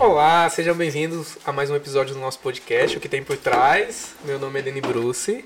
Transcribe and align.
Olá, 0.00 0.48
sejam 0.48 0.74
bem-vindos 0.74 1.36
a 1.44 1.52
mais 1.52 1.68
um 1.68 1.76
episódio 1.76 2.14
do 2.14 2.20
nosso 2.22 2.38
podcast, 2.38 2.96
O 2.96 3.00
que 3.02 3.06
tem 3.06 3.22
por 3.22 3.36
trás. 3.36 4.14
Meu 4.24 4.38
nome 4.38 4.58
é 4.58 4.62
Deni 4.62 4.80
Bruce 4.80 5.44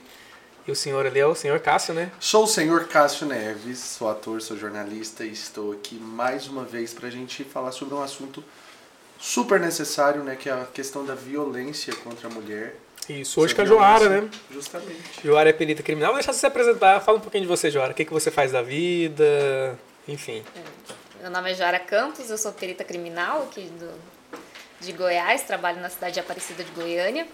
e 0.65 0.71
o 0.71 0.77
senhor 0.77 1.05
ali 1.05 1.19
é 1.19 1.27
o 1.27 1.35
senhor 1.35 1.59
Cássio, 1.59 1.93
né? 1.93 2.13
Sou 2.21 2.45
o 2.45 2.47
senhor 2.47 2.87
Cássio 2.87 3.27
Neves, 3.27 3.81
sou 3.81 4.09
ator, 4.09 4.41
sou 4.41 4.57
jornalista 4.57 5.25
e 5.25 5.33
estou 5.33 5.73
aqui 5.73 5.97
mais 5.97 6.47
uma 6.47 6.63
vez 6.63 6.95
para 6.95 7.09
a 7.09 7.11
gente 7.11 7.43
falar 7.43 7.73
sobre 7.73 7.97
um 7.97 8.01
assunto 8.01 8.45
super 9.19 9.59
necessário, 9.59 10.23
né, 10.23 10.37
que 10.37 10.49
é 10.49 10.53
a 10.53 10.65
questão 10.73 11.05
da 11.05 11.17
violência 11.17 11.93
contra 11.93 12.29
a 12.29 12.31
mulher. 12.31 12.77
Isso, 13.09 13.41
hoje 13.41 13.57
com 13.57 13.63
a 13.63 13.65
Joara, 13.65 14.09
né? 14.09 14.31
Justamente. 14.53 15.21
Joara 15.25 15.51
é 15.51 15.53
perita 15.53 15.83
criminal. 15.83 16.13
Vou 16.13 16.19
deixar 16.19 16.33
você 16.33 16.39
se 16.39 16.47
apresentar, 16.47 17.01
fala 17.01 17.19
um 17.19 17.21
pouquinho 17.21 17.43
de 17.43 17.49
você, 17.49 17.73
Joara. 17.73 17.91
O 17.91 17.95
que, 17.95 18.05
que 18.05 18.13
você 18.13 18.31
faz 18.31 18.53
da 18.53 18.63
vida, 18.63 19.77
enfim. 20.07 20.45
Meu 21.21 21.29
nome 21.29 21.51
é 21.51 21.55
Joara 21.55 21.81
Campos, 21.81 22.31
eu 22.31 22.39
sou 22.39 22.53
perita 22.53 22.85
criminal 22.85 23.49
aqui 23.51 23.63
do, 23.63 24.14
de 24.85 24.93
Goiás, 24.93 25.43
trabalho 25.43 25.81
na 25.81 25.89
cidade 25.91 26.15
de 26.15 26.21
Aparecida 26.21 26.63
de 26.65 26.71
Goiânia. 26.73 27.27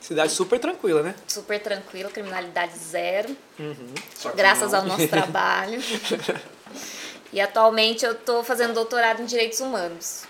Cidade 0.00 0.32
super 0.32 0.58
tranquila, 0.60 1.02
né? 1.02 1.14
Super 1.26 1.60
tranquila, 1.60 2.08
criminalidade 2.10 2.76
zero, 2.78 3.36
Uhum. 3.58 3.94
Graças 4.34 4.72
não- 4.72 4.80
ao 4.80 4.86
nosso 4.86 5.08
trabalho. 5.08 5.80
e 7.32 7.40
atualmente 7.40 8.04
eu 8.04 8.12
estou 8.12 8.42
fazendo 8.44 8.72
doutorado 8.74 9.20
em 9.22 9.26
Direitos 9.26 9.60
Humanos 9.60 10.22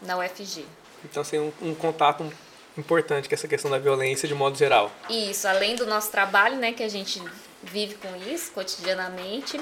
na 0.00 0.16
UFG. 0.18 0.64
Então, 1.04 1.22
tem 1.24 1.40
um, 1.40 1.52
um 1.60 1.74
contato 1.74 2.30
importante 2.76 3.28
com 3.28 3.34
essa 3.34 3.48
questão 3.48 3.70
da 3.70 3.78
violência 3.78 4.28
de 4.28 4.34
modo 4.34 4.56
geral. 4.56 4.90
Isso, 5.10 5.46
além 5.48 5.74
do 5.74 5.84
nosso 5.86 6.10
trabalho, 6.10 6.56
né, 6.56 6.72
que 6.72 6.82
a 6.82 6.88
gente 6.88 7.20
vive 7.62 7.96
com 7.96 8.14
isso 8.32 8.52
cotidianamente, 8.52 9.60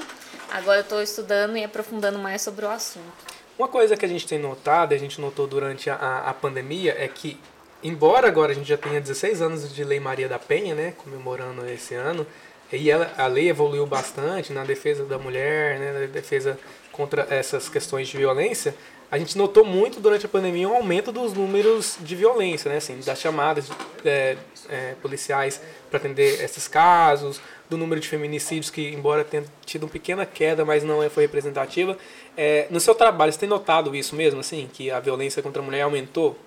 agora 0.51 0.77
eu 0.79 0.83
estou 0.83 1.01
estudando 1.01 1.57
e 1.57 1.63
aprofundando 1.63 2.19
mais 2.19 2.41
sobre 2.43 2.65
o 2.65 2.69
assunto. 2.69 3.36
Uma 3.57 3.67
coisa 3.67 3.97
que 3.97 4.05
a 4.05 4.07
gente 4.07 4.27
tem 4.27 4.37
notado, 4.37 4.93
a 4.93 4.97
gente 4.97 5.19
notou 5.19 5.47
durante 5.47 5.89
a, 5.89 5.95
a, 5.95 6.29
a 6.29 6.33
pandemia, 6.33 6.95
é 6.95 7.07
que, 7.07 7.39
embora 7.83 8.27
agora 8.27 8.51
a 8.51 8.55
gente 8.55 8.69
já 8.69 8.77
tenha 8.77 9.01
16 9.01 9.41
anos 9.41 9.73
de 9.73 9.83
Lei 9.83 9.99
Maria 9.99 10.29
da 10.29 10.37
Penha, 10.37 10.75
né, 10.75 10.93
comemorando 10.95 11.67
esse 11.67 11.95
ano, 11.95 12.25
e 12.71 12.91
ela, 12.91 13.11
a 13.17 13.25
lei 13.25 13.49
evoluiu 13.49 13.87
bastante 13.87 14.53
na 14.53 14.63
defesa 14.63 15.05
da 15.05 15.17
mulher, 15.17 15.79
né, 15.79 15.91
na 15.91 16.05
defesa 16.05 16.59
contra 16.97 17.27
essas 17.29 17.69
questões 17.69 18.09
de 18.09 18.17
violência, 18.17 18.75
a 19.09 19.17
gente 19.17 19.37
notou 19.37 19.63
muito 19.63 20.01
durante 20.01 20.25
a 20.25 20.29
pandemia 20.29 20.67
um 20.67 20.75
aumento 20.75 21.13
dos 21.13 21.31
números 21.31 21.97
de 22.01 22.15
violência, 22.15 22.69
né, 22.69 22.77
assim, 22.77 22.99
das 22.99 23.21
chamadas 23.21 23.69
é, 24.03 24.35
é, 24.67 24.95
policiais 25.01 25.61
para 25.89 25.97
atender 25.97 26.43
esses 26.43 26.67
casos, 26.67 27.39
do 27.69 27.77
número 27.77 28.01
de 28.01 28.07
feminicídios 28.07 28.69
que, 28.69 28.89
embora 28.89 29.23
tenha 29.23 29.45
tido 29.65 29.83
uma 29.83 29.89
pequena 29.89 30.25
queda, 30.25 30.65
mas 30.65 30.83
não 30.83 31.01
é- 31.01 31.09
foi 31.09 31.23
representativa. 31.23 31.97
É, 32.35 32.67
no 32.69 32.79
seu 32.79 32.95
trabalho, 32.95 33.31
você 33.31 33.39
tem 33.39 33.49
notado 33.49 33.95
isso 33.95 34.15
mesmo, 34.15 34.39
assim, 34.39 34.69
que 34.73 34.89
a 34.91 34.99
violência 34.99 35.41
contra 35.41 35.61
a 35.61 35.65
mulher 35.65 35.81
aumentou? 35.81 36.37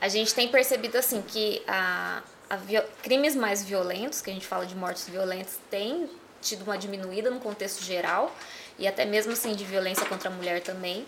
A 0.00 0.08
gente 0.08 0.34
tem 0.34 0.48
percebido 0.48 0.98
assim 0.98 1.22
que 1.22 1.62
a, 1.66 2.22
a 2.50 2.58
crimes 3.02 3.36
mais 3.36 3.62
violentos, 3.62 4.20
que 4.20 4.30
a 4.30 4.32
gente 4.32 4.46
fala 4.46 4.66
de 4.66 4.74
mortes 4.74 5.08
violentas, 5.08 5.58
tem 5.70 6.08
tido 6.42 6.62
uma 6.62 6.76
diminuída 6.76 7.30
no 7.30 7.40
contexto 7.40 7.82
geral 7.82 8.34
e 8.78 8.86
até 8.86 9.04
mesmo 9.04 9.32
assim 9.32 9.54
de 9.54 9.64
violência 9.64 10.04
contra 10.06 10.28
a 10.28 10.32
mulher 10.32 10.60
também. 10.60 11.06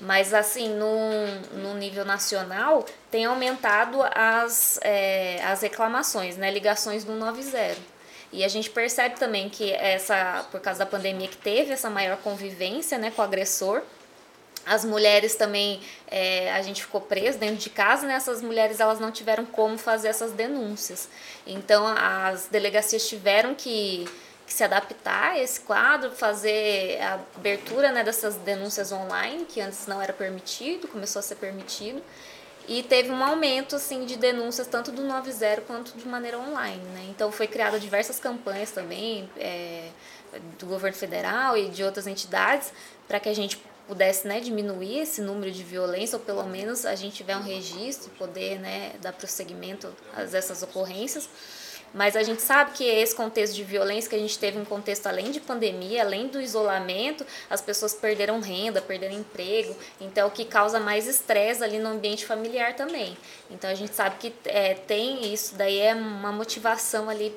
Mas 0.00 0.32
assim, 0.32 0.68
no, 0.68 1.60
no 1.60 1.74
nível 1.74 2.04
nacional, 2.04 2.84
tem 3.10 3.24
aumentado 3.24 4.02
as, 4.14 4.78
é, 4.82 5.42
as 5.44 5.60
reclamações, 5.60 6.36
né, 6.36 6.50
ligações 6.50 7.04
do 7.04 7.12
90. 7.12 7.76
E 8.32 8.44
a 8.44 8.48
gente 8.48 8.70
percebe 8.70 9.18
também 9.18 9.48
que 9.48 9.72
essa, 9.72 10.46
por 10.50 10.60
causa 10.60 10.80
da 10.80 10.86
pandemia 10.86 11.28
que 11.28 11.36
teve 11.36 11.72
essa 11.72 11.88
maior 11.88 12.16
convivência 12.18 12.98
né, 12.98 13.10
com 13.10 13.22
o 13.22 13.24
agressor, 13.24 13.82
as 14.66 14.84
mulheres 14.84 15.36
também, 15.36 15.80
é, 16.08 16.52
a 16.52 16.60
gente 16.60 16.82
ficou 16.82 17.00
preso 17.00 17.38
dentro 17.38 17.56
de 17.56 17.70
casa, 17.70 18.04
né? 18.04 18.14
Essas 18.14 18.42
mulheres 18.42 18.80
elas 18.80 18.98
não 18.98 19.12
tiveram 19.12 19.46
como 19.46 19.78
fazer 19.78 20.08
essas 20.08 20.32
denúncias. 20.32 21.08
Então 21.46 21.86
as 21.86 22.48
delegacias 22.48 23.08
tiveram 23.08 23.54
que 23.54 24.08
se 24.46 24.62
adaptar 24.62 25.32
a 25.32 25.38
esse 25.38 25.60
quadro, 25.60 26.10
fazer 26.12 27.00
a 27.00 27.14
abertura 27.36 27.90
né, 27.90 28.04
dessas 28.04 28.36
denúncias 28.36 28.92
online, 28.92 29.44
que 29.44 29.60
antes 29.60 29.86
não 29.86 30.00
era 30.00 30.12
permitido, 30.12 30.88
começou 30.88 31.20
a 31.20 31.22
ser 31.22 31.36
permitido. 31.36 32.02
E 32.68 32.82
teve 32.82 33.10
um 33.10 33.22
aumento 33.22 33.76
assim 33.76 34.04
de 34.04 34.16
denúncias 34.16 34.66
tanto 34.66 34.90
do 34.90 35.04
90 35.04 35.60
quanto 35.62 35.96
de 35.96 36.06
maneira 36.06 36.36
online, 36.38 36.82
né? 36.94 37.06
Então 37.10 37.30
foi 37.30 37.46
criada 37.46 37.78
diversas 37.78 38.18
campanhas 38.18 38.72
também 38.72 39.30
é, 39.36 39.88
do 40.58 40.66
governo 40.66 40.96
federal 40.96 41.56
e 41.56 41.68
de 41.68 41.84
outras 41.84 42.08
entidades 42.08 42.72
para 43.06 43.20
que 43.20 43.28
a 43.28 43.34
gente 43.34 43.62
pudesse 43.86 44.26
né, 44.26 44.40
diminuir 44.40 44.98
esse 44.98 45.20
número 45.20 45.52
de 45.52 45.62
violência 45.62 46.18
ou 46.18 46.24
pelo 46.24 46.42
menos 46.44 46.84
a 46.84 46.96
gente 46.96 47.14
tiver 47.14 47.36
um 47.36 47.42
registro 47.42 48.10
poder 48.18 48.58
né, 48.58 48.94
dar 49.00 49.12
prosseguimento 49.12 49.94
a 50.14 50.22
essas 50.22 50.62
ocorrências. 50.62 51.28
Mas 51.94 52.14
a 52.14 52.22
gente 52.22 52.42
sabe 52.42 52.72
que 52.72 52.84
esse 52.84 53.14
contexto 53.14 53.54
de 53.54 53.64
violência 53.64 54.10
que 54.10 54.16
a 54.16 54.18
gente 54.18 54.38
teve 54.38 54.58
um 54.58 54.64
contexto 54.64 55.06
além 55.06 55.30
de 55.30 55.40
pandemia, 55.40 56.02
além 56.02 56.28
do 56.28 56.40
isolamento, 56.40 57.24
as 57.48 57.60
pessoas 57.60 57.94
perderam 57.94 58.40
renda, 58.40 58.82
perderam 58.82 59.14
emprego, 59.14 59.74
então 60.00 60.24
é 60.24 60.26
o 60.26 60.30
que 60.30 60.44
causa 60.44 60.78
mais 60.78 61.06
estresse 61.06 61.64
ali 61.64 61.78
no 61.78 61.88
ambiente 61.88 62.26
familiar 62.26 62.74
também. 62.74 63.16
Então 63.50 63.70
a 63.70 63.74
gente 63.74 63.94
sabe 63.94 64.16
que 64.18 64.34
é, 64.44 64.74
tem 64.74 65.32
isso, 65.32 65.54
daí 65.54 65.78
é 65.78 65.94
uma 65.94 66.32
motivação 66.32 67.08
ali 67.08 67.34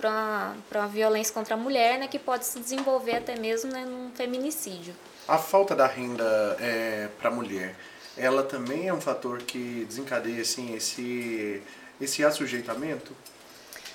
para 0.00 0.54
uma 0.74 0.88
violência 0.88 1.32
contra 1.32 1.54
a 1.54 1.58
mulher, 1.58 1.98
né, 1.98 2.08
que 2.08 2.18
pode 2.18 2.46
se 2.46 2.58
desenvolver 2.58 3.16
até 3.16 3.38
mesmo 3.38 3.70
né, 3.70 3.84
num 3.84 4.10
feminicídio. 4.14 4.94
A 5.28 5.38
falta 5.38 5.76
da 5.76 5.86
renda 5.86 6.56
é, 6.58 7.08
para 7.20 7.28
a 7.28 7.32
mulher, 7.32 7.76
ela 8.16 8.42
também 8.42 8.88
é 8.88 8.92
um 8.92 9.00
fator 9.00 9.38
que 9.42 9.84
desencadeia 9.86 10.42
assim, 10.42 10.74
esse, 10.74 11.62
esse 12.00 12.24
assujeitamento? 12.24 13.14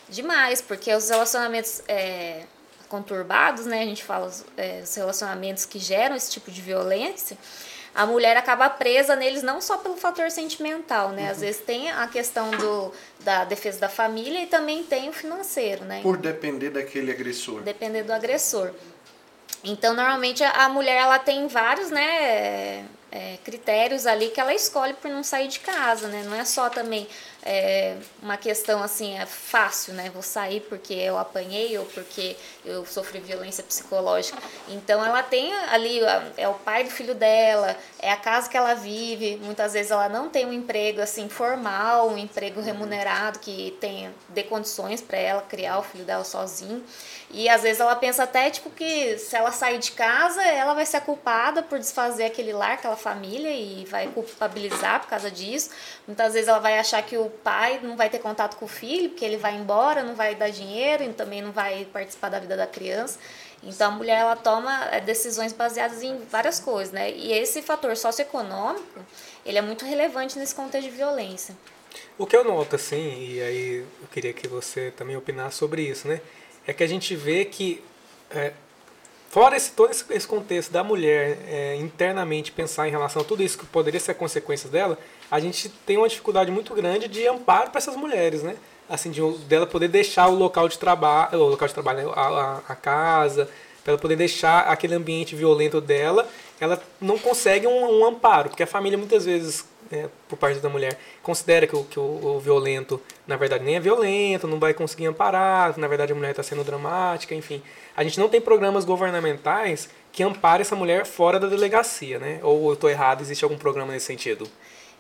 Demais, 0.10 0.62
porque 0.62 0.94
os 0.94 1.10
relacionamentos 1.10 1.82
é, 1.88 2.44
conturbados, 2.88 3.66
né? 3.66 3.82
A 3.82 3.86
gente 3.86 4.04
fala 4.04 4.28
os, 4.28 4.46
é, 4.56 4.82
os 4.84 4.96
relacionamentos 4.96 5.66
que 5.66 5.80
geram 5.80 6.16
esse 6.16 6.32
tipo 6.32 6.52
de 6.52 6.62
violência, 6.62 7.38
a 7.94 8.06
mulher 8.06 8.36
acaba 8.36 8.70
presa 8.70 9.16
neles 9.16 9.42
não 9.42 9.62
só 9.62 9.78
pelo 9.78 9.96
fator 9.96 10.30
sentimental, 10.30 11.10
né? 11.10 11.30
Às 11.30 11.40
vezes 11.40 11.62
tem 11.62 11.90
a 11.90 12.08
questão 12.08 12.52
do, 12.52 12.92
da 13.22 13.46
defesa 13.46 13.80
da 13.80 13.90
família 13.90 14.44
e 14.44 14.48
também 14.48 14.84
tem 14.84 15.10
o 15.10 15.14
financeiro, 15.14 15.86
né? 15.86 16.02
Por 16.04 16.18
depender 16.18 16.70
daquele 16.70 17.12
agressor. 17.12 17.62
depender 17.62 18.04
do 18.04 18.12
agressor. 18.12 18.72
Então, 19.64 19.96
normalmente 19.96 20.44
a 20.44 20.66
a 20.66 20.70
mulher 20.70 20.98
ela 21.02 21.18
tem 21.18 21.48
vários, 21.48 21.90
né, 21.90 22.86
é, 23.12 23.38
critérios 23.46 24.06
ali 24.06 24.28
que 24.28 24.42
ela 24.42 24.54
escolhe 24.54 24.94
por 24.94 25.10
não 25.10 25.24
sair 25.24 25.48
de 25.48 25.62
casa, 25.62 26.10
né? 26.10 26.24
Não 26.26 26.36
é 26.36 26.44
só 26.44 26.70
também 26.70 27.08
é, 27.48 27.96
uma 28.24 28.38
questão 28.38 28.82
assim, 28.82 29.16
é 29.16 29.26
fácil, 29.28 29.94
né? 29.94 30.10
Vou 30.12 30.24
sair 30.24 30.62
porque 30.62 30.96
eu 30.96 31.16
apanhei 31.16 31.78
ou 31.78 31.86
porque 31.86 32.36
eu 32.66 32.84
sofri 32.88 33.20
violência 33.20 33.64
psicológica. 33.64 34.42
Então, 34.68 35.06
ela 35.06 35.22
tem 35.22 35.54
ali 35.70 36.00
é 36.38 36.48
o 36.48 36.56
pai 36.56 36.84
do 36.84 36.90
filho 36.90 37.14
dela, 37.14 37.78
é 38.00 38.12
a 38.12 38.18
casa 38.18 38.50
que 38.50 38.58
ela 38.58 38.74
vive. 38.74 39.38
Muitas 39.44 39.74
vezes 39.74 39.92
ela 39.92 40.10
não 40.10 40.28
tem 40.28 40.44
um 40.48 40.52
emprego 40.52 41.00
assim 41.02 41.30
formal, 41.30 42.10
um 42.10 42.18
emprego 42.18 42.62
remunerado 42.62 43.38
que 43.38 43.78
tenha 43.80 44.12
dê 44.30 44.42
condições 44.42 45.00
para 45.00 45.18
ela 45.20 45.42
criar 45.44 45.78
o 45.78 45.84
filho 45.84 46.04
dela 46.04 46.24
sozinho. 46.24 46.84
E 47.30 47.48
às 47.48 47.62
vezes 47.62 47.80
ela 47.80 47.96
pensa 47.96 48.24
até 48.24 48.50
tipo 48.50 48.72
que 48.72 49.18
se 49.20 49.36
ela 49.36 49.52
sair 49.52 49.78
de 49.78 49.92
casa, 49.92 50.42
ela 50.42 50.74
vai 50.74 50.86
ser 50.86 50.98
a 50.98 51.02
culpada 51.02 51.62
por 51.62 51.78
desfazer 51.78 52.26
aquele 52.26 52.54
lar, 52.54 52.72
aquela 52.72 52.96
família 52.96 53.52
e 53.52 53.86
vai 53.86 54.08
culpabilizar 54.08 55.02
por 55.02 55.10
causa 55.10 55.30
disso. 55.30 55.70
Muitas 56.08 56.34
vezes 56.34 56.48
ela 56.48 56.60
vai 56.60 56.80
achar 56.80 57.02
que 57.04 57.18
o 57.18 57.32
pai 57.36 57.80
não 57.84 57.96
vai 57.96 58.10
ter 58.10 58.20
contato 58.20 58.56
com 58.58 58.66
o 58.66 58.68
filho, 58.68 59.10
porque 59.10 59.24
ele 59.24 59.38
vai 59.38 59.56
embora, 59.56 60.04
não 60.04 60.16
vai 60.16 60.36
dar 60.36 60.50
dinheiro 60.50 61.04
e 61.04 61.14
também 61.14 61.42
não 61.42 61.52
vai 61.52 61.86
participar 61.86 62.30
da 62.30 62.40
vida 62.40 62.58
da 62.58 62.68
criança. 62.68 63.20
Então 63.64 63.92
a 63.92 63.96
mulher 63.96 64.20
ela 64.20 64.36
toma 64.36 64.86
eh, 64.92 65.02
decisões 65.02 65.52
baseadas 65.52 66.04
em 66.04 66.18
várias 66.26 66.60
coisas, 66.60 66.94
né? 66.94 67.12
E 67.12 67.34
esse 67.34 67.62
fator 67.62 67.96
socioeconômico, 67.98 69.00
ele 69.46 69.58
é 69.58 69.62
muito 69.62 69.86
relevante 69.86 70.38
nesse 70.38 70.54
contexto 70.54 70.90
de 70.90 70.96
violência. 70.96 71.56
O 72.18 72.26
que 72.26 72.36
eu 72.36 72.44
noto, 72.44 72.76
assim, 72.76 72.98
e 72.98 73.42
aí 73.42 73.78
eu 73.80 74.08
queria 74.12 74.34
que 74.34 74.48
você 74.48 74.92
também 74.92 75.18
opinasse 75.18 75.58
sobre 75.58 75.82
isso, 75.82 76.08
né? 76.08 76.22
É 76.68 76.74
que 76.74 76.84
a 76.84 76.88
gente 76.88 77.16
vê 77.16 77.46
que, 77.46 77.84
é, 78.30 78.54
fora 79.30 79.56
esse, 79.58 79.72
todo 79.72 79.92
esse, 79.92 80.06
esse 80.14 80.28
contexto 80.28 80.72
da 80.72 80.84
mulher 80.84 81.38
é, 81.48 81.76
internamente 81.76 82.52
pensar 82.52 82.88
em 82.88 82.92
relação 82.92 83.22
a 83.22 83.26
tudo 83.26 83.42
isso 83.42 83.58
que 83.58 83.66
poderia 83.66 84.00
ser 84.00 84.14
consequências 84.14 84.72
dela, 84.72 84.98
a 85.30 85.40
gente 85.40 85.70
tem 85.86 85.98
uma 85.98 86.08
dificuldade 86.08 86.52
muito 86.52 86.74
grande 86.74 87.08
de 87.08 87.28
amparo 87.28 87.70
para 87.70 87.80
essas 87.80 87.96
mulheres, 87.96 88.44
né? 88.44 88.56
Assim, 88.88 89.10
de, 89.10 89.22
dela 89.48 89.66
poder 89.66 89.88
deixar 89.88 90.28
o 90.28 90.36
local 90.36 90.68
de 90.68 90.78
trabalho, 90.78 91.40
o 91.40 91.50
local 91.50 91.68
de 91.68 91.74
trabalho, 91.74 92.08
né? 92.08 92.14
a, 92.16 92.22
a, 92.22 92.62
a 92.70 92.76
casa, 92.76 93.50
para 93.84 93.94
ela 93.94 94.02
poder 94.02 94.16
deixar 94.16 94.62
aquele 94.62 94.96
ambiente 94.96 95.36
violento 95.36 95.80
dela, 95.80 96.28
ela 96.60 96.82
não 97.00 97.18
consegue 97.18 97.68
um, 97.68 98.00
um 98.00 98.06
amparo, 98.06 98.50
porque 98.50 98.64
a 98.64 98.68
família 98.68 98.98
muitas 98.98 99.26
vezes 99.26 99.66
é, 99.92 100.08
por 100.28 100.38
parte 100.38 100.60
da 100.60 100.70
mulher 100.70 100.98
considera 101.22 101.68
que, 101.68 101.76
o, 101.76 101.84
que 101.84 102.00
o, 102.00 102.04
o, 102.04 102.40
violento, 102.40 103.00
na 103.28 103.36
verdade, 103.36 103.64
nem 103.64 103.76
é 103.76 103.80
violento, 103.80 104.48
não 104.48 104.60
vai 104.60 104.74
conseguir 104.74 105.06
amparar, 105.06 105.78
na 105.78 105.88
verdade 105.88 106.12
a 106.12 106.16
mulher 106.16 106.32
está 106.32 106.44
sendo 106.44 106.64
dramática, 106.64 107.36
enfim. 107.36 107.62
A 107.96 108.04
gente 108.04 108.20
não 108.20 108.28
tem 108.28 108.42
programas 108.42 108.86
governamentais 108.86 109.90
que 110.12 110.24
amparem 110.24 110.62
essa 110.62 110.76
mulher 110.76 111.06
fora 111.06 111.40
da 111.40 111.48
delegacia, 111.48 112.20
né? 112.20 112.40
Ou 112.42 112.70
eu 112.70 112.74
estou 112.74 112.90
errado, 112.90 113.22
existe 113.22 113.44
algum 113.44 113.58
programa 113.58 113.94
nesse 113.94 114.06
sentido? 114.06 114.48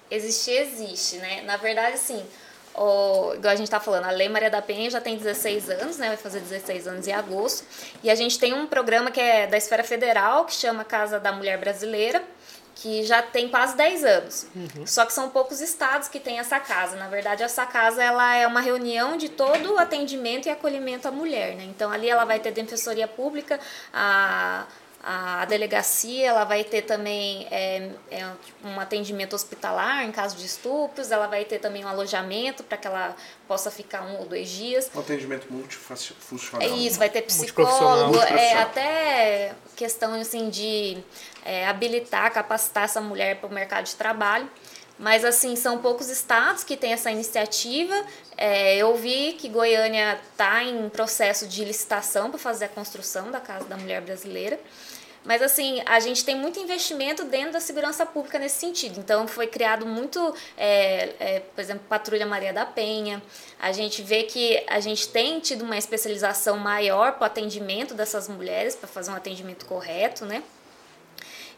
Existir, 0.10 0.52
existe, 0.52 1.18
né? 1.18 1.42
Na 1.44 1.58
verdade, 1.58 1.96
assim, 1.96 2.24
o, 2.76 3.34
igual 3.34 3.54
a 3.54 3.56
gente 3.56 3.68
está 3.68 3.80
falando, 3.80 4.06
a 4.06 4.12
Lei 4.12 4.28
Maria 4.28 4.50
da 4.50 4.62
Penha 4.62 4.90
já 4.90 5.00
tem 5.00 5.18
16 5.18 5.70
anos, 5.70 5.98
né? 5.98 6.10
Vai 6.10 6.18
fazer 6.18 6.42
16 6.42 6.88
anos 6.88 7.08
em 7.08 7.14
agosto. 7.14 7.66
E 8.04 8.10
a 8.10 8.16
gente 8.16 8.38
tem 8.38 8.54
um 8.54 8.68
programa 8.68 9.12
que 9.12 9.20
é 9.20 9.48
da 9.48 9.58
esfera 9.58 9.84
federal, 9.84 10.46
que 10.46 10.54
chama 10.54 10.84
Casa 10.84 11.20
da 11.20 11.32
Mulher 11.32 11.58
Brasileira, 11.58 12.22
que 12.76 13.04
já 13.04 13.22
tem 13.22 13.48
quase 13.48 13.78
10 13.78 14.04
anos. 14.04 14.48
Uhum. 14.54 14.86
Só 14.86 15.06
que 15.06 15.14
são 15.14 15.30
poucos 15.30 15.62
estados 15.62 16.10
que 16.10 16.20
têm 16.20 16.40
essa 16.40 16.60
casa. 16.60 16.98
Na 16.98 17.08
verdade, 17.08 17.42
essa 17.42 17.66
casa 17.66 18.04
ela 18.04 18.36
é 18.36 18.46
uma 18.46 18.60
reunião 18.60 19.16
de 19.16 19.30
todo 19.30 19.74
o 19.74 19.78
atendimento 19.80 20.48
e 20.48 20.52
acolhimento 20.52 21.08
à 21.08 21.12
mulher. 21.12 21.56
Né? 21.56 21.64
Então, 21.64 21.90
ali 21.90 22.10
ela 22.10 22.26
vai 22.26 22.40
ter 22.40 22.52
defensoria 22.52 23.08
pública, 23.08 23.60
a 23.94 24.66
a 25.08 25.46
delegacia 25.46 26.30
ela 26.30 26.44
vai 26.46 26.64
ter 26.64 26.82
também 26.82 27.48
é, 27.52 27.92
é, 28.10 28.28
um 28.64 28.80
atendimento 28.80 29.36
hospitalar 29.36 30.04
em 30.04 30.12
caso 30.12 30.36
de 30.36 30.44
estupros, 30.44 31.12
ela 31.12 31.28
vai 31.28 31.46
ter 31.46 31.60
também 31.60 31.86
um 31.86 31.88
alojamento 31.88 32.64
para 32.64 32.76
que 32.76 32.88
ela 32.88 33.16
possa 33.48 33.70
ficar 33.70 34.02
um 34.02 34.18
ou 34.18 34.26
dois 34.26 34.50
dias. 34.50 34.90
Um 34.96 35.00
atendimento 35.00 35.46
multifuncional. 35.54 36.68
É 36.68 36.72
isso, 36.72 36.98
vai 36.98 37.12
ter 37.12 37.22
psicólogo, 37.22 38.18
é, 38.18 38.54
até 38.54 39.54
questão 39.76 40.20
assim, 40.20 40.50
de 40.50 40.98
é, 41.46 41.68
habilitar, 41.68 42.34
capacitar 42.34 42.86
essa 42.86 43.00
mulher 43.00 43.36
para 43.36 43.48
o 43.48 43.54
mercado 43.54 43.86
de 43.86 43.96
trabalho. 43.96 44.50
Mas 44.98 45.24
assim, 45.24 45.56
são 45.56 45.78
poucos 45.80 46.10
estados 46.10 46.64
que 46.64 46.76
têm 46.76 46.94
essa 46.94 47.12
iniciativa. 47.12 47.94
É, 48.36 48.78
eu 48.78 48.96
vi 48.96 49.34
que 49.34 49.50
Goiânia 49.50 50.20
está 50.32 50.64
em 50.64 50.90
processo 50.90 51.46
de 51.48 51.64
licitação 51.64 52.32
para 52.32 52.40
fazer 52.40 52.66
a 52.66 52.70
construção 52.70 53.30
da 53.30 53.40
Casa 53.40 53.66
da 53.66 53.78
Mulher 53.78 54.02
Brasileira. 54.02 54.60
Mas 55.26 55.42
assim, 55.42 55.82
a 55.88 56.00
gente 56.00 56.24
tem 56.24 56.36
muito 56.36 56.60
investimento 56.60 57.26
dentro 57.26 57.54
da 57.54 57.60
segurança 57.60 58.06
pública 58.06 58.38
nesse 58.38 58.60
sentido. 58.60 59.00
Então 59.00 59.28
foi 59.28 59.48
criado 59.48 59.86
muito, 59.86 60.34
é, 60.56 61.14
é, 61.20 61.40
por 61.40 61.60
exemplo, 61.60 61.84
Patrulha 61.90 62.28
Maria 62.28 62.54
da 62.54 62.66
Penha. 62.66 63.22
A 63.60 63.72
gente 63.72 64.04
vê 64.04 64.24
que 64.24 64.64
a 64.68 64.80
gente 64.80 65.10
tem 65.10 65.40
tido 65.40 65.64
uma 65.64 65.78
especialização 65.78 66.58
maior 66.58 67.14
para 67.14 67.24
o 67.24 67.26
atendimento 67.26 67.96
dessas 67.96 68.30
mulheres, 68.30 68.76
para 68.76 68.88
fazer 68.88 69.10
um 69.10 69.16
atendimento 69.16 69.66
correto, 69.66 70.26
né? 70.26 70.44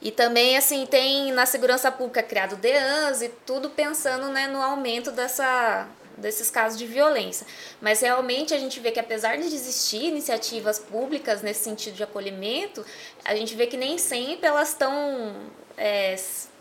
E 0.02 0.12
também, 0.12 0.56
assim, 0.56 0.86
tem 0.86 1.31
na 1.31 1.46
segurança 1.46 1.92
pública 1.92 2.22
criado 2.22 2.56
DEANS 2.56 3.22
e 3.22 3.30
tudo 3.46 3.70
pensando 3.70 4.28
né, 4.28 4.48
no 4.48 4.62
aumento 4.62 5.12
dessa, 5.12 5.88
desses 6.18 6.50
casos 6.50 6.78
de 6.78 6.86
violência. 6.86 7.46
Mas 7.80 8.02
realmente 8.02 8.54
a 8.54 8.60
gente 8.60 8.80
vê 8.80 8.92
que 8.92 9.00
apesar 9.00 9.38
de 9.38 9.46
existir 9.46 10.06
iniciativas 10.06 10.80
públicas 10.80 11.42
nesse 11.42 11.64
sentido 11.64 11.96
de 11.96 12.04
acolhimento, 12.04 12.86
a 13.24 13.36
gente 13.36 13.56
vê 13.56 13.68
que 13.68 13.78
nem 13.78 13.98
sempre 13.98 14.48
elas 14.48 14.69
estão 14.69 15.36
é, 15.78 16.16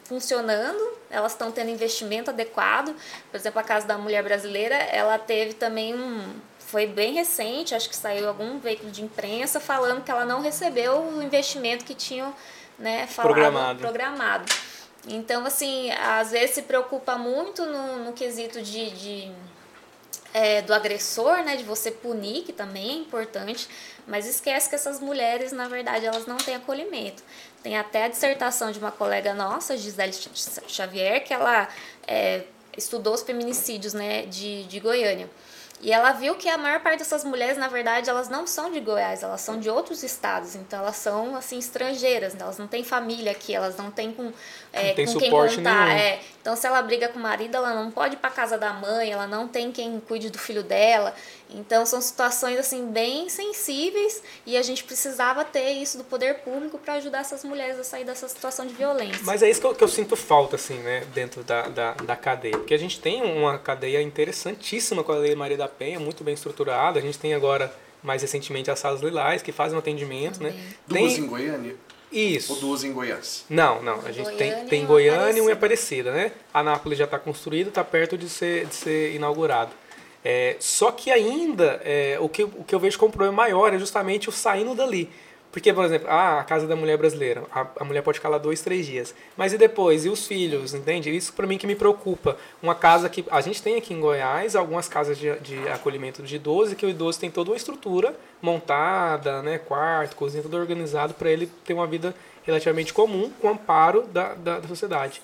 funcionando, 0.05 0.97
elas 1.11 1.32
estão 1.32 1.50
tendo 1.50 1.70
investimento 1.70 2.31
adequado. 2.31 2.94
Por 3.31 3.37
exemplo, 3.37 3.61
a 3.61 3.64
Casa 3.64 3.87
da 3.87 3.99
Mulher 3.99 4.23
Brasileira, 4.23 4.76
ela 4.76 5.19
teve 5.19 5.55
também 5.55 5.94
um 5.94 6.41
foi 6.67 6.85
bem 6.85 7.14
recente, 7.14 7.76
acho 7.76 7.88
que 7.88 7.94
saiu 7.94 8.26
algum 8.26 8.59
veículo 8.59 8.91
de 8.91 9.00
imprensa 9.00 9.61
falando 9.61 10.02
que 10.02 10.11
ela 10.11 10.25
não 10.25 10.41
recebeu 10.41 11.00
o 11.00 11.23
investimento 11.23 11.85
que 11.85 11.94
tinham 11.94 12.35
né, 12.76 13.06
falado, 13.06 13.32
programado. 13.32 13.79
programado. 13.79 14.55
Então, 15.08 15.47
assim, 15.47 15.91
às 15.93 16.32
vezes 16.32 16.56
se 16.56 16.62
preocupa 16.62 17.17
muito 17.17 17.64
no, 17.64 18.05
no 18.05 18.12
quesito 18.12 18.61
de, 18.61 18.91
de 18.91 19.32
é, 20.35 20.61
do 20.62 20.75
agressor, 20.75 21.43
né, 21.44 21.56
de 21.56 21.64
você 21.64 21.91
punir, 21.91 22.43
que 22.43 22.53
também 22.53 22.91
é 22.91 22.94
importante, 22.94 23.69
mas 24.06 24.26
esquece 24.26 24.69
que 24.69 24.75
essas 24.75 25.00
mulheres, 25.00 25.53
na 25.53 25.69
verdade, 25.69 26.05
elas 26.05 26.26
não 26.26 26.37
têm 26.37 26.56
acolhimento. 26.56 27.23
Tem 27.62 27.79
até 27.79 28.05
a 28.05 28.08
dissertação 28.08 28.70
de 28.70 28.79
uma 28.79 28.93
colega 28.93 29.32
nossa, 29.32 29.76
Gisele 29.76 30.12
Xavier, 30.69 31.25
que 31.25 31.32
ela 31.32 31.69
é, 32.06 32.44
estudou 32.76 33.14
os 33.14 33.23
feminicídios 33.23 33.94
né, 33.94 34.26
de, 34.26 34.64
de 34.64 34.79
Goiânia. 34.79 35.31
E 35.81 35.93
ela 35.93 36.12
viu 36.12 36.34
que 36.37 36.49
a 36.49 36.56
maior 36.56 36.81
parte 36.81 36.99
dessas 36.99 37.23
mulheres, 37.23 37.58
na 37.58 37.69
verdade, 37.69 38.08
elas 38.08 38.28
não 38.28 38.46
são 38.46 38.70
de 38.70 38.81
Goiás, 38.81 39.23
elas 39.23 39.40
são 39.43 39.61
de 39.61 39.69
outros 39.69 40.02
estados. 40.02 40.55
Então 40.55 40.78
elas 40.78 40.96
são 40.96 41.37
assim 41.37 41.58
estrangeiras, 41.58 42.34
né? 42.34 42.40
elas 42.43 42.58
não 42.58 42.67
têm 42.67 42.82
família 42.82 43.32
aqui, 43.32 43.55
elas 43.55 43.76
não 43.76 43.90
têm 43.90 44.12
com, 44.12 44.32
é, 44.73 44.93
tem 44.94 45.06
com 45.06 45.19
quem 45.19 45.31
contar. 45.31 45.90
É. 45.90 46.20
Então 46.40 46.56
se 46.56 46.67
ela 46.67 46.81
briga 46.81 47.08
com 47.08 47.19
o 47.19 47.23
marido, 47.23 47.56
ela 47.56 47.75
não 47.75 47.90
pode 47.90 48.14
ir 48.14 48.19
para 48.19 48.31
casa 48.31 48.56
da 48.56 48.73
mãe, 48.73 49.11
ela 49.12 49.26
não 49.26 49.46
tem 49.46 49.70
quem 49.70 50.00
cuide 50.00 50.31
do 50.31 50.38
filho 50.38 50.62
dela. 50.62 51.14
Então 51.50 51.87
são 51.87 52.00
situações 52.00 52.58
assim 52.58 52.87
bem 52.87 53.28
sensíveis 53.28 54.23
e 54.44 54.56
a 54.56 54.62
gente 54.62 54.82
precisava 54.82 55.44
ter 55.44 55.73
isso 55.73 55.99
do 55.99 56.05
poder 56.05 56.38
público 56.38 56.78
para 56.78 56.94
ajudar 56.94 57.20
essas 57.20 57.44
mulheres 57.44 57.78
a 57.78 57.84
sair 57.84 58.05
dessa 58.05 58.28
situação 58.28 58.67
de 58.67 58.75
violência. 58.75 59.20
Mas 59.25 59.43
é 59.43 59.50
isso 59.50 59.61
que 59.61 59.67
eu, 59.67 59.75
que 59.75 59.84
eu 59.84 59.88
sinto 59.88 60.17
falta 60.17 60.56
assim, 60.56 60.78
né, 60.78 61.05
dentro 61.14 61.44
da, 61.44 61.69
da, 61.69 61.93
da 61.93 62.17
cadeia, 62.17 62.56
porque 62.56 62.75
a 62.75 62.78
gente 62.78 62.99
tem 62.99 63.23
uma 63.23 63.58
cadeia 63.58 64.02
interessantíssima 64.02 65.05
com 65.05 65.12
a 65.12 65.17
Lei 65.17 65.34
Maria 65.34 65.56
da 65.56 65.65
Penha, 65.68 65.98
muito 65.98 66.24
bem 66.24 66.34
estruturada. 66.34 66.98
A 66.98 67.02
gente 67.02 67.18
tem 67.18 67.34
agora 67.34 67.72
mais 68.02 68.22
recentemente 68.22 68.70
as 68.70 68.78
salas 68.78 69.00
lilás 69.00 69.42
que 69.42 69.52
fazem 69.52 69.76
um 69.76 69.78
atendimento, 69.78 70.42
né? 70.42 70.54
Duas 70.86 71.14
tem... 71.14 71.24
em 71.24 71.26
Goiânia. 71.26 71.76
Isso. 72.10 72.54
Ou 72.54 72.60
duas 72.60 72.84
em 72.84 72.92
Goiás? 72.92 73.44
Não, 73.50 73.82
não. 73.82 74.00
A 74.06 74.12
gente 74.12 74.30
Goiânia 74.30 74.56
tem, 74.56 74.66
tem 74.66 74.86
Goiânia 74.86 75.38
e 75.38 75.40
uma 75.40 75.52
Aparecida, 75.52 76.12
né? 76.12 76.32
A 76.54 76.60
Anápolis 76.60 76.98
já 76.98 77.04
está 77.04 77.18
construída, 77.18 77.68
está 77.68 77.82
perto 77.82 78.16
de 78.16 78.28
ser, 78.28 78.66
de 78.66 78.74
ser 78.74 79.14
inaugurado. 79.14 79.72
É, 80.24 80.56
só 80.58 80.90
que 80.90 81.10
ainda 81.10 81.80
é, 81.84 82.16
o, 82.20 82.28
que, 82.28 82.44
o 82.44 82.64
que 82.66 82.74
eu 82.74 82.80
vejo 82.80 82.98
como 82.98 83.12
problema 83.12 83.36
maior 83.36 83.72
é 83.72 83.78
justamente 83.78 84.28
o 84.28 84.32
saindo 84.32 84.74
dali. 84.74 85.10
Porque, 85.56 85.73
por 85.73 85.87
exemplo, 85.87 86.06
ah, 86.11 86.41
a 86.41 86.44
casa 86.44 86.67
da 86.67 86.76
mulher 86.76 86.99
brasileira, 86.99 87.44
a, 87.50 87.67
a 87.81 87.85
mulher 87.85 88.03
pode 88.03 88.19
ficar 88.19 88.29
lá 88.29 88.37
dois, 88.37 88.61
três 88.61 88.85
dias. 88.85 89.14
Mas 89.38 89.55
e 89.55 89.58
depois? 89.58 90.05
E 90.05 90.11
os 90.11 90.26
filhos, 90.26 90.75
entende? 90.75 91.08
Isso 91.17 91.32
para 91.32 91.47
mim 91.47 91.56
que 91.56 91.67
me 91.67 91.75
preocupa. 91.75 92.37
Uma 92.62 92.75
casa 92.75 93.08
que. 93.08 93.25
A 93.31 93.41
gente 93.41 93.62
tem 93.62 93.76
aqui 93.76 93.94
em 93.94 93.99
Goiás 93.99 94.55
algumas 94.55 94.87
casas 94.87 95.17
de, 95.17 95.35
de 95.41 95.67
acolhimento 95.70 96.23
de 96.23 96.37
idoso, 96.37 96.76
que 96.76 96.85
o 96.85 96.91
idoso 96.91 97.19
tem 97.19 97.31
toda 97.31 97.53
uma 97.53 97.56
estrutura 97.56 98.14
montada, 98.43 99.41
né? 99.41 99.56
Quarto, 99.56 100.14
cozinha, 100.14 100.43
tudo 100.43 100.58
organizado 100.58 101.14
para 101.14 101.31
ele 101.31 101.47
ter 101.64 101.73
uma 101.73 101.87
vida 101.87 102.14
relativamente 102.44 102.93
comum, 102.93 103.32
com 103.41 103.49
amparo 103.49 104.02
da, 104.12 104.35
da, 104.35 104.59
da 104.59 104.69
sociedade 104.69 105.23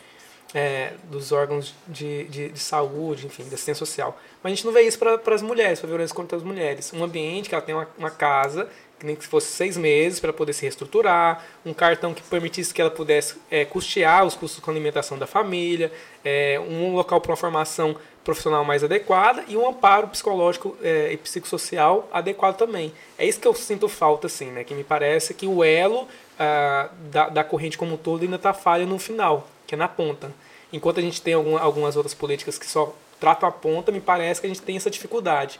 é, 0.55 0.93
dos 1.05 1.32
órgãos 1.32 1.75
de, 1.88 2.25
de, 2.25 2.49
de, 2.50 2.58
saúde, 2.58 3.26
enfim, 3.26 3.43
da 3.44 3.55
assistência 3.55 3.75
social. 3.75 4.19
Mas 4.43 4.52
a 4.52 4.55
gente 4.55 4.67
não 4.67 4.73
vê 4.73 4.82
isso 4.82 4.99
para 4.99 5.35
as 5.35 5.43
mulheres, 5.43 5.81
para 5.81 5.88
violência 5.88 6.14
contra 6.14 6.37
as 6.37 6.44
mulheres. 6.44 6.93
Um 6.93 7.02
ambiente 7.02 7.49
que 7.49 7.55
ela 7.55 7.64
tem 7.64 7.75
uma, 7.75 7.88
uma 7.96 8.11
casa, 8.11 8.69
nem 9.06 9.16
que 9.16 9.26
fosse 9.26 9.49
seis 9.49 9.76
meses 9.76 10.20
para 10.20 10.32
poder 10.32 10.52
se 10.52 10.62
reestruturar, 10.62 11.44
um 11.64 11.72
cartão 11.72 12.12
que 12.14 12.23
permitisse 12.23 12.73
que 12.73 12.80
ela 12.80 12.90
pudesse 12.90 13.37
é, 13.50 13.64
custear 13.64 14.25
os 14.25 14.35
custos 14.35 14.62
com 14.62 14.71
a 14.71 14.75
alimentação 14.75 15.18
da 15.18 15.26
família, 15.26 15.92
é, 16.25 16.61
um 16.61 16.94
local 16.94 17.21
para 17.21 17.30
uma 17.30 17.37
formação 17.37 17.97
profissional 18.25 18.64
mais 18.64 18.85
adequada 18.85 19.44
e 19.49 19.56
um 19.56 19.68
amparo 19.68 20.06
psicológico 20.09 20.76
é, 20.82 21.12
e 21.12 21.16
psicossocial 21.16 22.09
adequado 22.12 22.56
também. 22.56 22.92
É 23.18 23.26
isso 23.26 23.40
que 23.40 23.49
eu 23.49 23.54
sinto 23.54 23.88
falta, 23.88 24.28
assim, 24.28 24.47
né? 24.47 24.62
Que 24.62 24.75
me 24.75 24.85
parece 24.85 25.35
que 25.35 25.44
o 25.44 25.64
elo 25.64 26.06
ah, 26.38 26.88
da, 27.11 27.28
da 27.28 27.42
corrente 27.44 27.76
como 27.76 27.94
um 27.94 27.97
todo 27.97 28.23
ainda 28.23 28.37
está 28.37 28.54
falha 28.54 28.87
no 28.87 28.97
final 28.99 29.49
que 29.73 29.75
é 29.75 29.78
na 29.78 29.88
ponta. 29.88 30.30
Enquanto 30.71 30.99
a 30.99 31.02
gente 31.02 31.23
tem 31.23 31.32
alguma, 31.32 31.59
algumas 31.59 31.97
outras 31.97 32.12
políticas 32.12 32.59
que 32.59 32.66
só 32.66 32.94
tratam 33.18 33.49
a 33.49 33.52
ponta, 33.52 33.90
me 33.90 34.02
parece 34.02 34.38
que 34.38 34.47
a 34.47 34.50
gente 34.50 34.61
tem 34.61 34.76
essa 34.76 34.90
dificuldade. 34.90 35.59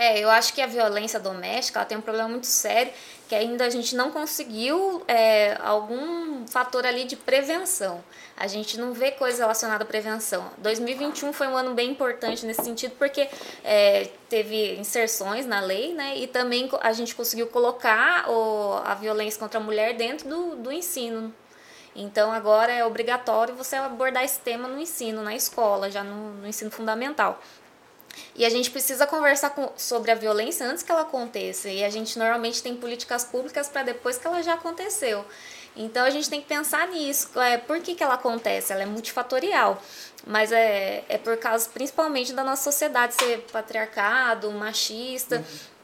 É, 0.00 0.20
eu 0.20 0.30
acho 0.30 0.54
que 0.54 0.62
a 0.62 0.66
violência 0.68 1.18
doméstica 1.18 1.84
tem 1.84 1.98
um 1.98 2.00
problema 2.00 2.28
muito 2.28 2.46
sério, 2.46 2.92
que 3.28 3.34
ainda 3.34 3.64
a 3.64 3.68
gente 3.68 3.96
não 3.96 4.12
conseguiu 4.12 5.02
é, 5.08 5.58
algum 5.60 6.46
fator 6.46 6.86
ali 6.86 7.04
de 7.04 7.16
prevenção. 7.16 8.02
A 8.36 8.46
gente 8.46 8.78
não 8.78 8.92
vê 8.92 9.10
coisa 9.10 9.38
relacionada 9.38 9.82
à 9.82 9.86
prevenção. 9.86 10.52
2021 10.58 11.32
foi 11.32 11.48
um 11.48 11.56
ano 11.56 11.74
bem 11.74 11.90
importante 11.90 12.46
nesse 12.46 12.62
sentido, 12.62 12.94
porque 12.96 13.28
é, 13.64 14.08
teve 14.28 14.76
inserções 14.76 15.46
na 15.46 15.58
lei, 15.58 15.92
né? 15.92 16.16
E 16.16 16.28
também 16.28 16.70
a 16.80 16.92
gente 16.92 17.16
conseguiu 17.16 17.48
colocar 17.48 18.30
o, 18.30 18.80
a 18.84 18.94
violência 18.94 19.40
contra 19.40 19.58
a 19.58 19.62
mulher 19.62 19.96
dentro 19.96 20.28
do, 20.28 20.54
do 20.54 20.70
ensino 20.70 21.34
então 22.00 22.30
agora 22.30 22.72
é 22.72 22.84
obrigatório 22.84 23.56
você 23.56 23.74
abordar 23.74 24.22
esse 24.22 24.38
tema 24.38 24.68
no 24.68 24.78
ensino, 24.78 25.20
na 25.20 25.34
escola, 25.34 25.90
já 25.90 26.04
no, 26.04 26.34
no 26.34 26.46
ensino 26.46 26.70
fundamental. 26.70 27.42
E 28.34 28.44
a 28.44 28.50
gente 28.50 28.70
precisa 28.70 29.06
conversar 29.06 29.50
com, 29.50 29.70
sobre 29.76 30.10
a 30.10 30.14
violência 30.14 30.66
antes 30.66 30.82
que 30.82 30.90
ela 30.90 31.02
aconteça. 31.02 31.68
E 31.68 31.84
a 31.84 31.90
gente 31.90 32.18
normalmente 32.18 32.62
tem 32.62 32.74
políticas 32.76 33.24
públicas 33.24 33.68
para 33.68 33.82
depois 33.82 34.18
que 34.18 34.26
ela 34.26 34.42
já 34.42 34.54
aconteceu. 34.54 35.24
Então 35.76 36.04
a 36.04 36.10
gente 36.10 36.28
tem 36.28 36.40
que 36.40 36.46
pensar 36.48 36.88
nisso. 36.88 37.38
É, 37.40 37.58
por 37.58 37.80
que, 37.80 37.94
que 37.94 38.02
ela 38.02 38.14
acontece? 38.14 38.72
Ela 38.72 38.82
é 38.82 38.86
multifatorial. 38.86 39.82
Mas 40.26 40.52
é, 40.52 41.04
é 41.08 41.18
por 41.18 41.36
causa 41.36 41.68
principalmente 41.72 42.32
da 42.32 42.42
nossa 42.42 42.64
sociedade 42.64 43.14
ser 43.14 43.46
patriarcado, 43.52 44.50
machista. 44.50 45.36
Uhum 45.36 45.77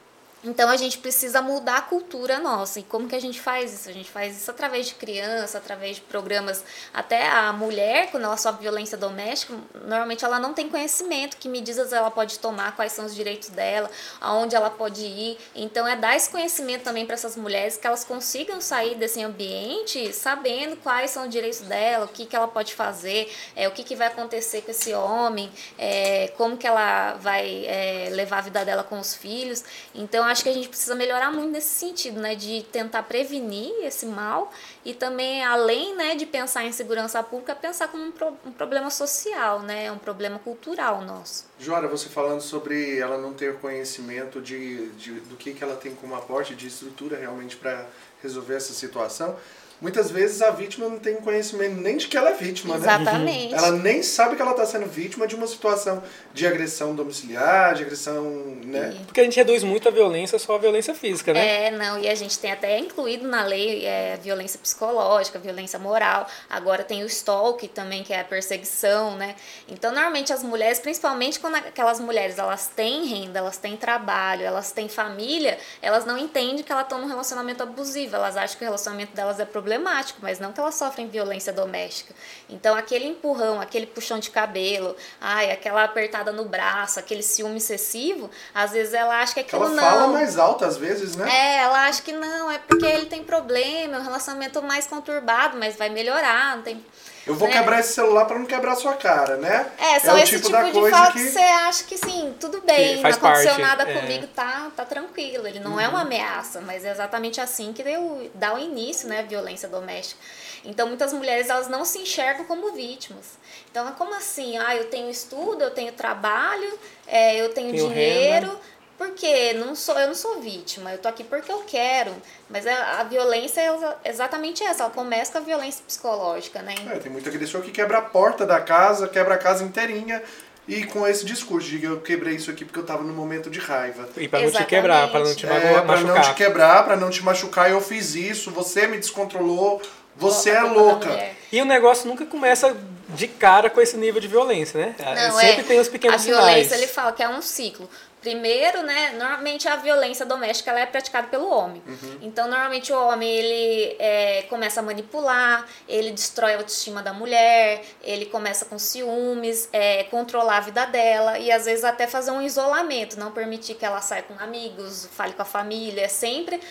Então 0.45 0.69
a 0.69 0.77
gente 0.77 0.99
precisa 0.99 1.41
mudar 1.41 1.79
a 1.79 1.83
cultura 1.83 2.39
nossa. 2.39 2.81
E 2.81 2.83
como 2.83 3.09
que 3.09 3.17
a 3.17 3.21
gente 3.21 3.41
faz 3.41 3.73
isso? 3.73 3.89
A 3.89 3.93
gente 3.93 4.11
faz 4.11 4.37
isso 4.37 4.51
através 4.51 4.87
de 4.87 4.95
criança, 4.95 5.59
através 5.59 5.97
de 5.97 6.03
programas. 6.03 6.65
Até 6.93 7.29
a 7.29 7.53
mulher, 7.53 8.11
quando 8.11 8.25
ela 8.25 8.37
sofre 8.37 8.63
violência 8.63 8.97
doméstica, 8.97 9.55
normalmente 9.87 10.25
ela 10.25 10.39
não 10.39 10.53
tem 10.53 10.69
conhecimento, 10.69 11.37
que 11.37 11.49
medidas 11.49 11.93
ela 11.93 12.11
pode 12.11 12.39
tomar, 12.39 12.77
quais 12.77 12.93
são 12.93 13.07
os 13.07 13.15
direitos 13.15 13.49
dela, 13.49 13.91
aonde 14.21 14.55
ela 14.55 14.71
pode 14.71 15.03
ir. 15.03 15.39
Então 15.55 15.87
é 15.87 15.97
dar 15.97 16.15
esse 16.15 16.29
conhecimento 16.31 16.83
também 16.83 17.07
para 17.07 17.15
essas 17.15 17.37
mulheres 17.37 17.77
que 17.77 17.87
elas 17.87 18.05
consigam 18.05 18.61
sair 18.61 18.95
desse 18.97 19.23
ambiente 19.23 20.13
sabendo 20.13 20.77
quais 20.77 21.11
são 21.11 21.25
os 21.25 21.31
direitos 21.31 21.61
dela, 21.61 22.05
o 22.05 22.09
que, 22.09 22.27
que 22.27 22.37
ela 22.37 22.49
pode 22.49 22.75
fazer, 22.75 23.33
é, 23.55 23.69
o 23.69 23.71
que, 23.71 23.83
que 23.83 23.95
vai 23.95 24.09
acontecer 24.09 24.63
com 24.63 24.71
esse 24.71 24.93
homem, 24.93 25.51
é, 25.79 26.29
como 26.37 26.57
que 26.57 26.67
ela 26.67 27.15
vai 27.15 27.65
é, 27.67 28.09
levar 28.11 28.39
a 28.39 28.41
vida 28.43 28.65
dela 28.65 28.83
com 28.83 28.99
os 28.99 29.15
filhos. 29.15 29.65
Então 29.95 30.25
acho 30.35 30.43
que 30.43 30.49
a 30.49 30.53
gente 30.53 30.69
precisa 30.69 30.95
melhorar 30.95 31.33
muito 31.33 31.51
nesse 31.51 31.69
sentido, 31.69 32.21
né, 32.21 32.35
de 32.35 32.65
tentar 32.71 33.05
prevenir 33.05 33.73
esse 33.85 34.05
mal 34.05 34.53
e 34.85 34.93
também 34.93 35.45
além, 35.45 35.95
né, 35.95 36.17
de 36.17 36.27
pensar 36.27 36.65
em 36.65 36.73
segurança 36.73 37.23
pública, 37.23 37.55
pensar 37.55 37.89
como 37.89 38.05
um, 38.05 38.13
pro, 38.13 38.37
um 38.45 38.53
problema 38.53 38.91
social, 38.91 39.61
né, 39.61 39.91
um 39.91 39.99
problema 39.99 40.39
cultural 40.39 41.01
nosso. 41.03 41.47
Jora, 41.59 41.87
você 41.87 42.09
falando 42.09 42.41
sobre 42.41 42.99
ela 42.99 43.17
não 43.17 43.33
ter 43.33 43.59
conhecimento 43.59 44.41
de, 44.41 44.89
de 44.91 45.13
do 45.21 45.37
que, 45.37 45.55
que 45.55 45.63
ela 45.63 45.77
tem 45.77 45.95
como 45.95 46.15
aporte 46.17 46.55
de 46.55 46.67
estrutura 46.67 47.17
realmente 47.17 47.57
para 47.57 47.87
resolver 48.21 48.57
essa 48.57 48.73
situação. 48.73 49.37
Muitas 49.85 50.11
vezes 50.11 50.41
a 50.41 50.51
vítima 50.51 50.89
não 50.89 50.99
tem 50.99 51.17
conhecimento 51.17 51.75
nem 51.75 51.99
de 51.99 52.09
que 52.09 52.17
ela 52.17 52.31
é 52.31 52.33
vítima, 52.33 52.77
Exatamente. 52.77 53.53
né? 53.53 53.59
Ela 53.59 53.71
nem 53.73 54.03
sabe 54.03 54.35
que 54.35 54.41
ela 54.41 54.53
está 54.53 54.65
sendo 54.65 54.87
vítima 54.87 55.27
de 55.27 55.35
uma 55.35 55.47
situação 55.47 56.03
de 56.33 56.47
agressão 56.47 56.95
domiciliar, 56.95 57.75
de 57.75 57.83
agressão, 57.83 58.25
né? 58.65 58.97
Porque 59.05 59.21
a 59.21 59.25
gente 59.25 59.37
reduz 59.37 59.63
muito 59.63 59.87
a 59.87 59.91
violência 59.91 60.39
só 60.39 60.55
a 60.55 60.59
violência 60.59 60.95
física, 60.95 61.35
né? 61.35 61.67
É, 61.67 61.71
não, 61.71 61.99
e 61.99 62.09
a 62.09 62.15
gente 62.15 62.39
tem 62.39 62.51
até 62.51 62.79
incluído 62.79 63.29
na 63.29 63.45
lei 63.45 63.85
é, 63.85 64.17
violência 64.17 64.59
psicológica, 64.59 65.39
violência 65.39 65.79
moral. 65.79 66.27
Agora 66.49 66.83
tem 66.83 67.03
o 67.03 67.07
stalk 67.07 67.69
também, 67.69 68.03
que 68.03 68.15
é 68.15 68.21
a 68.21 68.25
perseguição, 68.25 69.19
né? 69.19 69.37
Então, 69.69 69.93
normalmente 69.93 70.33
as 70.33 70.43
mulheres, 70.43 70.79
principalmente 70.79 71.39
quando 71.39 71.57
aquelas 71.57 72.01
mulheres 72.01 72.39
elas 72.39 72.69
têm 72.75 73.05
renda, 73.05 73.39
elas 73.39 73.59
têm 73.59 73.77
trabalho, 73.77 74.45
elas 74.45 74.73
têm 74.73 74.89
família, 74.89 75.59
elas 75.83 76.07
não 76.07 76.17
entendem 76.17 76.63
que 76.65 76.73
elas 76.73 76.85
estão 76.85 76.99
num 76.99 77.07
relacionamento 77.07 77.63
abusivo. 77.63 78.17
Elas 78.17 78.35
acham 78.35 78.57
que 78.57 78.65
o 78.65 78.67
relacionamento 78.67 79.15
delas 79.15 79.39
é 79.39 79.45
problemático 79.45 79.74
problemático, 79.75 80.21
mas 80.23 80.39
não 80.39 80.53
que 80.53 80.61
elas 80.61 80.75
sofrem 80.75 81.09
violência 81.09 81.53
doméstica. 81.53 82.15
Então, 82.49 82.75
aquele 82.77 83.07
empurrão, 83.07 83.61
aquele 83.61 83.87
puxão 83.87 84.19
de 84.19 84.31
cabelo, 84.31 84.97
ai, 85.21 85.51
aquela 85.51 85.85
apertada 85.85 86.33
no 86.33 86.45
braço, 86.45 86.99
aquele 86.99 87.23
ciúme 87.23 87.57
excessivo, 87.57 88.31
às 88.55 88.73
vezes 88.73 88.95
ela 88.95 89.21
acha 89.21 89.35
que 89.35 89.41
aquilo 89.41 89.65
ela 89.65 89.75
não. 89.75 89.83
Ela 89.83 89.93
fala 89.93 90.13
mais 90.13 90.39
alto 90.39 90.65
às 90.65 90.77
vezes, 90.77 91.17
né? 91.17 91.29
É, 91.31 91.63
ela 91.63 91.87
acha 91.87 92.03
que 92.03 92.13
não, 92.13 92.51
é 92.51 92.59
porque 92.59 92.87
ele 92.87 93.07
tem 93.07 93.23
problema, 93.25 93.97
é 93.97 93.99
um 93.99 94.03
relacionamento 94.03 94.63
mais 94.63 94.87
conturbado, 94.87 95.57
mas 95.59 95.77
vai 95.77 95.89
melhorar, 95.89 96.57
não 96.57 96.63
tem 96.63 96.85
eu 97.27 97.35
vou 97.35 97.49
né? 97.49 97.55
quebrar 97.55 97.81
esse 97.81 97.95
celular 97.95 98.27
para 98.27 98.39
não 98.39 98.45
quebrar 98.45 98.77
sua 98.77 98.95
cara, 98.95 99.37
né? 99.37 99.71
É, 99.79 99.99
são 99.99 100.17
é 100.17 100.23
esse 100.23 100.37
tipo, 100.37 100.55
tipo 100.55 100.73
de 100.73 100.91
fala 100.91 101.13
que... 101.13 101.19
que 101.19 101.31
você 101.31 101.39
acha 101.39 101.85
que 101.85 101.97
sim, 101.97 102.35
tudo 102.39 102.61
bem, 102.61 103.01
não 103.01 103.11
aconteceu 103.11 103.51
parte, 103.51 103.61
nada 103.61 103.91
é. 103.91 104.01
comigo, 104.01 104.27
tá, 104.29 104.71
tá 104.77 104.85
tranquilo. 104.85 105.47
Ele 105.47 105.61
não 105.61 105.73
uhum. 105.73 105.81
é 105.81 105.89
uma 105.89 106.03
ameaça, 106.03 106.61
mas 106.61 106.85
é 106.85 106.91
exatamente 106.91 107.41
assim 107.41 107.73
que 107.73 107.83
deu, 107.83 108.31
dá 108.35 108.55
o 108.55 108.59
início, 108.59 109.09
né, 109.09 109.23
violência 109.23 109.69
doméstica. 109.69 110.21
Então, 110.65 110.87
muitas 110.87 111.13
mulheres, 111.13 111.49
elas 111.49 111.69
não 111.69 111.85
se 111.85 111.99
enxergam 111.99 112.45
como 112.45 112.73
vítimas. 112.73 113.39
Então, 113.71 113.91
como 113.93 114.15
assim? 114.15 114.57
Ah, 114.59 114.77
eu 114.77 114.85
tenho 114.87 115.11
estudo, 115.11 115.63
eu 115.63 115.71
tenho 115.71 115.93
trabalho, 115.93 116.79
é, 117.07 117.37
eu 117.41 117.53
tenho, 117.55 117.71
tenho 117.73 117.89
dinheiro... 117.89 118.49
Renda 118.49 118.74
porque 118.97 119.53
não 119.55 119.75
sou, 119.75 119.99
eu 119.99 120.09
não 120.09 120.15
sou 120.15 120.41
vítima, 120.41 120.93
eu 120.93 120.99
tô 120.99 121.09
aqui 121.09 121.25
porque 121.25 121.51
eu 121.51 121.65
quero. 121.67 122.15
Mas 122.49 122.67
a, 122.67 123.01
a 123.01 123.05
violência 123.05 123.61
é 123.61 124.09
exatamente 124.09 124.63
essa, 124.63 124.85
ela 124.85 124.93
começa 124.93 125.33
com 125.33 125.39
a 125.39 125.41
violência 125.41 125.83
psicológica, 125.87 126.63
né? 126.63 126.75
É, 126.93 126.99
tem 126.99 127.11
muita 127.11 127.31
agressor 127.31 127.61
que 127.63 127.71
quebra 127.71 127.99
a 127.99 128.03
porta 128.03 128.47
da 128.47 128.61
casa, 128.61 129.09
quebra 129.09 129.35
a 129.35 129.39
casa 129.39 129.65
inteirinha. 129.65 130.23
E 130.67 130.85
com 130.85 131.07
esse 131.07 131.27
discurso 131.27 131.69
de 131.69 131.79
que 131.79 131.85
eu 131.85 132.01
quebrei 132.01 132.37
isso 132.37 132.51
aqui 132.51 132.65
porque 132.65 132.79
eu 132.79 132.87
tava 132.87 133.03
no 133.03 133.13
momento 133.13 133.51
de 133.51 133.59
raiva. 133.59 134.09
E 134.17 134.27
pra 134.27 134.41
não 134.41 134.51
te 134.51 134.65
quebrar, 134.65 135.11
pra 135.11 135.21
não 135.21 135.35
te 135.35 135.47
é, 135.47 135.81
Pra 135.83 136.01
não 136.01 136.21
te 136.23 136.35
quebrar, 136.35 136.85
pra 136.85 136.97
não 136.97 137.11
te 137.11 137.23
machucar, 137.23 137.71
eu 137.71 137.83
fiz 137.83 138.15
isso, 138.15 138.51
você 138.51 138.87
me 138.87 138.97
descontrolou, 138.97 139.83
você 140.17 140.51
é 140.51 140.63
louca. 140.63 141.11
E 141.53 141.61
o 141.61 141.67
negócio 141.67 142.09
nunca 142.09 142.25
começa 142.25 142.75
de 143.11 143.29
cara 143.29 143.69
com 143.69 143.81
esse 143.81 143.97
nível 143.97 144.21
de 144.21 144.29
violência, 144.29 144.81
né? 144.81 144.95
Não, 144.99 145.39
Sempre 145.39 145.61
é, 145.61 145.65
tem 145.65 145.81
os 145.81 145.89
pequenos 145.89 146.23
sinais. 146.23 146.43
A 146.43 146.47
violência, 146.47 146.75
ele 146.77 146.87
fala 146.87 147.13
que 147.13 147.23
é 147.23 147.29
um 147.29 147.43
ciclo. 147.43 147.89
Primeiro, 148.25 148.83
né, 148.83 149.13
normalmente 149.19 149.69
a 149.69 149.77
violência 149.77 150.25
doméstica 150.25 150.71
ela 150.71 150.81
é 150.81 150.87
praticada 150.87 151.29
pelo 151.29 151.47
homem. 151.47 151.83
Uhum. 151.87 152.19
Então, 152.23 152.49
normalmente 152.49 152.91
o 152.91 152.99
homem 152.99 153.29
ele 153.29 153.97
é, 153.99 154.47
começa 154.49 154.81
a 154.81 154.83
manipular, 154.83 155.67
ele 155.87 156.11
destrói 156.11 156.55
a 156.55 156.57
autoestima 156.57 157.03
da 157.03 157.13
mulher, 157.13 157.85
ele 158.03 158.25
começa 158.25 158.65
com 158.65 158.79
ciúmes, 158.79 159.69
é, 159.75 160.05
controlar 160.05 160.57
a 160.57 160.61
vida 160.61 160.87
dela 160.87 161.39
e 161.39 161.53
às 161.53 161.67
vezes 161.67 161.85
até 161.85 162.07
fazer 162.07 162.31
um 162.31 162.41
isolamento, 162.41 163.21
não 163.21 163.31
permitir 163.31 163.75
que 163.75 163.85
ela 163.85 164.01
saia 164.01 164.23
com 164.23 164.43
amigos, 164.43 165.07
fale 165.13 165.35
com 165.35 165.43
a 165.43 165.45
família. 165.45 166.09
Sempre 166.09 166.63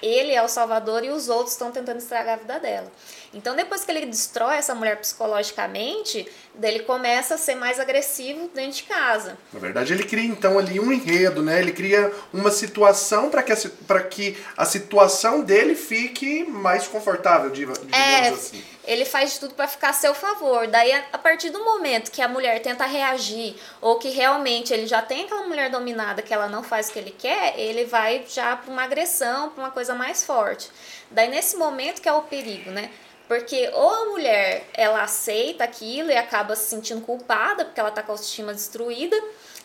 ele 0.00 0.32
é 0.32 0.40
o 0.40 0.48
salvador 0.48 1.02
e 1.02 1.10
os 1.10 1.28
outros 1.28 1.54
estão 1.54 1.72
tentando 1.72 1.98
estragar 1.98 2.34
a 2.34 2.38
vida 2.38 2.60
dela. 2.60 2.92
Então, 3.32 3.54
depois 3.54 3.84
que 3.84 3.90
ele 3.92 4.06
destrói 4.06 4.56
essa 4.56 4.74
mulher 4.74 4.96
psicologicamente, 4.96 6.26
ele 6.60 6.80
começa 6.80 7.34
a 7.34 7.38
ser 7.38 7.54
mais 7.54 7.78
agressivo 7.78 8.50
dentro 8.52 8.72
de 8.72 8.82
casa. 8.82 9.38
Na 9.52 9.60
verdade, 9.60 9.92
ele 9.92 10.02
cria 10.02 10.24
então 10.24 10.58
ali 10.58 10.80
um 10.80 10.92
enredo, 10.92 11.40
né? 11.40 11.60
Ele 11.60 11.72
cria 11.72 12.12
uma 12.32 12.50
situação 12.50 13.30
para 13.30 13.42
que, 13.44 13.52
a, 13.52 14.00
que 14.00 14.36
a 14.56 14.64
situação 14.64 15.42
dele 15.42 15.76
fique 15.76 16.42
mais 16.44 16.88
confortável, 16.88 17.50
digamos 17.50 17.80
é, 17.92 18.28
assim. 18.30 18.64
Ele 18.84 19.04
faz 19.04 19.34
de 19.34 19.40
tudo 19.40 19.54
para 19.54 19.68
ficar 19.68 19.90
a 19.90 19.92
seu 19.92 20.12
favor. 20.12 20.66
Daí, 20.66 20.92
a 21.12 21.18
partir 21.18 21.50
do 21.50 21.64
momento 21.64 22.10
que 22.10 22.20
a 22.20 22.26
mulher 22.26 22.60
tenta 22.60 22.84
reagir, 22.84 23.54
ou 23.80 23.96
que 23.96 24.08
realmente 24.08 24.72
ele 24.72 24.88
já 24.88 25.02
tem 25.02 25.24
aquela 25.24 25.46
mulher 25.46 25.70
dominada 25.70 26.20
que 26.20 26.34
ela 26.34 26.48
não 26.48 26.64
faz 26.64 26.88
o 26.88 26.92
que 26.92 26.98
ele 26.98 27.14
quer, 27.16 27.56
ele 27.56 27.84
vai 27.84 28.24
já 28.28 28.56
para 28.56 28.72
uma 28.72 28.82
agressão, 28.82 29.50
para 29.50 29.62
uma 29.62 29.70
coisa 29.70 29.94
mais 29.94 30.24
forte. 30.24 30.68
Daí, 31.12 31.28
nesse 31.28 31.56
momento 31.56 32.00
que 32.00 32.08
é 32.08 32.12
o 32.12 32.22
perigo, 32.22 32.70
né? 32.70 32.90
Porque 33.30 33.70
ou 33.74 33.88
a 33.88 34.04
mulher 34.06 34.66
ela 34.74 35.04
aceita 35.04 35.62
aquilo 35.62 36.10
e 36.10 36.16
acaba 36.16 36.56
se 36.56 36.68
sentindo 36.68 37.00
culpada 37.00 37.64
porque 37.64 37.78
ela 37.78 37.92
tá 37.92 38.02
com 38.02 38.10
a 38.10 38.14
autoestima 38.14 38.52
destruída 38.52 39.16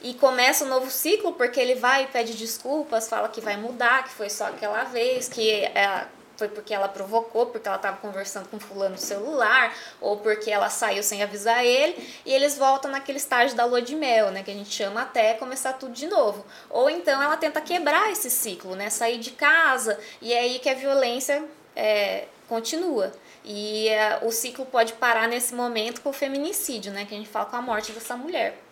e 0.03 0.13
começa 0.13 0.65
um 0.65 0.67
novo 0.67 0.91
ciclo 0.91 1.34
porque 1.34 1.60
ele 1.60 1.74
vai 1.74 2.03
e 2.03 2.07
pede 2.10 2.36
desculpas, 2.36 3.10
fala 3.10 3.27
que 3.27 3.41
vai 3.41 3.57
mudar, 3.57 4.03
que 4.03 4.12
foi 4.12 4.29
só 4.29 4.45
aquela 4.45 4.84
vez, 4.84 5.27
que 5.27 5.63
é, 5.63 6.05
foi 6.38 6.48
porque 6.48 6.75
ela 6.75 6.88
provocou, 6.88 7.48
porque 7.48 7.67
ela 7.67 7.77
estava 7.77 7.98
conversando 7.98 8.48
com 8.50 8.60
fulano 8.60 8.91
no 8.91 9.01
celular, 9.01 9.75
ou 10.00 10.17
porque 10.17 10.51
ela 10.51 10.69
saiu 10.69 11.01
sem 11.01 11.24
avisar 11.24 11.65
ele, 11.65 12.07
e 12.24 12.31
eles 12.31 12.55
voltam 12.60 12.91
naquele 12.91 13.17
estágio 13.17 13.57
da 13.57 13.65
lua 13.65 13.81
de 13.81 13.95
mel, 13.95 14.29
né, 14.29 14.43
que 14.43 14.51
a 14.51 14.53
gente 14.53 14.72
chama 14.72 15.01
até 15.01 15.34
começar 15.34 15.74
tudo 15.74 15.91
de 15.91 16.05
novo. 16.05 16.45
Ou 16.69 16.88
então 16.88 17.19
ela 17.19 17.36
tenta 17.36 17.60
quebrar 17.62 18.12
esse 18.12 18.29
ciclo, 18.29 18.75
né, 18.75 18.91
sair 18.91 19.17
de 19.17 19.31
casa, 19.31 20.00
e 20.22 20.34
é 20.34 20.41
aí 20.41 20.60
que 20.60 20.69
a 20.69 20.75
violência 20.75 21.43
é, 21.75 22.25
continua. 22.48 23.12
E 23.46 23.90
uh, 24.22 24.28
o 24.28 24.32
ciclo 24.32 24.66
pode 24.66 24.94
parar 24.94 25.28
nesse 25.28 25.54
momento 25.54 26.02
com 26.02 26.10
o 26.10 26.14
feminicídio, 26.14 26.92
né? 26.92 27.06
Que 27.06 27.14
a 27.14 27.18
gente 27.18 27.30
fala 27.30 27.46
com 27.46 27.56
a 27.56 27.62
morte 27.62 27.92
dessa 27.92 28.18
mulher. 28.18 28.64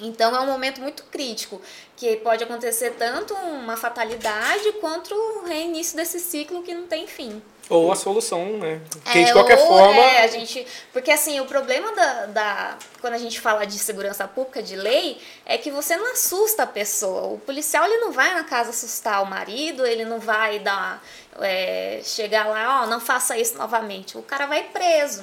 Então 0.00 0.34
é 0.34 0.40
um 0.40 0.46
momento 0.46 0.80
muito 0.80 1.02
crítico, 1.04 1.60
que 1.96 2.16
pode 2.16 2.44
acontecer 2.44 2.90
tanto 2.92 3.34
uma 3.34 3.76
fatalidade 3.76 4.72
quanto 4.80 5.14
o 5.14 5.44
reinício 5.46 5.96
desse 5.96 6.20
ciclo 6.20 6.62
que 6.62 6.74
não 6.74 6.86
tem 6.86 7.06
fim. 7.06 7.42
Ou 7.70 7.92
a 7.92 7.96
solução, 7.96 8.56
né? 8.56 8.80
Porque 8.90 9.18
é, 9.18 9.24
de 9.24 9.32
qualquer 9.32 9.58
forma. 9.58 10.00
É, 10.00 10.24
a 10.24 10.26
gente. 10.26 10.66
Porque 10.90 11.10
assim, 11.10 11.38
o 11.40 11.44
problema 11.44 11.92
da, 11.92 12.26
da. 12.26 12.78
Quando 13.00 13.12
a 13.12 13.18
gente 13.18 13.38
fala 13.38 13.66
de 13.66 13.78
segurança 13.78 14.26
pública, 14.26 14.62
de 14.62 14.74
lei, 14.74 15.20
é 15.44 15.58
que 15.58 15.70
você 15.70 15.94
não 15.96 16.12
assusta 16.12 16.62
a 16.62 16.66
pessoa. 16.66 17.26
O 17.26 17.38
policial 17.38 17.84
ele 17.84 17.98
não 17.98 18.10
vai 18.10 18.32
na 18.32 18.42
casa 18.44 18.70
assustar 18.70 19.22
o 19.22 19.26
marido, 19.26 19.84
ele 19.84 20.06
não 20.06 20.18
vai 20.18 20.58
dar. 20.58 21.04
É, 21.40 22.00
chegar 22.02 22.48
lá, 22.48 22.82
ó, 22.82 22.86
não 22.86 23.00
faça 23.00 23.36
isso 23.36 23.58
novamente. 23.58 24.16
O 24.16 24.22
cara 24.22 24.46
vai 24.46 24.64
preso. 24.64 25.22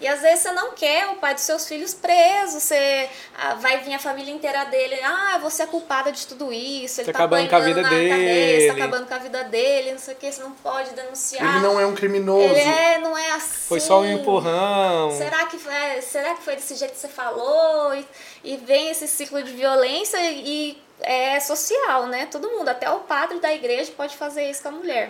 E 0.00 0.06
às 0.06 0.20
vezes 0.20 0.40
você 0.40 0.52
não 0.52 0.72
quer 0.72 1.08
o 1.08 1.16
pai 1.16 1.34
dos 1.34 1.42
seus 1.42 1.66
filhos 1.66 1.92
preso, 1.92 2.60
você 2.60 3.08
ah, 3.36 3.54
vai 3.54 3.78
vir 3.78 3.94
a 3.94 3.98
família 3.98 4.32
inteira 4.32 4.64
dele, 4.66 4.94
ah, 5.02 5.38
você 5.42 5.64
é 5.64 5.66
culpada 5.66 6.12
de 6.12 6.24
tudo 6.26 6.52
isso, 6.52 7.00
ele 7.00 7.12
tá, 7.12 7.18
tá 7.18 7.24
acabando 7.24 7.48
com 7.48 7.56
a 7.56 7.60
vida 7.60 7.82
dele. 7.82 8.08
Cabeça, 8.08 8.66
tá 8.66 8.84
acabando 8.84 9.08
com 9.08 9.14
a 9.14 9.18
vida 9.18 9.44
dele, 9.44 9.92
não 9.92 9.98
sei 9.98 10.14
o 10.14 10.16
que, 10.16 10.30
você 10.30 10.42
não 10.42 10.52
pode 10.52 10.90
denunciar. 10.90 11.56
Ele 11.56 11.66
não 11.66 11.80
é 11.80 11.86
um 11.86 11.94
criminoso. 11.94 12.54
Ele 12.54 12.60
é, 12.60 12.98
não 12.98 13.18
é 13.18 13.32
assim. 13.32 13.66
Foi 13.66 13.80
só 13.80 14.00
um 14.00 14.06
empurrão. 14.06 15.10
Será 15.16 15.46
que 15.46 15.58
foi, 15.58 16.02
será 16.02 16.34
que 16.34 16.42
foi 16.42 16.54
desse 16.54 16.76
jeito 16.76 16.92
que 16.92 17.00
você 17.00 17.08
falou? 17.08 17.94
E, 17.94 18.06
e 18.44 18.56
vem 18.56 18.90
esse 18.90 19.08
ciclo 19.08 19.42
de 19.42 19.52
violência 19.52 20.18
e 20.30 20.80
é 21.00 21.40
social, 21.40 22.06
né? 22.06 22.26
Todo 22.26 22.50
mundo, 22.50 22.68
até 22.68 22.88
o 22.90 23.00
padre 23.00 23.40
da 23.40 23.52
igreja 23.52 23.92
pode 23.96 24.16
fazer 24.16 24.48
isso 24.48 24.62
com 24.62 24.68
a 24.68 24.72
mulher. 24.72 25.08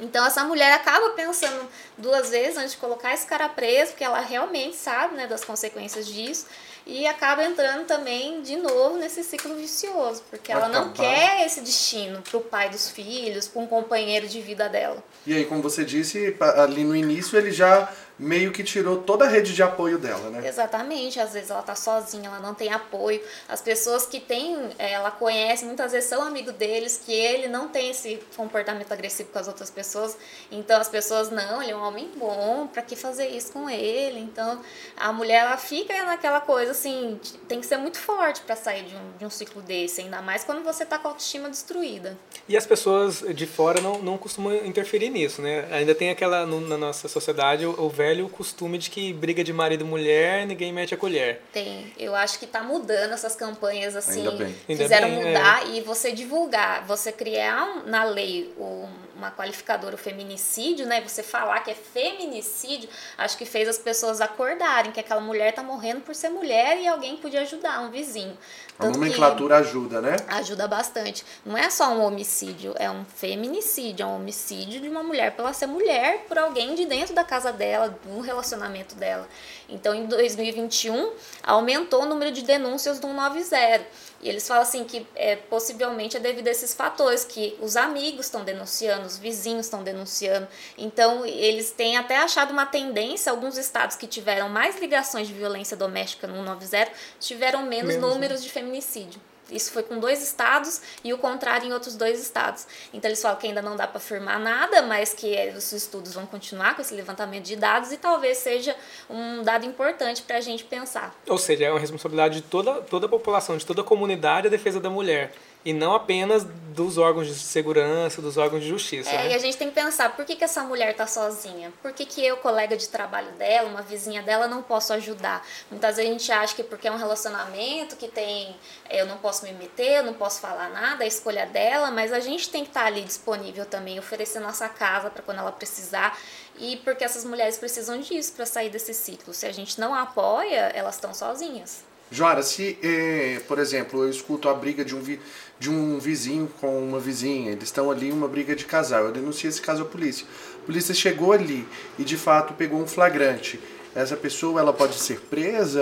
Então 0.00 0.24
essa 0.24 0.44
mulher 0.44 0.72
acaba 0.72 1.10
pensando 1.10 1.68
duas 1.96 2.30
vezes 2.30 2.56
antes 2.56 2.72
de 2.72 2.78
colocar 2.78 3.12
esse 3.14 3.26
cara 3.26 3.48
preso, 3.48 3.92
porque 3.92 4.04
ela 4.04 4.20
realmente 4.20 4.76
sabe 4.76 5.16
né, 5.16 5.26
das 5.26 5.44
consequências 5.44 6.06
disso. 6.06 6.46
e 6.86 7.06
acaba 7.06 7.44
entrando 7.44 7.84
também 7.86 8.40
de 8.40 8.56
novo 8.56 8.96
nesse 8.96 9.22
ciclo 9.22 9.54
vicioso, 9.56 10.22
porque 10.30 10.50
ela 10.50 10.66
Acabar. 10.68 10.84
não 10.86 10.92
quer 10.92 11.44
esse 11.44 11.60
destino 11.60 12.22
para 12.22 12.38
o 12.38 12.40
pai 12.40 12.70
dos 12.70 12.88
filhos, 12.90 13.46
para 13.46 13.60
um 13.60 13.66
companheiro 13.66 14.26
de 14.26 14.40
vida 14.40 14.68
dela. 14.70 15.02
E 15.26 15.34
aí, 15.34 15.44
como 15.44 15.60
você 15.60 15.84
disse, 15.84 16.34
ali 16.56 16.84
no 16.84 16.96
início 16.96 17.36
ele 17.36 17.50
já 17.50 17.92
meio 18.18 18.50
que 18.52 18.64
tirou 18.64 18.98
toda 19.02 19.24
a 19.24 19.28
rede 19.28 19.54
de 19.54 19.62
apoio 19.62 19.98
dela, 19.98 20.30
né? 20.30 20.46
Exatamente, 20.46 21.20
às 21.20 21.32
vezes 21.32 21.50
ela 21.50 21.62
tá 21.62 21.74
sozinha, 21.74 22.28
ela 22.28 22.40
não 22.40 22.54
tem 22.54 22.72
apoio. 22.72 23.20
As 23.48 23.60
pessoas 23.60 24.06
que 24.06 24.18
tem, 24.18 24.56
eh, 24.78 24.92
ela 24.92 25.10
conhece, 25.10 25.64
muitas 25.64 25.92
vezes 25.92 26.08
são 26.08 26.22
amigo 26.22 26.50
deles, 26.52 27.00
que 27.04 27.12
ele 27.12 27.48
não 27.48 27.68
tem 27.68 27.90
esse 27.90 28.20
comportamento 28.36 28.90
agressivo 28.92 29.30
com 29.30 29.38
as 29.38 29.46
outras 29.46 29.70
pessoas. 29.70 30.16
Então 30.50 30.80
as 30.80 30.88
pessoas, 30.88 31.30
não, 31.30 31.62
ele 31.62 31.72
é 31.72 31.76
um 31.76 31.82
homem 31.82 32.10
bom, 32.16 32.66
pra 32.66 32.82
que 32.82 32.96
fazer 32.96 33.28
isso 33.28 33.52
com 33.52 33.70
ele? 33.70 34.18
Então 34.20 34.60
a 34.96 35.12
mulher 35.12 35.42
ela 35.42 35.56
fica 35.56 35.94
naquela 36.04 36.40
coisa 36.40 36.72
assim, 36.72 37.20
tem 37.46 37.60
que 37.60 37.66
ser 37.66 37.76
muito 37.76 37.98
forte 37.98 38.40
pra 38.42 38.56
sair 38.56 38.84
de 38.84 38.94
um, 38.94 39.18
de 39.18 39.24
um 39.24 39.30
ciclo 39.30 39.62
desse, 39.62 40.00
ainda 40.00 40.20
mais 40.20 40.44
quando 40.44 40.64
você 40.64 40.84
tá 40.84 40.98
com 40.98 41.08
a 41.08 41.10
autoestima 41.12 41.48
destruída. 41.48 42.16
E 42.48 42.56
as 42.56 42.66
pessoas 42.66 43.22
de 43.34 43.46
fora 43.46 43.80
não, 43.80 44.00
não 44.00 44.18
costumam 44.18 44.54
interferir 44.66 45.10
nisso, 45.10 45.40
né? 45.40 45.68
Ainda 45.70 45.94
tem 45.94 46.10
aquela, 46.10 46.46
na 46.46 46.76
nossa 46.76 47.08
sociedade, 47.08 47.66
o, 47.66 47.70
o 47.78 47.88
velho 48.08 48.28
costume 48.28 48.78
de 48.78 48.90
que 48.90 49.12
briga 49.12 49.44
de 49.44 49.52
marido 49.52 49.84
e 49.84 49.86
mulher, 49.86 50.46
ninguém 50.46 50.72
mete 50.72 50.94
a 50.94 50.96
colher. 50.96 51.42
Tem. 51.52 51.92
Eu 51.98 52.14
acho 52.14 52.38
que 52.38 52.46
tá 52.46 52.62
mudando 52.62 53.12
essas 53.12 53.36
campanhas 53.36 53.94
assim. 53.94 54.20
Ainda 54.20 54.30
bem. 54.32 54.54
Ainda 54.68 54.82
Fizeram 54.82 55.08
bem, 55.08 55.20
é. 55.20 55.24
mudar 55.28 55.68
e 55.68 55.80
você 55.82 56.10
divulgar, 56.12 56.84
você 56.86 57.12
criar 57.12 57.64
um- 57.64 57.88
na 57.90 58.04
lei 58.04 58.52
um- 58.58 58.88
uma 59.18 59.30
qualificadora 59.32 59.96
o 59.96 59.98
feminicídio, 59.98 60.86
né? 60.86 61.00
Você 61.00 61.22
falar 61.22 61.60
que 61.60 61.70
é 61.72 61.74
feminicídio, 61.74 62.88
acho 63.18 63.36
que 63.36 63.44
fez 63.44 63.68
as 63.68 63.76
pessoas 63.76 64.20
acordarem 64.20 64.92
que 64.92 65.00
aquela 65.00 65.20
mulher 65.20 65.52
tá 65.52 65.62
morrendo 65.62 66.00
por 66.02 66.14
ser 66.14 66.28
mulher 66.30 66.78
e 66.80 66.86
alguém 66.86 67.16
podia 67.16 67.42
ajudar, 67.42 67.80
um 67.80 67.90
vizinho. 67.90 68.38
A 68.78 68.82
Tanto 68.84 68.92
que- 68.92 68.98
nomenclatura 69.00 69.56
ajuda, 69.58 70.00
né? 70.00 70.14
ajuda 70.28 70.68
bastante. 70.68 71.24
Não 71.44 71.58
é 71.58 71.68
só 71.68 71.90
um 71.90 72.00
homicídio, 72.02 72.74
é 72.78 72.88
um 72.88 73.04
feminicídio, 73.04 74.04
é 74.04 74.06
um 74.06 74.16
homicídio 74.16 74.80
de 74.80 74.88
uma 74.88 75.02
mulher 75.02 75.34
pela 75.34 75.52
ser 75.52 75.66
mulher 75.66 76.24
por 76.28 76.38
alguém 76.38 76.76
de 76.76 76.86
dentro 76.86 77.12
da 77.14 77.24
casa 77.24 77.52
dela, 77.52 77.88
do 78.04 78.20
relacionamento 78.20 78.94
dela. 78.94 79.28
Então, 79.68 79.92
em 79.94 80.06
2021, 80.06 81.12
aumentou 81.42 82.02
o 82.04 82.06
número 82.06 82.30
de 82.30 82.42
denúncias 82.42 83.00
do 83.00 83.08
190. 83.08 83.84
E 84.20 84.28
eles 84.28 84.46
falam 84.46 84.62
assim 84.62 84.84
que 84.84 85.06
é, 85.14 85.36
possivelmente 85.36 86.16
é 86.16 86.20
devido 86.20 86.48
a 86.48 86.50
esses 86.50 86.74
fatores, 86.74 87.24
que 87.24 87.56
os 87.60 87.76
amigos 87.76 88.26
estão 88.26 88.44
denunciando, 88.44 89.06
os 89.06 89.16
vizinhos 89.16 89.66
estão 89.66 89.82
denunciando. 89.82 90.48
Então, 90.76 91.24
eles 91.24 91.70
têm 91.70 91.96
até 91.96 92.16
achado 92.16 92.50
uma 92.50 92.66
tendência, 92.66 93.30
alguns 93.30 93.56
estados 93.56 93.96
que 93.96 94.06
tiveram 94.06 94.48
mais 94.48 94.78
ligações 94.80 95.28
de 95.28 95.34
violência 95.34 95.76
doméstica 95.76 96.26
no 96.26 96.34
190 96.34 96.90
tiveram 97.20 97.62
menos, 97.62 97.94
Menos, 97.94 98.08
né? 98.08 98.14
números 98.14 98.42
de 98.42 98.50
feminicídio. 98.50 99.20
Isso 99.50 99.72
foi 99.72 99.82
com 99.82 99.98
dois 99.98 100.22
estados 100.22 100.80
e 101.02 101.12
o 101.12 101.18
contrário 101.18 101.68
em 101.68 101.72
outros 101.72 101.96
dois 101.96 102.20
estados. 102.20 102.66
Então 102.92 103.08
eles 103.08 103.20
falam 103.20 103.38
que 103.38 103.46
ainda 103.46 103.62
não 103.62 103.76
dá 103.76 103.86
para 103.86 103.98
afirmar 103.98 104.38
nada, 104.38 104.82
mas 104.82 105.14
que 105.14 105.34
eh, 105.34 105.54
os 105.56 105.72
estudos 105.72 106.14
vão 106.14 106.26
continuar 106.26 106.74
com 106.74 106.82
esse 106.82 106.94
levantamento 106.94 107.44
de 107.44 107.56
dados 107.56 107.92
e 107.92 107.96
talvez 107.96 108.38
seja 108.38 108.76
um 109.08 109.42
dado 109.42 109.64
importante 109.64 110.22
para 110.22 110.38
a 110.38 110.40
gente 110.40 110.64
pensar. 110.64 111.14
Ou 111.26 111.38
seja, 111.38 111.64
é 111.64 111.70
uma 111.70 111.80
responsabilidade 111.80 112.36
de 112.36 112.42
toda, 112.42 112.74
toda 112.82 113.06
a 113.06 113.08
população, 113.08 113.56
de 113.56 113.64
toda 113.64 113.80
a 113.80 113.84
comunidade 113.84 114.48
a 114.48 114.50
defesa 114.50 114.80
da 114.80 114.90
mulher. 114.90 115.32
E 115.68 115.72
não 115.74 115.94
apenas 115.94 116.44
dos 116.44 116.96
órgãos 116.96 117.26
de 117.26 117.34
segurança, 117.34 118.22
dos 118.22 118.38
órgãos 118.38 118.62
de 118.62 118.70
justiça. 118.70 119.10
É, 119.10 119.26
e 119.26 119.28
né? 119.28 119.34
a 119.34 119.38
gente 119.38 119.58
tem 119.58 119.68
que 119.68 119.74
pensar, 119.74 120.16
por 120.16 120.24
que, 120.24 120.34
que 120.34 120.42
essa 120.42 120.62
mulher 120.62 120.96
tá 120.96 121.06
sozinha? 121.06 121.70
Por 121.82 121.92
que, 121.92 122.06
que 122.06 122.24
eu, 122.24 122.38
colega 122.38 122.74
de 122.74 122.88
trabalho 122.88 123.30
dela, 123.32 123.68
uma 123.68 123.82
vizinha 123.82 124.22
dela, 124.22 124.48
não 124.48 124.62
posso 124.62 124.94
ajudar? 124.94 125.46
Muitas 125.70 125.96
vezes 125.96 126.08
a 126.08 126.12
gente 126.14 126.32
acha 126.32 126.54
que 126.54 126.62
porque 126.62 126.88
é 126.88 126.90
um 126.90 126.96
relacionamento 126.96 127.96
que 127.96 128.08
tem, 128.08 128.56
eu 128.88 129.04
não 129.04 129.18
posso 129.18 129.44
me 129.44 129.52
meter, 129.52 129.98
eu 129.98 130.04
não 130.04 130.14
posso 130.14 130.40
falar 130.40 130.70
nada, 130.70 131.02
é 131.02 131.04
a 131.04 131.08
escolha 131.08 131.44
dela, 131.44 131.90
mas 131.90 132.14
a 132.14 132.20
gente 132.20 132.48
tem 132.48 132.62
que 132.62 132.70
estar 132.70 132.86
ali 132.86 133.02
disponível 133.02 133.66
também, 133.66 133.98
oferecer 133.98 134.40
nossa 134.40 134.70
casa 134.70 135.10
para 135.10 135.22
quando 135.22 135.40
ela 135.40 135.52
precisar. 135.52 136.18
E 136.58 136.78
porque 136.78 137.04
essas 137.04 137.26
mulheres 137.26 137.58
precisam 137.58 138.00
disso 138.00 138.32
para 138.32 138.46
sair 138.46 138.70
desse 138.70 138.94
ciclo. 138.94 139.34
Se 139.34 139.44
a 139.44 139.52
gente 139.52 139.78
não 139.78 139.94
apoia, 139.94 140.72
elas 140.74 140.94
estão 140.94 141.12
sozinhas. 141.12 141.86
Joara, 142.10 142.42
se, 142.42 142.78
eh, 142.82 143.42
por 143.46 143.58
exemplo, 143.58 144.02
eu 144.04 144.08
escuto 144.08 144.48
a 144.48 144.54
briga 144.54 144.82
de 144.82 144.96
um, 144.96 145.00
vi- 145.02 145.20
de 145.58 145.70
um 145.70 145.98
vizinho 145.98 146.48
com 146.60 146.78
uma 146.78 147.00
vizinha, 147.00 147.50
eles 147.50 147.64
estão 147.64 147.90
ali, 147.90 148.12
uma 148.12 148.28
briga 148.28 148.54
de 148.54 148.64
casal, 148.64 149.04
eu 149.06 149.12
denuncio 149.12 149.48
esse 149.48 149.60
caso 149.60 149.82
à 149.82 149.84
polícia. 149.84 150.26
A 150.62 150.66
polícia 150.66 150.94
chegou 150.94 151.32
ali 151.32 151.66
e 151.98 152.04
de 152.04 152.16
fato 152.16 152.54
pegou 152.54 152.80
um 152.80 152.86
flagrante. 152.86 153.58
Essa 153.94 154.16
pessoa 154.16 154.60
ela 154.60 154.72
pode 154.72 154.94
ser 154.94 155.20
presa, 155.22 155.80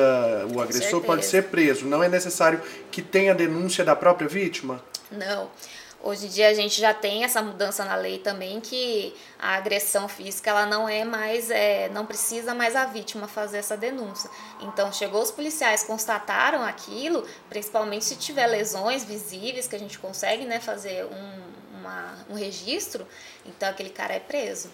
o 0.54 0.60
agressor 0.60 1.02
pode 1.02 1.26
certeza. 1.26 1.48
ser 1.48 1.50
preso. 1.50 1.86
Não 1.86 2.02
é 2.02 2.08
necessário 2.08 2.62
que 2.90 3.02
tenha 3.02 3.34
denúncia 3.34 3.84
da 3.84 3.94
própria 3.94 4.28
vítima? 4.28 4.82
Não. 5.10 5.50
Hoje 6.02 6.26
em 6.26 6.28
dia 6.28 6.48
a 6.48 6.54
gente 6.54 6.80
já 6.80 6.94
tem 6.94 7.24
essa 7.24 7.42
mudança 7.42 7.84
na 7.84 7.96
lei 7.96 8.18
também 8.18 8.60
que 8.60 9.14
a 9.38 9.54
agressão 9.56 10.06
física 10.08 10.50
ela 10.50 10.64
não 10.66 10.88
é 10.88 11.04
mais, 11.04 11.50
é, 11.50 11.88
não 11.88 12.06
precisa 12.06 12.54
mais 12.54 12.76
a 12.76 12.84
vítima 12.84 13.26
fazer 13.26 13.58
essa 13.58 13.76
denúncia. 13.76 14.30
Então 14.60 14.92
chegou 14.92 15.22
os 15.22 15.30
policiais, 15.30 15.82
constataram 15.82 16.62
aquilo, 16.62 17.26
principalmente 17.48 18.04
se 18.04 18.16
tiver 18.16 18.46
lesões 18.46 19.04
visíveis 19.04 19.66
que 19.66 19.74
a 19.74 19.78
gente 19.78 19.98
consegue 19.98 20.44
né, 20.44 20.60
fazer 20.60 21.06
um, 21.06 21.78
uma, 21.80 22.14
um 22.30 22.34
registro, 22.34 23.06
então 23.44 23.68
aquele 23.68 23.90
cara 23.90 24.14
é 24.14 24.20
preso. 24.20 24.70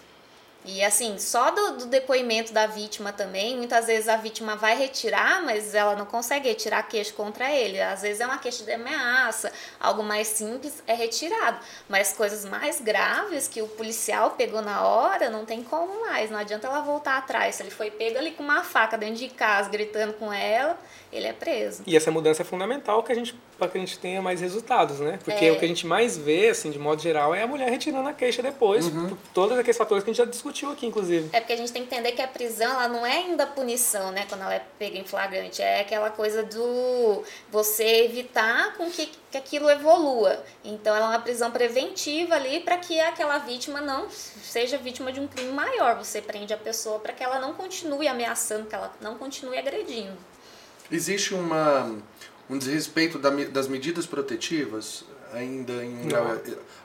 E 0.65 0.81
assim, 0.81 1.19
só 1.19 1.51
do, 1.51 1.77
do 1.79 1.85
depoimento 1.87 2.53
da 2.53 2.65
vítima 2.65 3.11
também, 3.11 3.57
muitas 3.57 3.87
vezes 3.87 4.07
a 4.07 4.15
vítima 4.15 4.55
vai 4.55 4.77
retirar, 4.77 5.41
mas 5.41 5.75
ela 5.75 5.93
não 5.93 6.05
consegue 6.05 6.47
retirar 6.47 6.83
queixa 6.83 7.11
contra 7.11 7.51
ele. 7.51 7.81
Às 7.81 8.01
vezes 8.01 8.21
é 8.21 8.25
uma 8.25 8.37
queixa 8.37 8.63
de 8.63 8.71
ameaça, 8.71 9.51
algo 9.77 10.03
mais 10.03 10.29
simples 10.29 10.81
é 10.87 10.93
retirado. 10.93 11.59
Mas 11.89 12.13
coisas 12.13 12.45
mais 12.45 12.79
graves 12.79 13.47
que 13.47 13.61
o 13.61 13.67
policial 13.67 14.31
pegou 14.31 14.61
na 14.61 14.87
hora, 14.87 15.29
não 15.29 15.45
tem 15.45 15.61
como 15.61 15.99
mais. 16.01 16.31
Não 16.31 16.39
adianta 16.39 16.67
ela 16.67 16.79
voltar 16.79 17.17
atrás. 17.17 17.55
Se 17.55 17.63
ele 17.63 17.71
foi 17.71 17.91
pego 17.91 18.17
ali 18.17 18.31
com 18.31 18.43
uma 18.43 18.63
faca 18.63 18.97
dentro 18.97 19.15
de 19.15 19.29
casa, 19.29 19.69
gritando 19.69 20.13
com 20.13 20.31
ela, 20.31 20.79
ele 21.13 21.27
é 21.27 21.33
preso. 21.33 21.83
E 21.85 21.95
essa 21.95 22.09
mudança 22.11 22.41
é 22.41 22.45
fundamental 22.45 23.03
que 23.03 23.11
a 23.11 23.15
gente, 23.15 23.35
para 23.57 23.67
que 23.67 23.77
a 23.77 23.79
gente 23.79 23.97
tenha 23.99 24.21
mais 24.21 24.41
resultados, 24.41 24.99
né? 24.99 25.19
Porque 25.23 25.45
É. 25.45 25.51
o 25.51 25.59
que 25.59 25.65
a 25.65 25.67
gente 25.67 25.85
mais 25.85 26.17
vê, 26.17 26.49
assim, 26.49 26.71
de 26.71 26.79
modo 26.79 27.01
geral, 27.01 27.33
é 27.33 27.43
a 27.43 27.47
mulher 27.47 27.69
retirando 27.69 28.07
a 28.09 28.13
queixa 28.13 28.41
depois, 28.41 28.89
por 28.89 29.17
todos 29.33 29.57
aqueles 29.57 29.77
fatores 29.77 30.03
que 30.03 30.09
a 30.09 30.13
gente 30.13 30.25
já 30.25 30.29
discutiu 30.29 30.71
aqui, 30.71 30.85
inclusive. 30.85 31.29
É 31.33 31.39
porque 31.39 31.53
a 31.53 31.57
gente 31.57 31.71
tem 31.71 31.85
que 31.85 31.93
entender 31.93 32.11
que 32.13 32.21
a 32.21 32.27
prisão 32.27 32.71
ela 32.71 32.87
não 32.87 33.05
é 33.05 33.17
ainda 33.17 33.45
punição, 33.45 34.11
né? 34.11 34.25
Quando 34.27 34.41
ela 34.41 34.53
é 34.55 34.61
pega 34.79 34.97
em 34.97 35.03
flagrante. 35.03 35.61
É 35.61 35.81
aquela 35.81 36.09
coisa 36.09 36.43
do 36.43 37.23
você 37.51 37.83
evitar 38.05 38.73
com 38.75 38.89
que, 38.89 39.09
que 39.31 39.37
aquilo 39.37 39.69
evolua. 39.69 40.43
Então 40.63 40.95
ela 40.95 41.05
é 41.05 41.09
uma 41.09 41.19
prisão 41.19 41.51
preventiva 41.51 42.35
ali 42.35 42.59
para 42.59 42.77
que 42.77 42.99
aquela 42.99 43.37
vítima 43.39 43.81
não 43.81 44.09
seja 44.09 44.77
vítima 44.77 45.11
de 45.11 45.19
um 45.19 45.27
crime 45.27 45.51
maior. 45.51 45.95
Você 45.97 46.21
prende 46.21 46.53
a 46.53 46.57
pessoa 46.57 46.99
para 46.99 47.13
que 47.13 47.23
ela 47.23 47.39
não 47.39 47.53
continue 47.53 48.07
ameaçando, 48.07 48.67
que 48.67 48.75
ela 48.75 48.91
não 49.01 49.15
continue 49.17 49.57
agredindo. 49.57 50.17
Existe 50.91 51.33
uma, 51.33 51.95
um 52.49 52.57
desrespeito 52.57 53.17
da 53.17 53.29
das 53.29 53.67
medidas 53.67 54.05
protetivas 54.05 55.03
ainda 55.33 55.73
em 55.83 56.07
um 56.07 56.09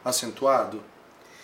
acentuado? 0.04 0.82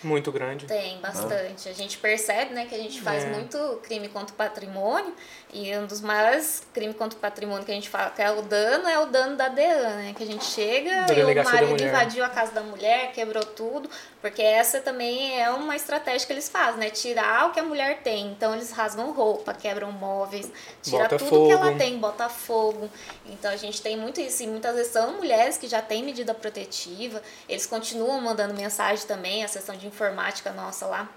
Muito 0.03 0.31
grande. 0.31 0.67
Tem 0.67 0.99
bastante. 0.99 1.67
A 1.67 1.73
gente 1.73 1.97
percebe, 1.97 2.53
né, 2.53 2.65
que 2.67 2.75
a 2.75 2.77
gente 2.77 3.01
faz 3.01 3.23
É. 3.23 3.29
muito 3.31 3.57
crime 3.81 4.07
contra 4.07 4.33
o 4.33 4.37
patrimônio 4.37 5.11
e 5.51 5.75
um 5.77 5.87
dos 5.87 5.99
maiores 6.01 6.61
crimes 6.73 6.95
contra 6.95 7.17
o 7.17 7.21
patrimônio 7.21 7.65
que 7.65 7.71
a 7.71 7.73
gente 7.73 7.89
fala 7.89 8.11
que 8.11 8.21
é 8.21 8.29
o 8.29 8.41
dano 8.43 8.87
é 8.87 8.99
o 8.99 9.07
dano 9.07 9.35
da 9.35 9.47
DEAN, 9.47 9.95
né? 9.95 10.13
Que 10.15 10.23
a 10.23 10.27
gente 10.27 10.45
chega 10.45 11.05
Da 11.07 11.13
e 11.13 11.23
o 11.23 11.43
marido 11.43 11.83
invadiu 11.83 12.23
a 12.23 12.29
casa 12.29 12.51
da 12.51 12.61
mulher, 12.61 13.13
quebrou 13.13 13.43
tudo, 13.43 13.89
porque 14.25 14.41
essa 14.41 14.81
também 14.81 15.39
é 15.39 15.51
uma 15.51 15.75
estratégia 15.75 16.25
que 16.25 16.33
eles 16.33 16.49
fazem, 16.49 16.79
né? 16.79 16.89
Tirar 16.89 17.47
o 17.47 17.51
que 17.51 17.59
a 17.59 17.63
mulher 17.63 18.01
tem. 18.01 18.25
Então 18.31 18.55
eles 18.55 18.71
rasgam 18.71 19.11
roupa, 19.11 19.53
quebram 19.53 19.91
móveis, 19.91 20.49
tira 20.81 21.03
Bota 21.03 21.19
tudo 21.19 21.45
que 21.45 21.51
ela 21.51 21.65
fogo. 21.65 21.77
tem, 21.77 21.99
bota 21.99 22.27
fogo. 22.27 22.89
Então 23.27 23.51
a 23.51 23.55
gente 23.55 23.83
tem 23.83 23.95
muito 23.95 24.19
isso. 24.19 24.41
E 24.41 24.47
muitas 24.47 24.73
vezes 24.75 24.91
são 24.91 25.17
mulheres 25.17 25.59
que 25.59 25.67
já 25.67 25.79
têm 25.79 26.01
medida 26.03 26.33
protetiva, 26.33 27.21
eles 27.47 27.67
continuam 27.67 28.19
mandando 28.19 28.55
mensagem 28.55 29.05
também, 29.05 29.43
a 29.43 29.47
sessão 29.47 29.77
de 29.77 29.85
informática 29.85 30.51
nossa 30.51 30.87
lá. 30.87 31.07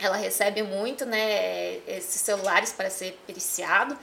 Ela 0.00 0.16
recebe 0.16 0.64
muito, 0.64 1.06
né, 1.06 1.76
esses 1.86 2.22
celulares 2.22 2.72
para 2.72 2.90
ser 2.90 3.16
periciado, 3.24 3.96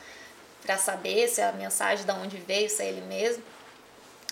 para 0.62 0.78
saber 0.78 1.28
se 1.28 1.41
a 1.41 1.52
mensagem 1.52 2.06
de 2.06 2.12
onde 2.13 2.38
veio, 2.38 2.69
se 2.69 2.84
é 2.84 2.88
ele 2.88 3.02
mesmo. 3.02 3.43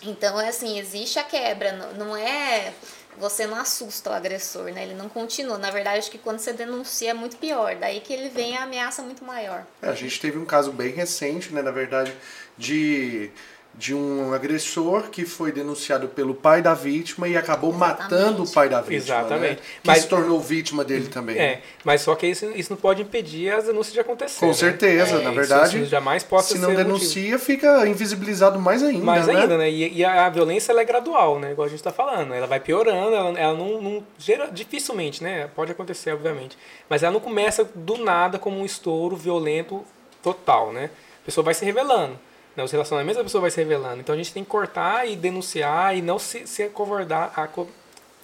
Então, 0.01 0.39
é 0.39 0.47
assim, 0.47 0.79
existe 0.79 1.19
a 1.19 1.23
quebra, 1.23 1.73
não 1.97 2.15
é 2.15 2.71
você 3.19 3.47
não 3.47 3.57
assusta 3.57 4.09
o 4.09 4.13
agressor, 4.13 4.71
né? 4.71 4.83
Ele 4.83 4.93
não 4.93 5.09
continua. 5.09 5.57
Na 5.57 5.71
verdade, 5.71 5.99
acho 5.99 6.11
que 6.11 6.17
quando 6.17 6.39
você 6.39 6.53
denuncia 6.53 7.11
é 7.11 7.13
muito 7.13 7.37
pior. 7.37 7.75
Daí 7.75 7.99
que 7.99 8.13
ele 8.13 8.29
vem 8.29 8.55
a 8.55 8.63
ameaça 8.63 9.01
muito 9.01 9.23
maior. 9.25 9.65
É, 9.81 9.89
a 9.89 9.93
gente 9.93 10.19
teve 10.19 10.37
um 10.37 10.45
caso 10.45 10.71
bem 10.71 10.93
recente, 10.93 11.53
né, 11.53 11.61
na 11.61 11.71
verdade, 11.71 12.13
de, 12.57 13.31
de 13.77 13.93
um 13.93 14.33
agressor 14.33 15.03
que 15.11 15.23
foi 15.23 15.51
denunciado 15.51 16.07
pelo 16.07 16.33
pai 16.33 16.63
da 16.63 16.73
vítima 16.73 17.27
e 17.27 17.37
acabou 17.37 17.69
Exatamente. 17.69 18.01
matando 18.01 18.43
o 18.43 18.49
pai 18.51 18.67
da 18.67 18.81
vítima. 18.81 18.97
Exatamente. 19.19 19.51
Né? 19.51 19.55
Que 19.83 19.87
Mas- 19.87 20.01
se 20.01 20.07
tornou 20.07 20.41
vítima 20.41 20.83
dele 20.83 21.07
também. 21.07 21.37
É, 21.37 21.61
mas 21.83 22.01
só 22.01 22.15
que 22.15 22.25
isso, 22.25 22.47
isso 22.55 22.73
não 22.73 22.77
pode 22.77 23.03
impedir 23.03 23.51
as 23.53 23.65
denúncias 23.65 23.93
de 23.93 23.99
acontecer. 23.99 24.39
Com 24.39 24.47
né? 24.47 24.53
certeza, 24.53 25.17
É, 25.17 25.21
na 25.23 25.29
verdade. 25.29 25.77
isso 25.77 25.85
jamais 25.91 26.23
possa 26.23 26.55
se 26.55 26.59
não 26.59 26.73
denuncia, 26.73 27.37
fica 27.37 27.87
invisibilizado 27.87 28.59
mais 28.59 28.81
ainda. 28.81 29.05
Mais 29.05 29.27
né? 29.27 29.35
ainda, 29.35 29.57
né? 29.59 29.69
E, 29.69 29.97
e 29.99 30.03
a, 30.03 30.25
a 30.25 30.29
violência 30.29 30.71
ela 30.71 30.81
é 30.81 30.85
gradual, 30.85 31.39
né? 31.39 31.51
Igual 31.51 31.67
a 31.67 31.69
gente 31.69 31.79
está 31.79 31.91
falando. 31.91 32.33
Ela 32.33 32.47
vai 32.47 32.59
piorando, 32.59 33.15
ela, 33.15 33.39
ela 33.39 33.53
não, 33.53 33.79
não 33.79 34.03
gera. 34.17 34.49
Dificilmente, 34.51 35.21
né? 35.23 35.49
Pode 35.55 35.71
acontecer, 35.71 36.11
obviamente. 36.13 36.57
Mas 36.89 37.03
ela 37.03 37.13
não 37.13 37.19
começa 37.19 37.63
do 37.75 37.97
nada 37.97 38.39
como 38.39 38.59
um 38.59 38.65
estouro 38.65 39.15
violento 39.15 39.85
total, 40.23 40.73
né? 40.73 40.89
A 41.21 41.25
pessoa 41.27 41.45
vai 41.45 41.53
se 41.53 41.63
revelando. 41.63 42.17
Né? 42.57 42.63
Os 42.63 42.71
relacionamentos 42.71 43.21
a 43.21 43.23
pessoa 43.23 43.41
vai 43.43 43.51
se 43.51 43.57
revelando. 43.57 44.01
Então 44.01 44.13
a 44.13 44.17
gente 44.17 44.33
tem 44.33 44.43
que 44.43 44.49
cortar 44.49 45.07
e 45.07 45.15
denunciar 45.15 45.95
e 45.95 46.01
não 46.01 46.17
se, 46.19 46.45
se 46.47 46.63
acovardar. 46.63 47.31
aco- 47.39 47.69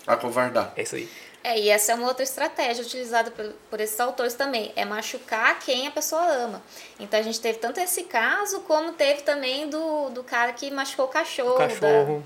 Acovardar. 0.05 0.73
É 0.75 0.81
isso 0.81 0.95
aí. 0.95 1.07
É, 1.43 1.59
e 1.59 1.69
essa 1.69 1.91
é 1.91 1.95
uma 1.95 2.07
outra 2.07 2.23
estratégia 2.23 2.83
utilizada 2.83 3.29
por, 3.29 3.53
por 3.69 3.79
esses 3.81 3.99
autores 3.99 4.33
também, 4.33 4.71
é 4.77 4.85
machucar 4.85 5.59
quem 5.59 5.87
a 5.87 5.91
pessoa 5.91 6.25
ama. 6.25 6.61
Então 6.99 7.19
a 7.19 7.23
gente 7.23 7.39
teve 7.39 7.59
tanto 7.59 7.79
esse 7.81 8.03
caso, 8.03 8.61
como 8.61 8.93
teve 8.93 9.23
também 9.23 9.69
do, 9.69 10.09
do 10.09 10.23
cara 10.23 10.53
que 10.53 10.71
machucou 10.71 11.05
o 11.05 11.09
cachorro, 11.09 11.55
O 11.55 11.57
cachorro. 11.57 12.23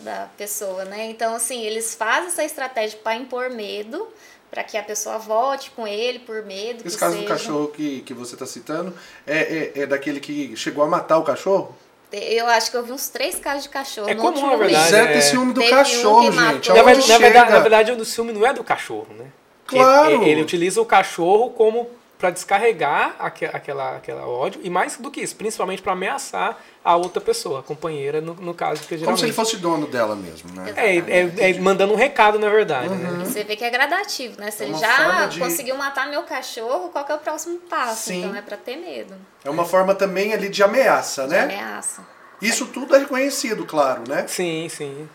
Da, 0.00 0.12
da 0.22 0.26
pessoa, 0.38 0.84
né? 0.86 1.06
Então, 1.10 1.34
assim, 1.34 1.60
eles 1.62 1.94
fazem 1.94 2.28
essa 2.28 2.42
estratégia 2.44 2.98
para 3.02 3.16
impor 3.16 3.50
medo, 3.50 4.08
para 4.50 4.64
que 4.64 4.76
a 4.76 4.82
pessoa 4.82 5.18
volte 5.18 5.70
com 5.70 5.86
ele 5.86 6.18
por 6.18 6.44
medo. 6.44 6.82
Esse 6.86 6.96
que 6.96 7.00
caso 7.00 7.16
do 7.16 7.22
seja. 7.22 7.32
cachorro 7.34 7.68
que, 7.68 8.00
que 8.00 8.14
você 8.14 8.34
está 8.34 8.46
citando 8.46 8.94
é, 9.26 9.72
é, 9.74 9.82
é 9.82 9.86
daquele 9.86 10.20
que 10.20 10.56
chegou 10.56 10.82
a 10.82 10.88
matar 10.88 11.18
o 11.18 11.22
cachorro? 11.22 11.74
Eu 12.10 12.46
acho 12.46 12.70
que 12.70 12.76
eu 12.76 12.82
vi 12.82 12.92
uns 12.92 13.08
três 13.08 13.38
casos 13.38 13.64
de 13.64 13.68
cachorro 13.68 14.08
É 14.08 14.14
no 14.14 14.22
comum, 14.22 14.50
na 14.50 14.56
verdade. 14.56 14.90
Zero 14.90 15.08
é. 15.08 15.12
ter 15.12 15.22
ciúme 15.22 15.52
do 15.52 15.60
Teve 15.60 15.74
um 15.74 15.76
cachorro, 15.76 16.20
que 16.20 16.32
gente. 16.32 16.36
matou. 16.36 16.74
Na, 16.74 16.82
na 16.82 17.18
verdade, 17.18 17.50
na 17.50 17.58
verdade, 17.58 17.92
o 17.92 18.04
ciúme 18.04 18.32
não 18.32 18.46
é 18.46 18.54
do 18.54 18.64
cachorro, 18.64 19.08
né? 19.18 19.26
Claro. 19.66 20.12
Ele, 20.12 20.30
ele 20.30 20.42
utiliza 20.42 20.80
o 20.80 20.86
cachorro 20.86 21.50
como 21.50 21.90
para 22.18 22.30
descarregar 22.30 23.14
aque- 23.18 23.44
aquela, 23.46 23.96
aquela 23.96 24.26
ódio 24.26 24.60
e 24.64 24.68
mais 24.68 24.96
do 24.96 25.08
que 25.10 25.20
isso, 25.20 25.36
principalmente 25.36 25.80
para 25.80 25.92
ameaçar 25.92 26.58
a 26.84 26.96
outra 26.96 27.20
pessoa, 27.20 27.60
a 27.60 27.62
companheira, 27.62 28.20
no, 28.20 28.34
no 28.34 28.52
caso 28.54 28.80
que 28.82 28.88
Como 28.88 28.98
geralmente 28.98 29.20
se 29.20 29.24
ele 29.26 29.32
fosse 29.32 29.56
dono 29.58 29.86
dela 29.86 30.16
mesmo, 30.16 30.50
né? 30.52 30.72
é, 30.76 30.96
é, 30.96 31.50
é 31.50 31.60
mandando 31.60 31.92
um 31.92 31.96
recado 31.96 32.38
na 32.38 32.48
verdade, 32.48 32.88
né? 32.92 33.22
E 33.22 33.26
você 33.26 33.44
vê 33.44 33.54
que 33.54 33.62
é 33.64 33.70
gradativo, 33.70 34.40
né? 34.40 34.50
Se 34.50 34.64
É 34.64 34.66
ele 34.66 34.74
uma 34.74 34.80
já 34.80 35.26
de- 35.26 35.38
conseguiu 35.38 35.76
matar 35.76 36.08
meu 36.08 36.24
cachorro, 36.24 36.88
qual 36.88 37.04
que 37.04 37.12
é 37.12 37.14
o 37.14 37.18
próximo 37.18 37.58
passo? 37.60 38.04
Sim. 38.08 38.18
Então 38.24 38.34
é 38.34 38.42
pra 38.42 38.56
ter 38.56 38.76
medo. 38.76 39.14
É 39.44 39.50
uma 39.50 39.64
forma 39.64 39.94
também 39.94 40.34
ali 40.34 40.48
de 40.48 40.62
ameaça, 40.62 41.22
De 41.24 41.30
né? 41.30 41.42
ameaça. 41.44 42.04
Isso 42.42 42.66
tudo 42.66 42.96
é 42.96 42.98
reconhecido, 42.98 43.64
claro, 43.64 44.02
né? 44.08 44.26
Sim, 44.26 44.68
sim. 44.68 45.08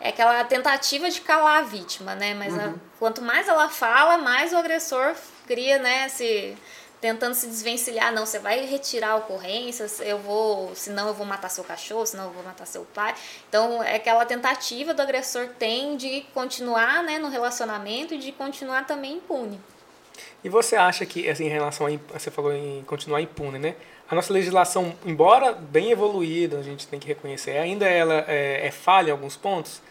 É 0.00 0.10
aquela 0.10 0.44
tentativa 0.44 1.10
de 1.10 1.20
calar 1.22 1.58
a 1.60 1.62
vítima, 1.62 2.14
né? 2.14 2.34
Mas 2.34 2.56
a- 2.58 2.72
quanto 2.98 3.20
mais 3.22 3.48
ela 3.48 3.68
fala, 3.68 4.18
mais 4.18 4.52
o 4.52 4.56
agressor 4.56 5.14
cria, 5.48 5.78
né? 5.78 6.08
Se, 6.08 6.54
tentando 7.00 7.34
se 7.34 7.46
desvencilhar. 7.46 8.12
Não, 8.12 8.26
você 8.26 8.38
vai 8.38 8.64
retirar 8.66 9.10
a 9.10 9.16
ocorrência, 9.16 9.86
eu 10.02 10.18
vou, 10.18 10.74
senão 10.74 11.08
eu 11.08 11.14
vou 11.14 11.26
matar 11.26 11.48
seu 11.48 11.64
cachorro, 11.64 12.06
senão 12.06 12.26
eu 12.26 12.30
vou 12.30 12.42
matar 12.42 12.66
seu 12.66 12.84
pai. 12.94 13.14
Então, 13.48 13.82
é 13.82 13.96
aquela 13.96 14.24
tentativa 14.24 14.92
do 14.92 15.00
agressor 15.00 15.48
tem 15.58 15.96
de 15.96 16.22
continuar 16.34 17.02
né, 17.02 17.18
no 17.18 17.28
relacionamento 17.28 18.14
e 18.14 18.18
de 18.18 18.32
continuar 18.32 18.86
também 18.86 19.16
impune. 19.16 19.58
E 20.42 20.48
você 20.48 20.76
acha 20.76 21.06
que, 21.06 21.28
assim, 21.28 21.46
em 21.46 21.50
relação 21.50 21.86
a. 21.86 22.18
Você 22.18 22.30
falou 22.30 22.52
em 22.52 22.82
continuar 22.84 23.20
impune, 23.20 23.58
né? 23.58 23.74
A 24.10 24.14
nossa 24.14 24.32
legislação, 24.32 24.94
embora 25.04 25.52
bem 25.52 25.90
evoluída, 25.90 26.58
a 26.58 26.62
gente 26.62 26.86
tem 26.86 26.98
que 26.98 27.06
reconhecer, 27.06 27.58
ainda 27.58 27.86
ela 27.86 28.24
é, 28.26 28.66
é 28.66 28.70
falha 28.70 29.08
em 29.08 29.12
alguns 29.12 29.36
pontos? 29.36 29.82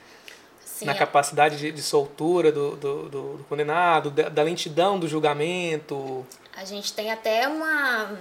Sim, 0.80 0.86
na 0.86 0.92
é- 0.92 0.96
capacidade 0.96 1.58
de, 1.58 1.72
de 1.72 1.82
soltura 1.82 2.52
do, 2.52 2.76
do, 2.76 3.10
do- 3.10 3.38
do 3.38 3.44
condenado, 3.50 4.12
da, 4.12 4.30
da 4.30 4.44
lentidão 4.44 5.00
do 5.00 5.08
julgamento. 5.08 6.26
A 6.56 6.64
gente 6.66 6.94
tem 6.94 7.12
até 7.12 7.48
uma, 7.48 8.12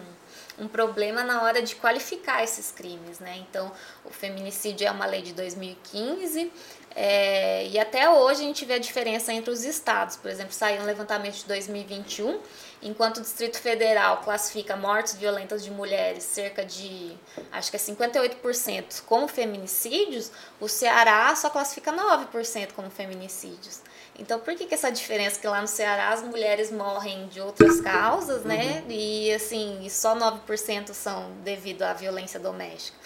um 0.59 0.67
problema 0.69 1.23
na 1.23 1.43
hora 1.43 1.61
de 1.61 1.75
qualificar 1.77 2.43
esses 2.43 2.71
crimes, 2.71 3.19
né? 3.19 3.37
Então, 3.49 3.71
o 4.05 4.11
feminicídio 4.11 4.87
é 4.87 4.91
uma 4.91 5.05
lei 5.07 5.21
de 5.23 5.33
2015 5.35 6.51
é, 6.95 7.67
e 7.69 7.79
até 7.79 8.09
hoje 8.09 8.41
a 8.41 8.45
gente 8.45 8.65
vê 8.65 8.75
a 8.75 8.79
diferença 8.79 9.33
entre 9.33 9.51
os 9.51 9.65
estados. 9.65 10.17
Por 10.17 10.31
exemplo, 10.31 10.53
saiu 10.55 10.81
um 10.81 10.87
levantamento 10.87 11.35
de 11.35 11.45
2021, 11.45 12.39
enquanto 12.83 13.19
o 13.19 13.21
Distrito 13.21 13.59
Federal 13.59 14.19
classifica 14.19 14.77
mortes 14.77 15.15
violentas 15.15 15.65
de 15.65 15.71
mulheres 15.71 16.25
cerca 16.25 16.65
de, 16.65 17.17
acho 17.53 17.71
que 17.71 17.77
é 17.77 17.81
58% 17.81 19.03
como 19.07 19.29
feminicídios, 19.29 20.31
o 20.61 20.69
Ceará 20.69 21.35
só 21.35 21.51
classifica 21.51 21.93
9% 21.93 22.73
como 22.73 22.91
feminicídios. 22.91 23.81
Então, 24.19 24.41
por 24.41 24.55
que, 24.55 24.67
que 24.67 24.75
essa 24.75 24.91
diferença 24.91 25.39
que 25.39 25.47
lá 25.47 25.61
no 25.61 25.69
Ceará 25.69 26.09
as 26.09 26.23
mulheres 26.23 26.71
morrem 26.71 27.27
de 27.29 27.41
outras 27.41 27.81
causas, 27.83 28.45
né? 28.45 28.83
E 28.89 29.33
assim, 29.33 29.85
e 29.85 29.91
só 29.91 30.17
9% 30.17 30.93
são 30.95 31.33
devido 31.45 31.83
à 31.83 31.93
violência 31.93 32.41
doméstica. 32.41 32.97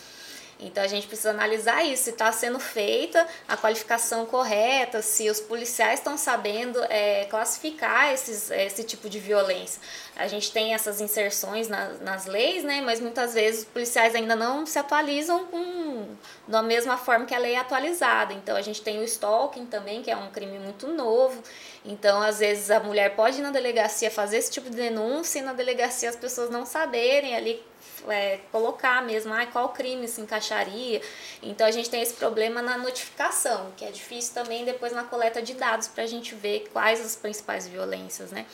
Então 0.60 0.82
a 0.82 0.86
gente 0.86 1.06
precisa 1.06 1.30
analisar 1.30 1.84
isso, 1.84 2.04
se 2.04 2.10
está 2.10 2.30
sendo 2.30 2.60
feita 2.60 3.26
a 3.48 3.56
qualificação 3.56 4.26
correta, 4.26 5.00
se 5.00 5.28
os 5.30 5.40
policiais 5.40 6.00
estão 6.00 6.18
sabendo 6.18 6.78
é, 6.84 7.24
classificar 7.24 8.12
esses, 8.12 8.50
esse 8.50 8.84
tipo 8.84 9.08
de 9.08 9.18
violência. 9.18 9.80
A 10.16 10.26
gente 10.26 10.52
tem 10.52 10.74
essas 10.74 11.00
inserções 11.00 11.68
na, 11.68 11.88
nas 12.00 12.26
leis, 12.26 12.62
né? 12.62 12.82
Mas 12.82 13.00
muitas 13.00 13.32
vezes 13.32 13.60
os 13.60 13.68
policiais 13.68 14.14
ainda 14.14 14.36
não 14.36 14.66
se 14.66 14.78
atualizam 14.78 15.46
com, 15.46 16.06
da 16.46 16.62
mesma 16.62 16.98
forma 16.98 17.24
que 17.24 17.34
a 17.34 17.38
lei 17.38 17.54
é 17.54 17.58
atualizada. 17.58 18.34
Então 18.34 18.54
a 18.56 18.62
gente 18.62 18.82
tem 18.82 19.00
o 19.00 19.04
stalking 19.04 19.64
também, 19.66 20.02
que 20.02 20.10
é 20.10 20.16
um 20.16 20.30
crime 20.30 20.58
muito 20.58 20.86
novo. 20.88 21.42
Então, 21.84 22.20
às 22.20 22.40
vezes, 22.40 22.70
a 22.70 22.80
mulher 22.80 23.16
pode 23.16 23.38
ir 23.38 23.42
na 23.42 23.50
delegacia 23.50 24.10
fazer 24.10 24.36
esse 24.36 24.50
tipo 24.50 24.68
de 24.68 24.76
denúncia 24.76 25.38
e 25.38 25.42
na 25.42 25.54
delegacia 25.54 26.10
as 26.10 26.16
pessoas 26.16 26.50
não 26.50 26.66
saberem 26.66 27.34
ali 27.34 27.69
é, 28.08 28.40
colocar 28.50 29.02
mesmo 29.02 29.32
ah, 29.32 29.46
qual 29.46 29.70
crime 29.70 30.06
se 30.08 30.20
encaixaria. 30.20 31.00
Então 31.42 31.66
a 31.66 31.70
gente 31.70 31.88
tem 31.88 32.02
esse 32.02 32.14
problema 32.14 32.62
na 32.62 32.78
notificação, 32.78 33.72
que 33.76 33.84
é 33.84 33.90
difícil 33.90 34.34
também 34.34 34.64
depois 34.64 34.92
na 34.92 35.04
coleta 35.04 35.40
de 35.42 35.54
dados 35.54 35.88
para 35.88 36.04
a 36.04 36.06
gente 36.06 36.34
ver 36.34 36.68
quais 36.72 37.00
as 37.00 37.16
principais 37.16 37.66
violências, 37.66 38.30
né? 38.30 38.46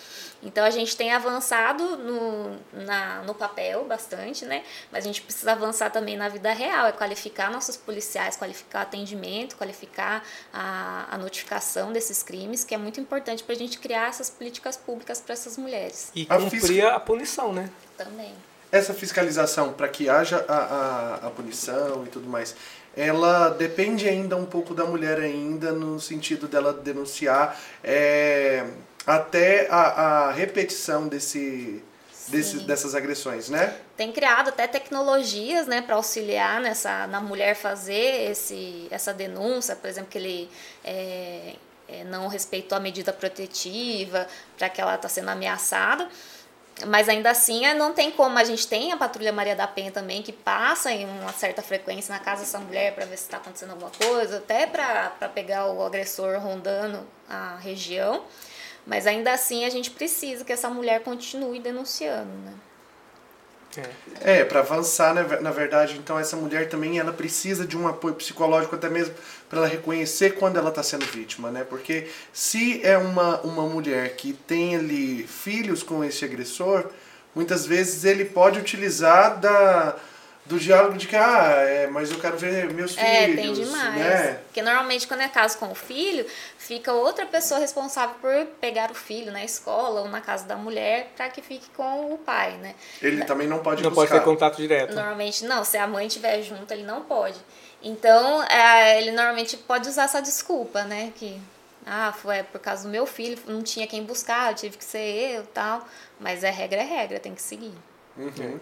Então 0.43 0.65
a 0.65 0.71
gente 0.71 0.97
tem 0.97 1.13
avançado 1.13 1.97
no, 1.97 2.57
na, 2.85 3.23
no 3.23 3.35
papel 3.35 3.85
bastante, 3.85 4.45
né? 4.45 4.63
Mas 4.93 5.05
a 5.05 5.07
gente 5.09 5.23
precisa 5.23 5.53
avançar 5.53 5.91
também 5.91 6.17
na 6.17 6.29
vida 6.29 6.53
real, 6.53 6.87
é 6.87 6.93
qualificar 6.93 7.51
nossos 7.51 7.77
policiais, 7.77 8.37
qualificar 8.37 8.81
o 8.81 8.83
atendimento, 8.83 9.57
qualificar 9.57 10.25
a, 10.53 11.07
a 11.11 11.19
notificação 11.19 11.93
desses 11.93 12.23
crimes, 12.23 12.65
que 12.65 12.75
é 12.75 12.79
muito 12.79 13.01
importante 13.01 13.43
para 13.43 13.55
a 13.55 13.59
gente 13.59 13.79
criar 13.79 14.09
essas 14.09 14.31
políticas 14.31 14.77
públicas 14.77 15.21
para 15.21 15.33
essas 15.33 15.57
mulheres 15.57 16.11
E 16.15 16.27
A 16.29 16.39
cumprir 16.39 16.87
a 16.87 17.01
punição, 17.01 17.53
né? 17.53 17.71
também. 17.97 18.35
Essa 18.71 18.93
fiscalização, 18.93 19.73
para 19.73 19.89
que 19.89 20.09
haja 20.09 20.45
a, 20.49 20.57
a, 20.57 21.15
a 21.27 21.31
punição 21.31 22.05
e 22.05 22.09
tudo 22.09 22.29
mais, 22.29 22.55
ela 22.97 23.51
depende 23.51 24.09
ainda 24.09 24.37
um 24.37 24.47
pouco 24.47 24.75
da 24.75 24.85
mulher 24.85 25.19
ainda, 25.19 25.73
no 25.73 26.01
sentido 26.01 26.49
dela 26.49 26.73
denunciar 26.73 27.59
é, 27.85 28.67
até 29.07 29.69
a, 29.71 30.29
a 30.29 30.33
repetição 30.33 31.07
desse, 31.07 31.83
desse, 32.29 32.59
dessas 32.61 32.95
agressões, 32.95 33.49
né? 33.49 33.77
tem 33.97 34.13
criado 34.13 34.49
até 34.49 34.67
tecnologias 34.67 35.67
né, 35.67 35.81
para 35.81 35.95
auxiliar 35.95 36.61
nessa, 36.61 37.07
na 37.07 37.21
mulher 37.21 37.55
fazer 37.55 38.31
esse, 38.31 38.87
essa 38.91 39.13
denúncia, 39.13 39.75
por 39.75 39.89
exemplo, 39.89 40.11
que 40.11 40.19
ele 40.19 40.51
é, 40.85 41.55
é, 41.89 42.05
não 42.05 42.29
respeitou 42.29 42.77
a 42.77 42.81
medida 42.81 43.13
protetiva, 43.13 44.27
para 44.59 44.69
que 44.69 44.81
ela 44.81 44.97
está 44.97 45.09
sendo 45.09 45.31
ameaçada. 45.31 46.09
Mas 46.85 47.09
ainda 47.09 47.31
assim, 47.31 47.65
é, 47.65 47.73
não 47.73 47.95
tem 47.95 48.11
como. 48.11 48.39
A 48.39 48.45
gente 48.45 48.67
tem 48.69 48.93
a 48.93 48.97
Patrulha 48.97 49.33
Maria 49.33 49.57
da 49.57 49.67
Penha 49.67 49.91
também, 49.91 50.23
que 50.23 50.33
passa 50.33 50.93
em 50.93 51.07
uma 51.07 51.33
certa 51.33 51.63
frequência 51.63 52.13
na 52.13 52.21
casa 52.21 52.43
dessa 52.43 52.59
mulher 52.59 52.95
para 52.95 53.07
ver 53.07 53.17
se 53.17 53.25
está 53.25 53.39
acontecendo 53.39 53.71
alguma 53.71 53.91
coisa, 53.91 54.39
até 54.39 54.67
para 54.67 55.11
pegar 55.35 55.67
o 55.67 55.83
agressor 55.83 56.39
rondando 56.39 57.07
a 57.29 57.57
região. 57.57 58.25
Mas 58.87 59.07
ainda 59.07 59.33
assim, 59.33 59.65
a 59.65 59.71
gente 59.71 59.91
precisa 59.91 60.45
que 60.45 60.53
essa 60.53 60.69
mulher 60.69 61.03
continue 61.03 61.59
denunciando. 61.59 62.31
Né? 62.45 62.53
É. 63.79 64.41
É, 64.41 64.45
para 64.45 64.61
avançar, 64.61 65.15
né, 65.15 65.25
na 65.41 65.51
verdade, 65.51 65.97
então 65.99 66.19
essa 66.19 66.37
mulher 66.37 66.69
também 66.69 66.99
ela 66.99 67.13
precisa 67.13 67.67
de 67.67 67.77
um 67.77 67.87
apoio 67.87 68.15
psicológico 68.15 68.75
até 68.75 68.89
mesmo 68.89 69.15
para 69.49 69.61
ela 69.61 69.69
reconhecer 69.69 70.35
quando 70.35 70.57
ela 70.57 70.71
está 70.71 70.83
sendo 70.83 71.05
vítima, 71.07 71.51
né? 71.51 71.65
Porque 71.69 72.09
se 72.33 72.81
é 72.85 72.97
uma, 72.97 73.41
uma 73.43 73.63
mulher 73.63 74.17
que 74.17 74.33
tem 74.33 74.77
ali 74.77 75.27
filhos 75.27 75.83
com 75.83 76.03
esse 76.03 76.25
agressor, 76.25 76.87
muitas 77.35 77.67
vezes 77.67 78.05
ele 78.05 78.25
pode 78.25 78.59
utilizar 78.59 79.39
da, 79.39 79.97
do 80.49 80.59
diálogo 80.59 80.97
de 80.97 81.09
que, 81.09 81.17
ah, 81.17 81.55
é, 81.67 81.87
mas 81.89 82.11
eu 82.11 82.19
quero 82.19 82.37
ver 82.37 82.73
meus 82.73 82.95
filhos. 82.95 83.11
É, 83.11 83.27
tem 83.35 83.53
demais. 83.53 83.95
Né? 83.95 84.39
Porque 84.47 84.63
normalmente 84.63 85.07
quando 85.07 85.21
é 85.23 85.29
caso 85.29 85.59
com 85.59 85.71
o 85.71 85.75
filho, 85.75 86.25
fica 86.57 86.93
outra 86.93 87.27
pessoa 87.27 87.59
responsável 87.59 88.15
por 88.21 88.47
pegar 88.61 88.91
o 88.91 88.95
filho 88.95 89.33
na 89.33 89.45
escola 89.45 90.03
ou 90.03 90.09
na 90.09 90.21
casa 90.21 90.47
da 90.47 90.57
mulher 90.57 91.13
para 91.17 91.29
que 91.29 91.43
fique 91.43 91.69
com 91.71 92.15
o 92.15 92.19
pai, 92.19 92.53
né? 92.59 92.75
Ele 93.03 93.25
também 93.25 93.49
não 93.49 93.59
pode 93.59 93.83
Não 93.83 93.91
buscar. 93.91 94.09
pode 94.09 94.21
ter 94.21 94.25
contato 94.25 94.57
direto. 94.57 94.95
Normalmente 94.95 95.45
não, 95.45 95.65
se 95.65 95.77
a 95.77 95.87
mãe 95.87 96.07
estiver 96.07 96.41
junto, 96.43 96.73
ele 96.73 96.85
não 96.85 97.03
pode. 97.03 97.39
Então, 97.83 98.43
é, 98.45 99.01
ele 99.01 99.11
normalmente 99.11 99.57
pode 99.57 99.89
usar 99.89 100.05
essa 100.05 100.21
desculpa, 100.21 100.85
né? 100.85 101.13
Que, 101.17 101.41
ah, 101.85 102.13
foi 102.13 102.43
por 102.45 102.61
causa 102.61 102.85
do 102.85 102.89
meu 102.89 103.05
filho, 103.07 103.39
não 103.47 103.63
tinha 103.63 103.87
quem 103.87 104.05
buscar, 104.05 104.53
eu 104.53 104.57
tive 104.57 104.77
que 104.77 104.85
ser 104.85 105.37
eu 105.37 105.47
tal. 105.47 105.87
Mas 106.19 106.45
é 106.45 106.51
regra, 106.51 106.81
é 106.81 106.85
regra, 106.85 107.19
tem 107.21 107.35
que 107.35 107.43
seguir. 107.43 107.75
Uhum. 108.17 108.59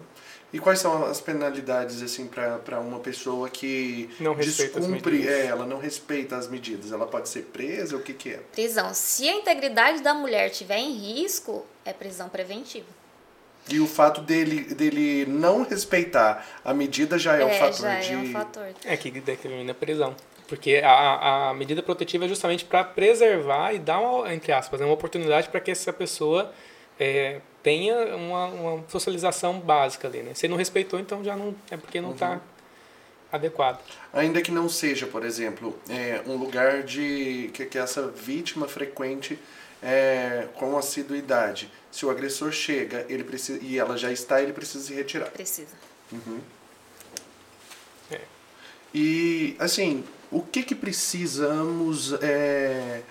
E 0.55 0.59
quais 0.59 0.79
são 0.79 1.03
as 1.03 1.19
penalidades 1.19 2.01
assim 2.01 2.27
para 2.27 2.79
uma 2.79 2.99
pessoa 2.99 3.49
que 3.49 4.09
Não 4.21 4.33
descumpre, 4.35 5.27
é, 5.27 5.47
ela 5.47 5.65
não 5.65 5.79
respeita 5.79 6.37
as 6.37 6.47
medidas? 6.47 6.93
Ela 6.93 7.05
pode 7.05 7.27
ser 7.27 7.41
presa? 7.51 7.97
O 7.97 7.99
que 7.99 8.13
que 8.13 8.29
é? 8.29 8.39
Prisão. 8.53 8.93
Se 8.93 9.27
a 9.27 9.33
integridade 9.33 10.01
da 10.01 10.13
mulher 10.13 10.49
estiver 10.49 10.77
em 10.77 10.93
risco, 10.93 11.65
é 11.83 11.91
prisão 11.91 12.29
preventiva. 12.29 12.85
E 13.69 13.81
o 13.81 13.85
fato 13.85 14.21
dele, 14.21 14.73
dele 14.73 15.25
não 15.25 15.63
respeitar 15.63 16.47
a 16.63 16.73
medida 16.73 17.19
já 17.19 17.35
é, 17.35 17.43
um 17.43 17.49
fator 17.49 17.73
já 17.73 17.99
de 17.99 18.13
é 18.13 18.17
um 18.17 18.31
fator. 18.31 18.67
É 18.85 18.95
que 18.95 19.11
determina 19.11 19.73
a 19.73 19.75
prisão. 19.75 20.15
Porque 20.47 20.81
a, 20.81 21.49
a 21.49 21.53
medida 21.53 21.83
protetiva 21.83 22.23
é 22.23 22.27
justamente 22.29 22.63
para 22.63 22.81
preservar 22.81 23.73
e 23.73 23.79
dar, 23.79 23.99
uma, 23.99 24.33
entre 24.33 24.53
aspas, 24.53 24.79
né, 24.79 24.85
uma 24.85 24.93
oportunidade 24.93 25.49
para 25.49 25.59
que 25.59 25.71
essa 25.71 25.91
pessoa 25.91 26.53
é, 26.97 27.41
tenha 27.65 28.15
uma, 28.15 28.45
uma 28.45 28.85
socialização 28.87 29.59
básica 29.59 30.07
ali. 30.07 30.21
Né? 30.21 30.35
Se 30.35 30.47
não 30.47 30.55
respeitou, 30.55 30.99
então 30.99 31.23
já 31.23 31.35
não 31.35 31.55
é 31.71 31.75
porque 31.75 31.99
não 31.99 32.11
está 32.11 32.39
adequado. 33.31 33.79
Ainda 34.13 34.39
que 34.39 34.51
não 34.51 34.69
seja, 34.69 35.07
por 35.07 35.25
exemplo, 35.25 35.75
é, 35.89 36.21
um 36.27 36.35
lugar 36.37 36.83
de 36.83 37.49
que, 37.55 37.65
que 37.65 37.79
essa 37.79 38.07
vítima 38.07 38.67
frequente 38.67 39.39
é, 39.81 40.47
com 40.53 40.77
assiduidade. 40.77 41.71
Se 41.91 42.05
o 42.05 42.11
agressor 42.11 42.51
chega 42.51 43.03
ele 43.09 43.23
precisa, 43.23 43.59
e 43.63 43.79
ela 43.79 43.97
já 43.97 44.11
está, 44.11 44.39
ele 44.39 44.53
precisa 44.53 44.85
se 44.85 44.93
retirar. 44.93 45.31
Precisa. 45.31 45.75
É. 48.11 48.21
E, 48.93 49.55
assim, 49.57 50.03
o 50.31 50.43
que 50.43 50.61
que 50.61 50.75
precisamos... 50.75 52.13
É... 52.21 53.01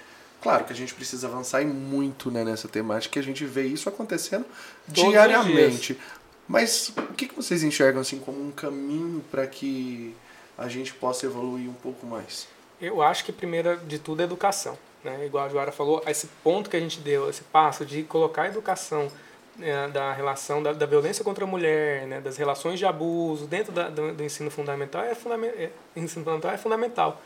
Claro 0.45 0.67
que 0.67 0.75
a 0.75 0.77
gente 0.77 0.93
precisa 0.93 1.27
avançar 1.27 1.63
e 1.63 1.65
muito 1.65 2.31
né, 2.31 2.45
nessa 2.45 2.69
temática, 2.69 3.15
que 3.15 3.19
a 3.19 3.23
gente 3.23 3.47
vê 3.47 3.63
isso 3.63 3.89
acontecendo 3.89 4.45
Todos 4.87 5.05
os 5.05 5.11
diariamente. 5.11 5.99
Mas 6.47 6.91
o 6.91 7.15
que, 7.15 7.29
que 7.29 7.35
vocês 7.35 7.63
enxergam 7.63 8.03
assim 8.03 8.19
como 8.19 8.47
um 8.47 8.51
caminho 8.51 9.25
para 9.31 9.47
que 9.47 10.15
a 10.59 10.69
gente 10.69 10.93
possa 10.93 11.25
evoluir 11.25 11.67
um 11.67 11.73
pouco 11.73 12.07
mais? 12.07 12.47
Eu 12.79 13.01
acho 13.01 13.25
que 13.25 13.33
primeiro 13.33 13.79
de 13.87 13.99
tudo 13.99 14.21
é 14.21 14.25
educação. 14.25 14.77
Né? 15.03 15.25
Igual 15.25 15.47
a 15.47 15.49
Joara 15.49 15.73
falou, 15.73 16.03
esse 16.07 16.27
ponto 16.43 16.69
que 16.69 16.77
a 16.77 16.81
gente 16.81 17.01
deu, 17.01 17.31
esse 17.31 17.43
passo 17.45 17.87
de 17.87 18.03
colocar 18.03 18.43
a 18.43 18.49
educação 18.49 19.11
né, 19.57 19.89
da 19.89 20.13
relação 20.13 20.63
da, 20.63 20.75
da 20.75 20.85
violência 20.85 21.25
contra 21.25 21.45
a 21.45 21.47
mulher, 21.47 22.07
né, 22.07 22.21
das 22.21 22.37
relações 22.37 22.79
de 22.79 22.85
abuso 22.85 23.47
dentro 23.47 23.73
da, 23.73 23.89
do, 23.89 24.13
do 24.13 24.23
ensino 24.23 24.51
fundamental 24.51 25.03
é, 25.03 25.13
é, 25.13 25.71
ensino 25.97 26.23
fundamental 26.23 26.51
é 26.51 26.59
fundamental. 26.59 27.23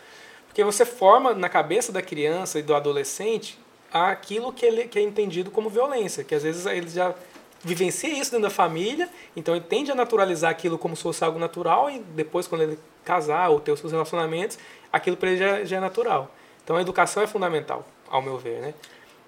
Porque 0.59 0.65
você 0.65 0.85
forma 0.85 1.35
na 1.35 1.49
cabeça 1.49 1.93
da 1.93 2.03
criança 2.03 2.59
e 2.59 2.63
do 2.63 2.75
adolescente 2.75 3.57
aquilo 3.93 4.53
que, 4.53 4.67
ele, 4.67 4.89
que 4.89 4.99
é 4.99 5.03
entendido 5.03 5.53
como 5.53 5.71
violência, 5.71 6.25
que 6.25 6.35
às 6.35 6.43
vezes 6.43 6.67
ele 6.67 6.89
já 6.89 7.15
vivencia 7.63 8.11
isso 8.11 8.33
dentro 8.33 8.49
da 8.49 8.51
família, 8.51 9.09
então 9.37 9.55
ele 9.55 9.65
tende 9.65 9.93
a 9.93 9.95
naturalizar 9.95 10.51
aquilo 10.51 10.77
como 10.77 10.97
se 10.97 11.05
fosse 11.05 11.23
algo 11.23 11.39
natural 11.39 11.89
e 11.89 12.01
depois 12.01 12.49
quando 12.49 12.63
ele 12.63 12.79
casar 13.05 13.51
ou 13.51 13.61
ter 13.61 13.71
os 13.71 13.79
seus 13.79 13.93
relacionamentos, 13.93 14.59
aquilo 14.93 15.17
para 15.17 15.29
ele 15.31 15.39
já, 15.39 15.63
já 15.65 15.77
é 15.77 15.81
natural. 15.81 16.29
Então 16.65 16.75
a 16.75 16.81
educação 16.81 17.23
é 17.23 17.29
fundamental, 17.29 17.87
ao 18.11 18.21
meu 18.21 18.37
ver. 18.37 18.61
Né? 18.61 18.75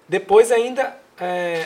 Depois 0.09 0.51
ainda 0.51 0.97
é, 1.17 1.65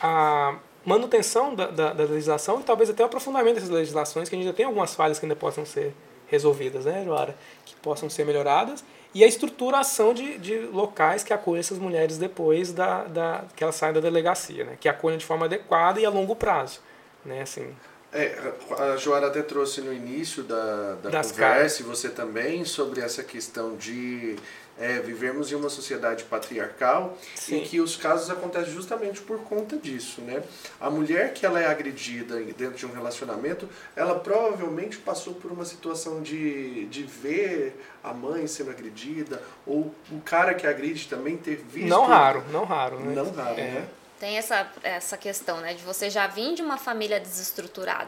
a 0.00 0.56
manutenção 0.86 1.54
da, 1.54 1.66
da, 1.66 1.92
da 1.92 2.04
legislação 2.04 2.60
e 2.60 2.62
talvez 2.62 2.88
até 2.88 3.02
o 3.02 3.06
aprofundamento 3.06 3.56
dessas 3.56 3.68
legislações, 3.68 4.30
que 4.30 4.36
ainda 4.36 4.54
tem 4.54 4.64
algumas 4.64 4.94
falhas 4.94 5.18
que 5.18 5.26
ainda 5.26 5.36
possam 5.36 5.66
ser 5.66 5.94
resolvidas, 6.28 6.86
né, 6.86 7.04
Joara? 7.04 7.36
Que 7.66 7.76
possam 7.76 8.08
ser 8.08 8.24
melhoradas. 8.24 8.82
E 9.14 9.22
a 9.22 9.26
estruturação 9.26 10.14
de, 10.14 10.38
de 10.38 10.58
locais 10.58 11.22
que 11.22 11.32
acolhem 11.32 11.60
essas 11.60 11.78
mulheres 11.78 12.16
depois 12.18 12.72
da, 12.72 13.04
da, 13.04 13.44
que 13.54 13.62
elas 13.62 13.74
saem 13.74 13.92
da 13.92 14.00
delegacia, 14.00 14.64
né? 14.64 14.76
Que 14.80 14.88
acolhem 14.88 15.18
de 15.18 15.24
forma 15.24 15.46
adequada 15.46 16.00
e 16.00 16.06
a 16.06 16.10
longo 16.10 16.34
prazo, 16.34 16.80
né? 17.24 17.42
Assim, 17.42 17.74
É, 18.12 18.52
a 18.78 18.96
Joara 18.96 19.28
até 19.28 19.42
trouxe 19.42 19.80
no 19.80 19.92
início 19.92 20.42
da, 20.42 20.94
da 21.02 21.22
conversa, 21.22 21.80
e 21.80 21.84
você 21.84 22.10
também, 22.10 22.64
sobre 22.64 23.00
essa 23.00 23.22
questão 23.22 23.74
de 23.76 24.36
é, 24.78 24.98
vivermos 25.00 25.52
em 25.52 25.54
uma 25.54 25.68
sociedade 25.68 26.24
patriarcal 26.24 27.16
Sim. 27.34 27.58
e 27.62 27.68
que 27.68 27.80
os 27.80 27.96
casos 27.96 28.30
acontecem 28.30 28.72
justamente 28.72 29.20
por 29.20 29.38
conta 29.40 29.76
disso, 29.76 30.20
né? 30.22 30.42
A 30.80 30.90
mulher 30.90 31.32
que 31.34 31.44
ela 31.44 31.60
é 31.60 31.66
agredida 31.66 32.36
dentro 32.40 32.76
de 32.76 32.86
um 32.86 32.92
relacionamento, 32.92 33.68
ela 33.94 34.18
provavelmente 34.18 34.98
passou 34.98 35.34
por 35.34 35.52
uma 35.52 35.64
situação 35.64 36.22
de, 36.22 36.86
de 36.86 37.02
ver 37.02 37.80
a 38.02 38.12
mãe 38.12 38.46
sendo 38.46 38.70
agredida, 38.70 39.42
ou 39.66 39.94
o 40.10 40.20
cara 40.20 40.54
que 40.54 40.66
agride 40.66 41.06
também 41.08 41.36
ter 41.36 41.56
visto... 41.56 41.88
não 41.88 42.06
raro, 42.06 42.44
não 42.50 42.64
raro, 42.64 42.98
né? 42.98 43.14
Não 43.14 43.30
raro, 43.30 43.58
É. 43.60 43.70
né? 43.70 43.88
Tem 44.18 44.38
essa, 44.38 44.70
essa 44.84 45.16
questão, 45.16 45.60
né, 45.60 45.74
de 45.74 45.82
você 45.82 46.08
já 46.08 46.28
vir 46.28 46.54
de 46.54 46.62
uma 46.62 46.76
família 46.76 47.18
desestruturada. 47.18 48.06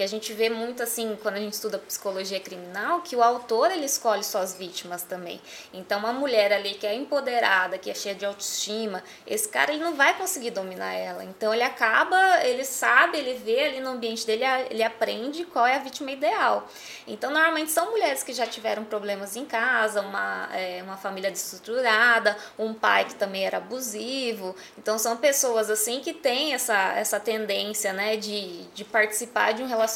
Porque 0.00 0.14
a 0.14 0.18
gente 0.18 0.32
vê 0.32 0.48
muito 0.48 0.82
assim, 0.82 1.14
quando 1.20 1.36
a 1.36 1.40
gente 1.40 1.52
estuda 1.52 1.76
psicologia 1.78 2.40
criminal, 2.40 3.02
que 3.02 3.14
o 3.14 3.22
autor 3.22 3.70
ele 3.70 3.84
escolhe 3.84 4.24
suas 4.24 4.54
vítimas 4.54 5.02
também. 5.02 5.38
Então, 5.74 5.98
uma 5.98 6.10
mulher 6.10 6.54
ali 6.54 6.72
que 6.72 6.86
é 6.86 6.94
empoderada, 6.94 7.76
que 7.76 7.90
é 7.90 7.94
cheia 7.94 8.14
de 8.14 8.24
autoestima, 8.24 9.04
esse 9.26 9.46
cara 9.46 9.74
ele 9.74 9.84
não 9.84 9.94
vai 9.94 10.16
conseguir 10.16 10.52
dominar 10.52 10.94
ela. 10.94 11.22
Então, 11.22 11.52
ele 11.52 11.62
acaba, 11.62 12.42
ele 12.42 12.64
sabe, 12.64 13.18
ele 13.18 13.34
vê 13.34 13.60
ali 13.60 13.80
no 13.80 13.90
ambiente 13.90 14.26
dele, 14.26 14.42
ele 14.70 14.82
aprende 14.82 15.44
qual 15.44 15.66
é 15.66 15.76
a 15.76 15.80
vítima 15.80 16.12
ideal. 16.12 16.66
Então, 17.06 17.30
normalmente 17.30 17.70
são 17.70 17.90
mulheres 17.90 18.22
que 18.22 18.32
já 18.32 18.46
tiveram 18.46 18.84
problemas 18.84 19.36
em 19.36 19.44
casa, 19.44 20.00
uma, 20.00 20.48
é, 20.54 20.82
uma 20.82 20.96
família 20.96 21.30
desestruturada, 21.30 22.38
um 22.58 22.72
pai 22.72 23.04
que 23.04 23.16
também 23.16 23.44
era 23.44 23.58
abusivo. 23.58 24.56
Então, 24.78 24.98
são 24.98 25.18
pessoas 25.18 25.68
assim 25.68 26.00
que 26.00 26.14
têm 26.14 26.54
essa, 26.54 26.94
essa 26.94 27.20
tendência, 27.20 27.92
né, 27.92 28.16
de, 28.16 28.62
de 28.68 28.82
participar 28.82 29.52
de 29.52 29.62
um 29.62 29.66
relacionamento 29.66 29.89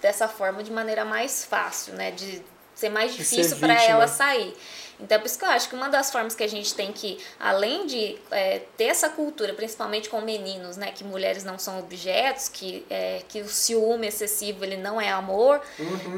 dessa 0.00 0.28
forma 0.28 0.62
de 0.62 0.70
maneira 0.70 1.04
mais 1.04 1.44
fácil, 1.44 1.94
né, 1.94 2.10
de 2.10 2.42
ser 2.74 2.88
mais 2.88 3.14
difícil 3.14 3.56
para 3.58 3.82
ela 3.82 4.06
sair. 4.06 4.54
Então, 5.00 5.16
é 5.16 5.18
por 5.18 5.26
isso 5.26 5.38
que 5.38 5.44
eu 5.44 5.48
acho 5.48 5.68
que 5.68 5.74
uma 5.74 5.88
das 5.88 6.10
formas 6.10 6.34
que 6.34 6.42
a 6.42 6.48
gente 6.48 6.74
tem 6.74 6.92
que, 6.92 7.18
além 7.38 7.86
de 7.86 8.16
é, 8.30 8.62
ter 8.76 8.84
essa 8.84 9.08
cultura, 9.08 9.52
principalmente 9.54 10.08
com 10.08 10.20
meninos, 10.20 10.76
né, 10.76 10.92
que 10.92 11.04
mulheres 11.04 11.44
não 11.44 11.58
são 11.58 11.78
objetos, 11.78 12.48
que, 12.48 12.84
é, 12.88 13.22
que 13.28 13.40
o 13.40 13.48
ciúme 13.48 14.06
excessivo 14.06 14.64
ele 14.64 14.76
não 14.76 15.00
é 15.00 15.10
amor, 15.10 15.60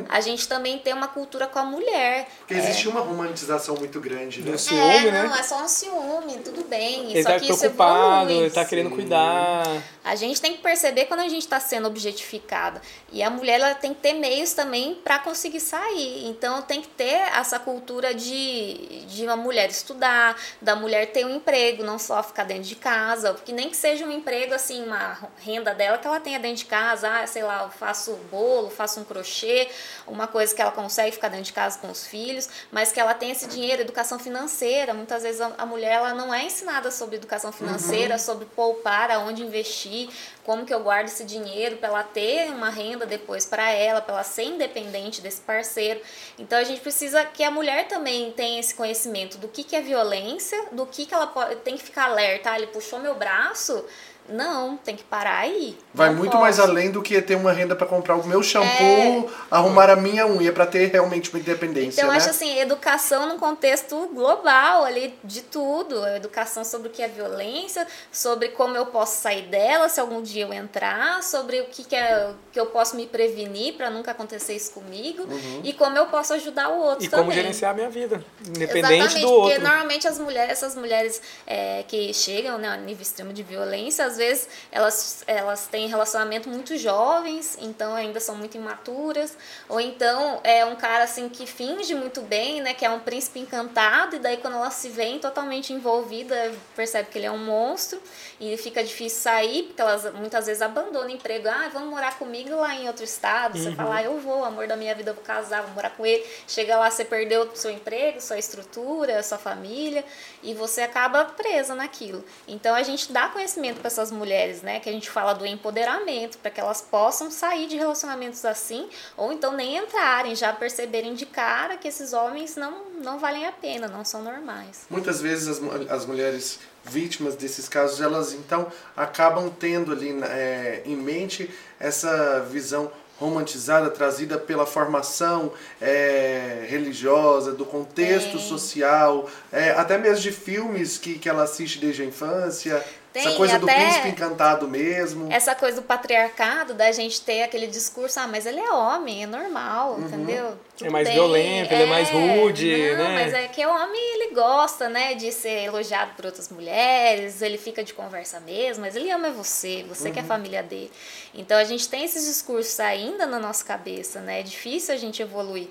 a 0.09 0.21
gente 0.21 0.47
também 0.49 0.79
tem 0.79 0.93
uma 0.93 1.09
cultura 1.09 1.47
com 1.47 1.59
a 1.59 1.65
mulher. 1.65 2.29
Porque 2.39 2.55
existe 2.55 2.89
uma 2.89 3.01
romantização 3.01 3.77
muito 3.77 4.01
grande, 4.01 4.43
né? 4.43 4.53
Do 4.53 4.59
ciúme, 4.59 4.81
é, 4.81 5.11
né? 5.11 5.23
não, 5.23 5.35
é 5.35 5.43
só 5.43 5.63
um 5.63 5.69
ciúme, 5.69 6.39
tudo 6.45 6.65
bem. 6.65 7.11
Ele 7.11 7.23
só 7.23 7.31
tá 7.31 7.41
que 7.41 7.51
isso 7.51 7.59
preocupado, 7.61 8.31
ele 8.31 8.51
tá 8.51 8.65
querendo 8.65 8.91
Sim. 8.91 8.95
cuidar. 8.95 9.65
A 10.05 10.15
gente 10.15 10.41
tem 10.41 10.53
que 10.53 10.63
perceber 10.63 11.07
quando 11.07 11.21
a 11.21 11.29
gente 11.29 11.43
está 11.43 11.59
sendo 11.59 11.89
objetificada. 11.89 12.81
E 13.11 13.23
a 13.23 13.31
mulher 13.31 13.61
ela 13.61 13.75
tem 13.75 13.93
que 13.93 14.01
ter 14.01 14.13
meios 14.13 14.53
também 14.53 14.95
para 15.03 15.19
conseguir 15.19 15.61
sair. 15.61 16.27
Então 16.27 16.63
tem 16.63 16.81
que 16.81 16.89
ter 16.89 17.21
essa 17.37 17.59
cultura 17.59 18.15
de, 18.15 18.66
de 19.09 19.25
uma 19.25 19.37
mulher 19.37 19.69
estudar, 19.69 20.37
da 20.61 20.77
mulher 20.77 21.07
ter 21.13 21.25
um 21.25 21.37
emprego, 21.37 21.83
não 21.83 21.99
só 21.99 22.23
ficar 22.23 22.45
dentro 22.45 22.65
de 22.65 22.77
casa. 22.77 23.35
Porque 23.35 23.53
nem 23.53 23.71
que 23.71 23.77
seja 23.77 24.05
um 24.05 24.11
emprego, 24.11 24.55
assim, 24.55 24.85
uma 24.85 25.19
renda 25.39 25.75
dela 25.75 25.99
que 25.99 26.07
ela 26.07 26.21
tenha 26.21 26.39
dentro 26.39 26.59
de 26.59 26.65
casa. 26.67 27.09
Ah, 27.09 27.27
sei 27.27 27.43
lá, 27.43 27.65
eu 27.65 27.71
faço 27.71 28.15
bolo, 28.31 28.71
faço 28.71 29.01
um 29.01 29.05
crochê, 29.05 29.69
uma 30.07 30.27
coisa 30.27 30.55
que 30.55 30.61
ela 30.61 30.73
consegue 30.73 31.13
ficar 31.13 31.29
dentro 31.29 31.47
de 31.47 31.53
casa 31.53 31.79
com 31.79 31.91
os 31.91 32.07
filhos, 32.07 32.49
mas 32.71 32.93
que 32.93 33.01
ela 33.01 33.15
tenha 33.15 33.33
esse 33.33 33.47
dinheiro, 33.47 33.83
educação 33.83 34.19
financeira. 34.19 34.95
Muitas 34.95 35.23
vezes 35.23 35.41
a, 35.41 35.53
a 35.59 35.67
mulher 35.67 35.93
ela 35.93 36.15
não 36.15 36.33
é 36.33 36.45
ensinada 36.45 36.91
sobre 36.91 37.17
educação 37.17 37.53
financeira, 37.53 38.19
sobre 38.19 38.47
poupar, 38.47 39.11
aonde 39.11 39.43
investir, 39.43 40.09
como 40.45 40.65
que 40.65 40.73
eu 40.73 40.81
guardo 40.81 41.09
esse 41.09 41.25
dinheiro 41.25 41.77
para 41.77 41.89
ela 41.89 42.03
ter 42.05 42.51
uma 42.51 42.71
renda 42.71 43.05
depois 43.05 43.45
para 43.45 43.71
ela, 43.71 44.01
para 44.01 44.15
ela 44.15 44.25
ser 44.25 44.45
independente 44.45 45.21
desse 45.21 45.41
parceiro. 45.41 46.01
Então 46.39 46.59
a 46.59 46.65
gente 46.65 46.81
precisa 46.81 47.25
que 47.25 47.43
a 47.43 47.51
mulher 47.51 47.89
também 47.89 48.31
tenha 48.33 48.56
esse 48.59 48.75
conhecimento 48.75 49.39
do 49.39 49.49
que, 49.49 49.65
que 49.65 49.77
é 49.77 49.81
violência, 49.81 50.69
do 50.73 50.87
que, 50.87 51.07
que 51.07 51.15
ela 51.15 51.27
pode, 51.27 51.57
tem 51.57 51.77
que 51.77 51.83
ficar 51.83 52.11
alerta. 52.11 52.51
Ah, 52.51 52.59
ele 52.59 52.69
puxou 52.69 52.99
meu 52.99 53.15
braço, 53.15 53.85
Não, 54.29 54.77
tem 54.77 54.97
que 54.97 55.05
parar 55.05 55.39
aí. 55.39 55.77
Vai 55.95 56.09
Não 56.11 56.17
muito 56.17 56.33
posso. 56.33 56.43
mais 56.43 56.59
além 56.61 56.91
do 56.91 57.03
que 57.03 57.21
ter 57.23 57.35
uma 57.37 57.53
renda 57.53 57.75
para 57.77 57.87
comprar 57.87 58.17
o 58.17 58.27
meu 58.27 58.43
shampoo, 58.43 59.31
arrumar 59.51 59.91
a 59.91 59.97
minha 59.97 60.27
unha, 60.27 60.53
para 60.53 60.67
ter 60.67 60.87
realmente 60.91 61.31
uma 61.31 61.39
independência, 61.39 62.01
É. 62.01 62.05
Então, 62.05 62.07
eu 62.07 62.13
né? 62.13 62.17
acho 62.19 62.31
assim, 62.31 62.59
educação 62.59 63.27
num 63.29 63.39
contexto 63.39 64.09
global 64.13 64.85
ali 64.85 65.15
de 65.25 65.43
tudo. 65.43 66.03
A 66.05 66.17
Educação 66.17 66.65
sobre 66.65 66.89
o 66.89 66.91
que 66.91 67.03
é 67.03 67.09
violência, 67.09 67.87
sobre 68.11 68.49
como 68.49 68.77
eu 68.77 68.87
posso 68.87 69.21
sair 69.21 69.43
dela 69.43 69.89
se 69.89 70.01
algum 70.01 70.23
dia 70.23 70.45
eu 70.45 70.53
entrar, 70.53 71.23
sobre 71.23 71.61
o 71.61 71.65
que, 71.67 71.85
que, 71.85 71.95
é, 71.97 72.31
que 72.53 72.59
eu 72.59 72.67
posso 72.67 72.97
me 72.97 73.07
prevenir 73.07 73.75
para 73.75 73.91
nunca 73.91 74.11
acontecer 74.11 74.55
isso 74.55 74.73
comigo 74.73 75.23
Uhum. 75.25 75.61
e 75.65 75.73
como 75.73 75.97
eu 75.97 76.07
posso 76.07 76.33
ajudar 76.35 76.69
o 76.71 76.79
outro 76.81 77.05
E 77.05 77.09
também. 77.09 77.25
como 77.27 77.35
gerenciar 77.35 77.71
a 77.73 77.75
minha 77.75 77.91
vida, 77.91 78.25
independente 78.47 78.79
Exatamente, 78.95 79.21
do 79.21 79.29
porque 79.29 79.53
outro. 79.55 79.63
normalmente 79.63 80.09
as 80.09 80.19
mulheres, 80.19 80.53
essas 80.53 80.75
mulheres 80.75 81.21
é, 81.47 81.85
que 81.87 82.13
chegam 82.15 82.59
né, 82.59 82.69
a 82.69 82.77
nível 82.77 83.03
extremo 83.03 83.33
de 83.33 83.43
violência, 83.43 84.05
às 84.17 84.19
vezes 84.19 84.49
elas, 84.73 85.25
elas 85.27 85.67
têm 85.67 85.89
relacionamento 85.89 86.49
muito 86.49 86.77
jovens, 86.77 87.59
então 87.61 87.95
ainda 87.95 88.19
são 88.19 88.35
muito 88.35 88.57
imaturas, 88.57 89.37
ou 89.69 89.79
então 89.79 90.41
é 90.43 90.65
um 90.65 90.75
cara 90.75 91.05
assim 91.05 91.29
que 91.29 91.47
finge 91.47 91.95
muito 91.95 92.23
bem, 92.23 92.63
né, 92.63 92.73
que 92.73 92.85
é 92.85 92.91
um 92.91 93.01
príncipe 93.01 93.39
encantado, 93.39 94.17
e 94.17 94.19
daí 94.19 94.39
quando 94.39 94.55
ela 94.55 94.71
se 94.71 94.89
vê 94.89 95.19
totalmente 95.19 95.73
envolvida, 95.73 96.53
percebe 96.75 97.11
que 97.11 97.19
ele 97.19 97.27
é 97.27 97.31
um 97.31 97.45
monstro, 97.45 98.01
e 98.41 98.57
fica 98.57 98.83
difícil 98.83 99.21
sair, 99.21 99.65
porque 99.65 99.81
elas 99.81 100.13
muitas 100.15 100.47
vezes 100.47 100.63
abandonam 100.63 101.09
o 101.09 101.11
emprego, 101.11 101.49
ah, 101.49 101.71
vamos 101.73 101.89
morar 101.89 102.19
comigo 102.19 102.55
lá 102.57 102.75
em 102.75 102.87
outro 102.87 103.05
estado, 103.05 103.59
você 103.59 103.73
fala, 103.73 103.97
ah, 103.97 104.03
eu 104.03 104.19
vou, 104.21 104.45
amor 104.45 104.67
da 104.67 104.77
minha 104.77 104.95
vida, 104.95 105.11
eu 105.11 105.15
vou 105.15 105.25
casar, 105.25 105.63
vou 105.63 105.73
morar 105.73 105.91
com 105.91 106.05
ele, 106.05 106.25
chega 106.47 106.77
lá, 106.77 106.91
você 106.91 107.05
perdeu 107.05 107.49
seu 107.55 107.71
emprego, 107.71 108.21
sua 108.21 108.39
estrutura, 108.39 109.23
sua 109.23 109.39
família, 109.39 110.05
e 110.43 110.55
você 110.55 110.83
acaba 110.83 111.25
presa 111.25 111.75
naquilo. 111.75 112.25
Então 112.47 112.75
a 112.75 112.83
gente 112.83 113.13
dá 113.13 113.29
conhecimento 113.29 113.79
para 113.79 113.87
essas 113.87 114.11
mulheres, 114.11 114.63
né, 114.63 114.81
que 114.81 114.89
a 114.89 114.93
gente 114.93 115.09
fala 115.09 115.33
do 115.33 115.47
empoderamento, 115.47 116.39
para 116.39 116.51
que 116.51 116.61
elas 116.61 116.83
possam 116.83 117.31
sair 117.31 117.67
de 117.67 117.77
relacionamentos 117.77 118.45
assim, 118.45 118.89
ou 119.17 119.33
então 119.33 119.53
nem 119.53 119.77
entrarem, 119.77 120.35
já 120.35 120.53
perceberem 120.53 121.15
de 121.15 121.27
cara 121.27 121.77
que 121.77 121.89
esses 121.89 122.13
homens 122.13 122.57
não, 122.57 122.85
não 123.03 123.19
valem 123.19 123.47
a 123.47 123.53
pena, 123.53 123.89
não 123.89 124.05
são 124.05 124.23
normais. 124.23 124.87
Muitas 124.91 125.21
vezes 125.21 125.49
as, 125.49 125.91
as 125.91 126.07
mulheres 126.07 126.59
vítimas 126.89 127.37
desses 127.37 127.69
casos, 127.69 128.01
elas 128.01 128.33
então 128.33 128.71
acabam 128.97 129.51
tendo 129.51 129.93
ali 129.93 130.11
é, 130.25 130.83
em 130.85 130.97
mente 130.97 131.51
essa 131.79 132.41
visão 132.41 132.91
romantizada 133.19 133.91
trazida 133.91 134.37
pela 134.37 134.67
formação 134.67 135.53
é, 135.81 136.67
religiosa, 136.69 137.53
do 137.53 137.65
contexto 137.65 138.33
Tem. 138.33 138.41
social, 138.41 139.29
é, 139.51 139.71
até 139.71 139.97
mesmo 139.97 140.23
de 140.23 140.33
filmes 140.33 140.99
que, 140.99 141.19
que 141.19 141.29
ela 141.29 141.45
assiste 141.45 141.79
desde 141.79 142.03
a 142.03 142.05
infância. 142.05 142.85
Tem, 143.17 143.27
essa 143.27 143.37
coisa 143.39 143.59
do 143.59 143.67
príncipe 143.67 144.09
encantado 144.09 144.69
mesmo. 144.69 145.33
Essa 145.33 145.55
coisa 145.55 145.81
do 145.81 145.87
patriarcado, 145.87 146.75
da 146.75 146.93
gente 146.93 147.23
ter 147.23 147.43
aquele 147.45 147.67
discurso, 147.67 148.21
ah, 148.21 148.29
mas 148.29 148.45
ele 148.45 148.61
é 148.61 148.71
homem, 148.71 149.23
é 149.23 149.27
normal, 149.27 149.99
entendeu? 149.99 150.53
Tudo 150.77 150.89
É 150.89 150.91
mais 150.91 151.09
bem, 151.09 151.15
violento, 151.17 151.73
ele 151.73 151.83
é 151.85 151.87
mais 151.87 152.11
rude, 152.11 152.95
não, 152.95 153.05
né? 153.05 153.15
mas 153.15 153.33
é 153.33 153.49
que 153.49 153.65
o 153.65 153.71
homem, 153.71 154.15
ele 154.17 154.35
gosta, 154.35 154.91
né, 154.91 155.15
de 155.15 155.33
ser 155.33 155.65
elogiado 155.65 156.11
por 156.15 156.27
outras 156.27 156.51
mulheres, 156.51 157.41
ele 157.41 157.57
fica 157.57 157.83
de 157.83 157.95
conversa 157.95 158.39
mesmo, 158.39 158.85
mas 158.85 158.95
ele 158.95 159.11
ama 159.11 159.31
você, 159.31 159.83
você 159.89 160.11
que 160.11 160.19
é 160.19 160.23
a 160.23 160.27
família 160.27 160.63
dele. 160.63 160.93
Então 161.33 161.57
a 161.57 161.65
gente 161.65 161.89
tem 161.89 162.05
esses 162.05 162.27
discursos 162.27 162.79
ainda 162.79 163.25
na 163.25 163.39
nossa 163.39 163.65
cabeça, 163.65 164.21
né? 164.21 164.41
É 164.41 164.43
difícil 164.43 164.95
a 164.95 164.99
gente 164.99 165.23
evoluir. 165.23 165.69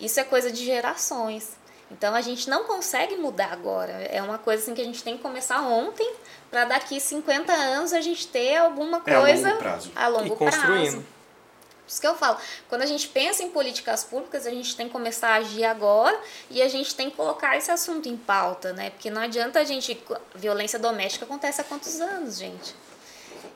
Isso 0.00 0.18
é 0.18 0.24
coisa 0.24 0.50
de 0.50 0.64
gerações. 0.64 1.56
Então 1.90 2.14
a 2.14 2.20
gente 2.20 2.50
não 2.50 2.64
consegue 2.64 3.16
mudar 3.16 3.52
agora. 3.52 3.92
É 3.92 4.20
uma 4.20 4.38
coisa 4.38 4.62
assim 4.62 4.74
que 4.74 4.80
a 4.80 4.84
gente 4.84 5.02
tem 5.02 5.16
que 5.16 5.22
começar 5.22 5.60
ontem 5.62 6.10
para 6.50 6.64
daqui 6.66 7.00
50 7.00 7.52
anos 7.52 7.92
a 7.92 8.00
gente 8.00 8.26
ter 8.28 8.56
alguma 8.56 9.02
É 9.06 9.14
a 9.14 9.20
coisa 9.20 9.48
longo 9.48 9.58
prazo. 9.58 9.92
a 9.96 10.08
longo 10.08 10.34
E 10.34 10.36
construindo. 10.36 10.90
prazo. 10.90 10.96
Por 10.96 11.92
isso 11.92 12.00
que 12.02 12.06
eu 12.06 12.14
falo, 12.16 12.36
quando 12.68 12.82
a 12.82 12.86
gente 12.86 13.08
pensa 13.08 13.42
em 13.42 13.48
políticas 13.48 14.04
públicas, 14.04 14.46
a 14.46 14.50
gente 14.50 14.76
tem 14.76 14.86
que 14.88 14.92
começar 14.92 15.30
a 15.30 15.34
agir 15.36 15.64
agora 15.64 16.20
e 16.50 16.60
a 16.60 16.68
gente 16.68 16.94
tem 16.94 17.08
que 17.08 17.16
colocar 17.16 17.56
esse 17.56 17.70
assunto 17.70 18.06
em 18.10 18.16
pauta, 18.16 18.74
né? 18.74 18.90
Porque 18.90 19.08
não 19.08 19.22
adianta 19.22 19.58
a 19.58 19.64
gente. 19.64 19.98
Violência 20.34 20.78
doméstica 20.78 21.24
acontece 21.24 21.62
há 21.62 21.64
quantos 21.64 21.98
anos, 21.98 22.36
gente? 22.36 22.74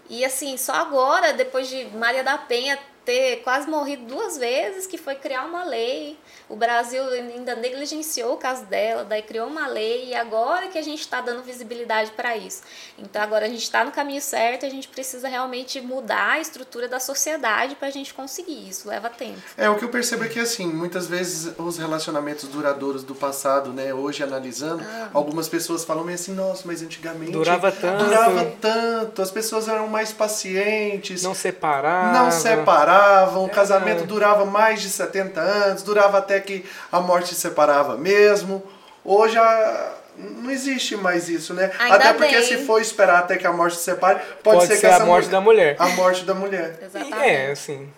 E 0.09 0.25
assim, 0.25 0.57
só 0.57 0.73
agora, 0.73 1.35
depois 1.35 1.69
de 1.69 1.85
Maria 1.97 2.25
da 2.25 2.39
Penha 2.39 2.79
ter 3.05 3.43
quase 3.43 3.69
morrido 3.69 4.05
duas 4.07 4.39
vezes, 4.39 4.87
que 4.87 4.97
foi 4.97 5.15
criar 5.17 5.45
uma 5.45 5.65
lei. 5.65 6.17
O 6.49 6.55
Brasil 6.57 7.03
ainda 7.05 7.55
negligenciou 7.57 8.35
o 8.35 8.37
caso 8.37 8.65
dela, 8.67 9.05
daí 9.05 9.23
criou 9.23 9.47
uma 9.49 9.67
lei 9.67 10.09
e 10.09 10.15
agora 10.15 10.69
que 10.69 10.79
a 10.79 10.83
gente 10.83 11.01
está 11.01 11.21
dando 11.21 11.43
visibilidade 11.43 12.11
para 12.13 12.37
isso. 12.37 12.63
Então 12.99 13.21
agora 13.23 13.47
a 13.47 13.49
gente 13.49 13.63
está 13.63 13.85
no 13.85 13.91
caminho 13.91 14.21
certo, 14.21 14.67
a 14.67 14.69
gente 14.69 14.87
precisa 14.89 15.29
realmente 15.29 15.81
mudar 15.81 16.33
a 16.33 16.41
estrutura 16.41 16.89
da 16.89 17.01
sociedade 17.01 17.75
para 17.75 17.89
a 17.89 17.91
gente 17.91 18.13
conseguir 18.15 18.69
isso. 18.69 18.89
Leva 18.89 19.09
tempo. 19.11 19.41
É, 19.57 19.69
o 19.69 19.77
que 19.77 19.85
eu 19.85 19.89
percebo 19.89 20.25
é 20.25 20.29
que, 20.29 20.39
assim, 20.39 20.67
muitas 20.67 21.07
vezes 21.07 21.53
os 21.59 21.79
relacionamentos 21.79 22.49
duradouros 22.49 23.03
do 23.03 23.15
passado, 23.15 23.73
né, 23.73 23.93
hoje 23.95 24.23
analisando, 24.23 24.83
Ah. 24.83 25.09
algumas 25.15 25.49
pessoas 25.49 25.85
falam 25.85 26.05
meio 26.05 26.15
assim, 26.17 26.33
nossa, 26.35 26.63
mas 26.67 26.83
antigamente... 26.83 27.33
Durava 27.33 27.73
tanto. 27.73 28.05
Durava 28.05 28.45
tanto, 28.61 29.23
as 29.23 29.31
pessoas 29.31 29.69
eram 29.69 29.89
mais 29.89 30.13
pacientes, 30.13 31.23
Não 31.23 31.35
separava. 31.35 32.19
não 32.19 32.31
separavam, 32.31 32.92
o 33.37 33.47
É. 33.47 33.49
casamento 33.49 34.05
durava 34.05 34.45
mais 34.45 34.81
de 34.81 34.89
70 34.91 35.41
anos, 35.41 35.83
durava 35.83 36.19
até 36.19 36.41
que 36.41 36.65
a 36.91 37.01
morte 37.01 37.35
separava 37.35 37.97
mesmo. 37.97 38.63
Hoje 39.05 39.37
a... 39.39 39.93
não 40.17 40.51
existe 40.51 40.97
mais 40.97 41.29
isso, 41.29 41.53
né? 41.55 41.71
Ainda 41.79 41.97
até 41.97 42.13
porque 42.13 42.37
bem. 42.37 42.43
se 42.45 42.59
for 42.67 42.81
esperar 42.81 43.19
até 43.21 43.37
que 43.37 43.47
a 43.47 43.53
morte 43.53 43.77
se 43.77 43.83
separe, 43.85 44.21
pode, 44.43 44.59
Pode 44.59 44.67
ser, 44.67 44.75
ser 44.75 44.81
que 44.81 44.87
a 44.87 44.97
essa 44.97 45.05
morte 45.05 45.29
da 45.29 45.41
mulher. 45.41 45.77
A 45.79 45.89
morte 45.89 46.25
da 46.25 46.35
mulher. 46.35 46.79
Exatamente. 46.83 47.19
é, 47.19 47.51
assim. 47.51 47.89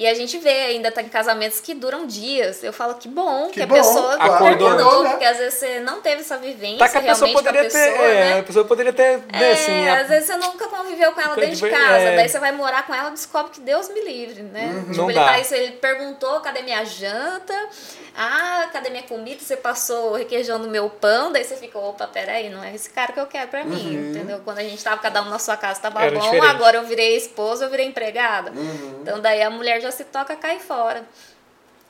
E 0.00 0.06
a 0.06 0.14
gente 0.14 0.38
vê 0.38 0.48
ainda 0.48 0.90
tá 0.90 1.02
em 1.02 1.08
casamentos 1.10 1.60
que 1.60 1.74
duram 1.74 2.06
dias. 2.06 2.64
Eu 2.64 2.72
falo 2.72 2.94
que 2.94 3.06
bom 3.06 3.48
que, 3.48 3.52
Que 3.54 3.62
a 3.62 3.66
bom, 3.66 3.74
pessoa 3.74 4.14
Acordou, 4.14 4.68
acordou, 4.68 5.02
né? 5.04 5.10
porque 5.10 5.24
às 5.26 5.36
vezes 5.36 5.58
você 5.58 5.80
não 5.80 6.00
teve 6.00 6.22
essa 6.22 6.38
vivência 6.38 6.78
Tá 6.78 6.88
que 6.88 6.96
a 6.96 7.00
pessoa 7.02 7.28
realmente 7.28 7.34
poderia 7.44 7.62
pessoa, 7.64 7.84
ter. 7.98 8.02
é, 8.02 8.14
né? 8.34 8.38
a 8.38 8.42
pessoa 8.42 8.64
poderia 8.64 8.92
ter. 8.94 9.18
né, 9.18 9.24
É, 9.50 9.52
assim, 9.52 9.88
a- 9.88 10.00
às 10.00 10.08
vezes 10.08 10.26
você 10.26 10.36
nunca 10.36 10.68
conviveu 10.68 11.12
com 11.12 11.20
ela 11.20 11.36
dentro 11.36 11.56
de 11.56 11.68
casa, 11.70 11.98
é. 11.98 12.16
daí 12.16 12.28
você 12.30 12.38
vai 12.38 12.50
morar 12.52 12.86
com 12.86 12.94
ela 12.94 13.10
e 13.10 13.12
descobre 13.12 13.52
que 13.52 13.60
Deus 13.60 13.90
me 13.90 14.02
livre, 14.02 14.42
né? 14.42 14.84
Tipo, 14.88 14.96
Não 15.02 15.10
ele, 15.10 15.18
dá. 15.20 15.26
tá 15.26 15.38
isso, 15.38 15.54
ele 15.54 15.72
perguntou 15.72 16.40
cadê 16.40 16.62
minha 16.62 16.82
janta, 16.82 17.54
ah, 18.16 18.68
cadê 18.72 18.90
minha 18.90 19.02
comida, 19.02 19.40
você 19.40 19.56
passou 19.56 20.14
requeijão 20.14 20.58
no 20.58 20.68
meu 20.68 20.88
pão, 20.90 21.30
daí 21.30 21.44
você 21.44 21.56
fica, 21.56 21.78
opa, 21.78 22.06
peraí, 22.06 22.48
não 22.50 22.62
é 22.64 22.74
esse 22.74 22.90
cara 22.90 23.12
que 23.12 23.20
eu 23.20 23.26
quero 23.26 23.48
pra 23.48 23.64
mim, 23.64 23.96
Uhum. 23.96 24.10
entendeu? 24.10 24.40
Quando 24.44 24.58
a 24.58 24.62
gente 24.62 24.82
tava 24.82 24.96
cada 25.00 25.22
um 25.22 25.26
na 25.28 25.38
sua 25.38 25.56
casa, 25.56 25.80
tava 25.80 26.02
Era 26.02 26.12
bom, 26.12 26.20
diferente. 26.20 26.46
agora 26.46 26.78
eu 26.78 26.84
virei 26.84 27.16
esposa, 27.16 27.66
eu 27.66 27.70
virei 27.70 27.86
empregada. 27.86 28.50
Uhum. 28.50 28.98
Então 29.02 29.20
daí 29.20 29.42
a 29.42 29.50
mulher 29.50 29.80
já 29.80 29.89
se 29.90 30.04
toca 30.04 30.36
cai 30.36 30.58
fora. 30.60 31.04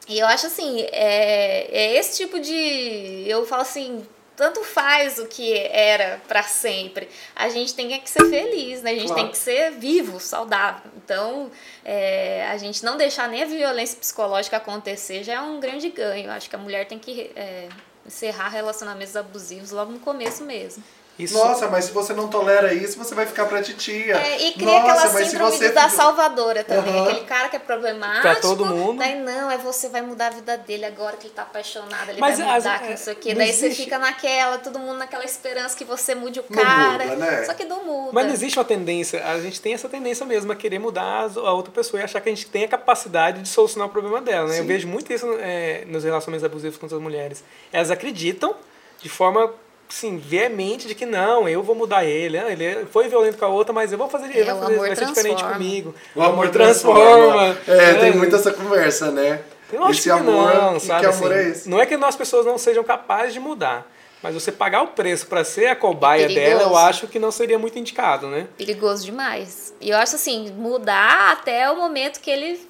E 0.09 0.19
eu 0.19 0.27
acho 0.27 0.47
assim, 0.47 0.81
é, 0.93 1.69
é 1.71 1.97
esse 1.97 2.17
tipo 2.17 2.41
de. 2.41 3.25
Eu 3.27 3.47
falo 3.47 3.63
assim, 3.63 4.05
tanto 4.37 4.65
faz 4.65 5.19
o 5.19 5.27
que 5.27 5.55
era 5.55 6.21
pra 6.27 6.43
sempre. 6.43 7.09
A 7.37 7.49
gente 7.51 7.75
tem 7.75 7.89
que 8.01 8.09
ser 8.09 8.25
feliz, 8.31 8.83
né? 8.83 8.93
A 8.93 8.95
gente 8.95 9.07
Claro. 9.09 9.23
tem 9.23 9.31
que 9.31 9.37
ser 9.39 9.73
vivo, 9.73 10.19
saudável. 10.19 10.91
Então, 10.97 11.51
é, 11.85 12.47
a 12.51 12.57
gente 12.57 12.83
não 12.85 12.97
deixar 12.97 13.29
nem 13.29 13.43
a 13.43 13.47
violência 13.47 13.99
psicológica 13.99 14.57
acontecer 14.57 15.23
já 15.23 15.35
é 15.35 15.41
um 15.41 15.61
grande 15.61 15.91
ganho. 15.91 16.31
Acho 16.31 16.49
que 16.49 16.57
a 16.57 16.59
mulher 16.59 16.87
tem 16.89 16.99
que 16.99 17.31
é, 17.37 17.69
encerrar 18.07 18.49
relacionamentos 18.49 19.15
abusivos 19.15 19.71
logo 19.71 19.93
no 19.93 20.01
começo 20.01 20.43
mesmo. 20.43 20.83
Isso, 21.25 21.35
Nossa, 21.35 21.69
mas 21.69 21.85
se 21.87 21.93
você 21.93 22.13
não 22.13 22.29
tolera 22.29 22.73
isso, 22.73 22.99
você 22.99 23.15
vai 23.15 23.27
ficar 23.27 23.47
pra 23.47 23.63
titia. 23.63 24.17
É, 24.17 24.49
e 24.49 24.53
cria 24.53 24.67
Nossa, 24.67 25.07
aquela 25.09 25.25
síndrome 25.25 25.51
você 25.57 25.69
da 25.71 25.89
salvadora 25.89 26.65
também. 26.65 26.95
Aham. 26.99 27.09
Aquele 27.11 27.27
cara 27.27 27.49
que 27.49 27.57
é 27.57 27.59
problemático. 27.59 28.23
Pra 28.23 28.37
todo 28.37 28.67
mundo. 28.67 28.99
Daí 28.99 29.19
não, 29.21 29.51
é 29.51 29.59
você 29.59 29.89
vai 29.89 30.03
mudar 30.03 30.29
a 30.29 30.31
vida 30.31 30.57
dele 30.59 30.85
agora 30.85 31.17
que 31.17 31.27
ele 31.27 31.35
tá 31.35 31.43
apaixonado, 31.43 32.11
ele 32.11 32.21
Mas 32.21 32.39
vai 32.39 32.49
as- 32.57 32.65
mudar, 32.65 32.79
que 32.81 32.87
é, 32.87 32.91
não 32.91 32.97
sei 32.97 33.13
o 33.13 33.17
quê. 33.17 33.35
Daí 33.35 33.53
você 33.53 33.67
existe- 33.67 33.85
fica 33.85 33.99
naquela, 33.99 34.59
todo 34.59 34.79
mundo 34.79 34.99
naquela 34.99 35.25
esperança 35.25 35.77
que 35.77 35.85
você 35.85 36.15
mude 36.15 36.41
o 36.41 36.45
Não 36.49 36.63
cara. 36.63 37.05
muda, 37.05 37.17
né? 37.17 37.45
Só 37.45 37.55
que 37.55 37.65
não 37.65 37.85
muda. 37.85 38.11
Mas 38.13 38.27
não 38.27 38.33
existe 38.33 38.59
uma 38.59 38.65
tendência, 38.65 39.25
a 39.27 39.41
gente 39.41 39.61
tem 39.61 39.75
essa 39.75 39.89
tendência 39.89 40.25
mesmo 40.27 40.51
a 40.53 40.57
querer 40.57 40.79
mudar 40.79 41.25
as- 41.25 41.37
a 41.37 41.53
outra 41.53 41.73
pessoa 41.73 42.01
e 42.01 42.05
achar 42.05 42.21
que 42.21 42.29
a 42.29 42.33
gente 42.35 42.47
tem 42.47 42.65
a 42.65 42.69
capacidade 42.69 43.43
de 43.43 43.49
solucionar 43.49 43.89
o 43.89 43.91
problema 43.91 44.21
dela, 44.21 44.49
né? 44.49 44.59
Eu 44.59 44.65
vejo 44.65 44.87
muito 44.89 45.13
isso 45.13 45.27
é, 45.41 45.85
nos 45.87 46.05
relacionamentos 46.05 46.45
abusivos 46.45 46.77
com 46.79 46.87
as 46.87 46.93
mulheres. 46.93 47.43
Elas 47.73 47.91
acreditam 47.91 48.55
de 49.03 49.09
forma, 49.09 49.53
sim, 49.95 50.19
veemente 50.19 50.87
de 50.89 50.95
que 50.95 51.05
não, 51.07 51.49
eu 51.49 51.63
vou 51.63 51.75
mudar 51.75 52.05
ele, 52.05 52.39
ah, 52.39 52.51
ele 52.51 52.87
foi 52.91 53.09
violento 53.09 53.37
com 53.39 53.45
a 53.45 53.49
outra, 53.49 53.73
mas 53.73 53.93
eu 53.93 53.99
vou 53.99 54.09
fazer, 54.09 54.27
ele 54.27 54.41
É, 54.41 54.45
vai, 54.45 54.55
o 54.55 54.59
fazer, 54.59 54.73
amor 54.75 54.87
vai 54.87 54.97
ser 54.97 55.05
diferente 55.07 55.37
transforma. 55.39 55.55
comigo. 55.55 55.95
O 56.15 56.23
amor 56.23 56.49
transforma. 56.51 57.57
É, 57.67 57.95
tem 57.95 58.09
É. 58.11 58.13
muita 58.15 58.37
essa 58.37 58.53
conversa, 58.53 59.11
né? 59.11 59.41
Eu 59.73 59.83
acho 59.85 59.93
Esse 59.93 60.03
que 60.03 60.11
amor, 60.11 60.55
não, 60.55 60.75
que, 60.75 60.87
sabe? 60.87 61.01
que 61.01 61.07
amor 61.07 61.33
assim, 61.33 61.41
é 61.43 61.49
esse? 61.51 61.69
Não 61.69 61.81
é 61.81 61.87
que 61.87 61.97
nós 61.97 62.17
pessoas 62.17 62.45
não 62.45 62.59
sejam 62.59 62.83
capazes 62.83 63.33
de 63.33 63.39
mudar, 63.41 63.87
mas 64.23 64.35
você 64.35 64.51
pagar 64.51 64.83
o 64.83 64.89
preço 64.89 65.27
para 65.29 65.45
ser 65.45 65.67
a 65.67 65.77
cobaia 65.77 66.25
É 66.25 66.29
dela, 66.35 66.63
eu 66.63 66.77
acho 66.77 67.07
que 67.07 67.19
não 67.21 67.31
seria 67.31 67.59
muito 67.59 67.79
indicado, 67.79 68.27
né? 68.27 68.49
Perigoso 68.59 69.05
demais. 69.05 69.73
E 69.81 69.91
eu 69.91 69.97
acho 69.97 70.17
assim, 70.17 70.53
mudar 70.57 71.31
até 71.33 71.71
o 71.71 71.77
momento 71.77 72.21
que 72.21 72.31
ele 72.31 72.61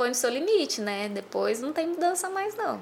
foi 0.00 0.08
no 0.08 0.14
seu 0.14 0.30
limite, 0.30 0.80
né? 0.80 1.10
Depois 1.12 1.60
não 1.60 1.74
tem 1.74 1.86
mudança 1.88 2.30
mais, 2.30 2.56
não. 2.56 2.80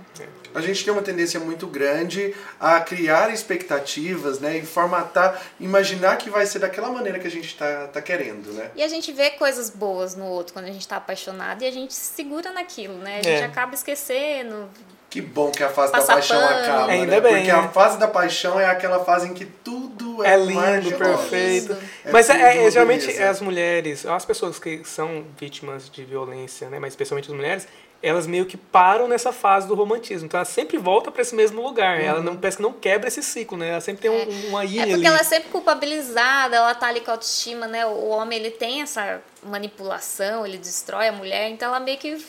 A 0.55 0.61
gente 0.61 0.85
tem 0.85 0.93
uma 0.93 1.03
tendência 1.03 1.41
muito 1.41 1.67
grande 1.67 2.33
a 2.61 2.81
criar 2.81 3.35
expectativas, 3.35 4.39
né? 4.39 4.59
E 4.59 4.63
formatar, 4.65 5.43
imaginar 5.59 6.17
que 6.17 6.31
vai 6.31 6.47
ser 6.47 6.61
daquela 6.61 6.93
maneira 6.93 7.19
que 7.19 7.27
a 7.27 7.31
gente 7.31 7.57
tá, 7.57 7.89
tá 7.89 8.01
querendo, 8.01 8.53
né? 8.53 8.71
E 8.77 8.85
a 8.85 8.87
gente 8.87 9.11
vê 9.11 9.31
coisas 9.31 9.69
boas 9.69 10.15
no 10.15 10.27
outro 10.27 10.53
quando 10.53 10.67
a 10.67 10.71
gente 10.71 10.87
tá 10.87 10.97
apaixonado 10.97 11.61
e 11.63 11.67
a 11.67 11.73
gente 11.73 11.93
se 11.93 12.15
segura 12.15 12.53
naquilo, 12.53 12.95
né? 12.99 13.19
A 13.19 13.23
gente 13.25 13.43
É. 13.43 13.45
acaba 13.45 13.75
esquecendo. 13.75 14.69
Que 15.11 15.23
bom 15.23 15.51
que 15.51 15.63
a 15.65 15.71
fase 15.71 15.91
da 15.93 15.99
Passar 15.99 16.15
paixão 16.15 16.39
pano. 16.39 16.55
acaba, 16.61 16.93
Ainda 16.93 17.07
né? 17.13 17.21
bem, 17.21 17.33
Porque 17.37 17.53
né? 17.53 17.59
a 17.59 17.69
fase 17.69 17.99
da 17.99 18.07
paixão 18.09 18.61
é 18.61 18.67
aquela 18.67 19.03
fase 19.05 19.27
em 19.29 19.33
que 19.33 19.47
tudo 19.47 20.23
é, 20.23 20.35
É 20.35 20.37
lindo, 20.37 20.93
perfeito. 20.99 21.77
É 22.05 22.13
Mas 22.13 22.29
é, 22.29 22.57
é, 22.59 22.61
uma 22.61 22.71
geralmente 22.71 23.07
beleza. 23.07 23.31
as 23.31 23.41
mulheres, 23.41 24.05
as 24.05 24.25
pessoas 24.27 24.59
que 24.59 24.83
são 24.85 25.25
vítimas 25.39 25.89
de 25.89 26.05
violência, 26.05 26.69
né, 26.69 26.79
mas 26.79 26.93
especialmente 26.93 27.31
as 27.31 27.35
mulheres, 27.35 27.67
elas 28.03 28.27
meio 28.27 28.45
que 28.45 28.57
param 28.59 29.09
nessa 29.09 29.33
fase 29.33 29.67
do 29.67 29.75
romantismo. 29.75 30.27
Então 30.27 30.39
ela 30.39 30.45
sempre 30.45 30.77
volta 30.77 31.11
para 31.11 31.23
esse 31.23 31.35
mesmo 31.35 31.63
lugar. 31.63 31.99
Ela 32.01 32.21
não 32.21 32.37
parece 32.37 32.59
que 32.59 32.63
não 32.63 32.73
quebra 32.73 33.09
esse 33.09 33.23
ciclo, 33.23 33.57
né? 33.59 33.71
Ela 33.71 33.81
sempre 33.81 34.03
tem 34.03 34.11
um, 34.11 34.49
uma 34.51 34.63
É 34.63 34.67
ilha 34.67 34.81
porque 34.83 34.95
ali. 34.95 35.07
ela 35.07 35.19
é 35.21 35.25
sempre 35.25 35.49
culpabilizada, 35.49 36.55
ela 36.57 36.75
tá 36.77 36.87
ali 36.87 37.01
com 37.01 37.11
a 37.11 37.15
autoestima, 37.15 37.67
né? 37.67 37.85
O 37.87 38.09
homem, 38.09 38.39
ele 38.39 38.51
tem 38.53 38.83
essa 38.83 39.21
manipulação, 39.43 40.47
ele 40.47 40.59
destrói 40.59 41.09
a 41.09 41.13
mulher, 41.13 41.49
então 41.51 41.69
ela 41.69 41.81
meio 41.81 41.99
que 41.99 42.25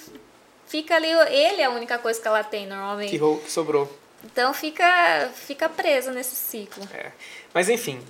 fica 0.69 0.95
ali, 0.95 1.09
ele 1.09 1.61
é 1.61 1.65
a 1.65 1.69
única 1.69 1.97
coisa 1.97 2.21
que 2.21 2.27
ela 2.27 2.43
tem 2.43 2.65
normalmente. 2.65 3.09
que, 3.09 3.19
que 3.19 3.51
sobrou. 3.51 3.91
Então 4.23 4.53
fica, 4.53 5.29
fica 5.33 5.67
presa 5.67 6.11
nesse 6.11 6.35
ciclo. 6.35 6.87
É. 6.93 7.07
Mas 7.53 7.67
enfim, 7.69 8.01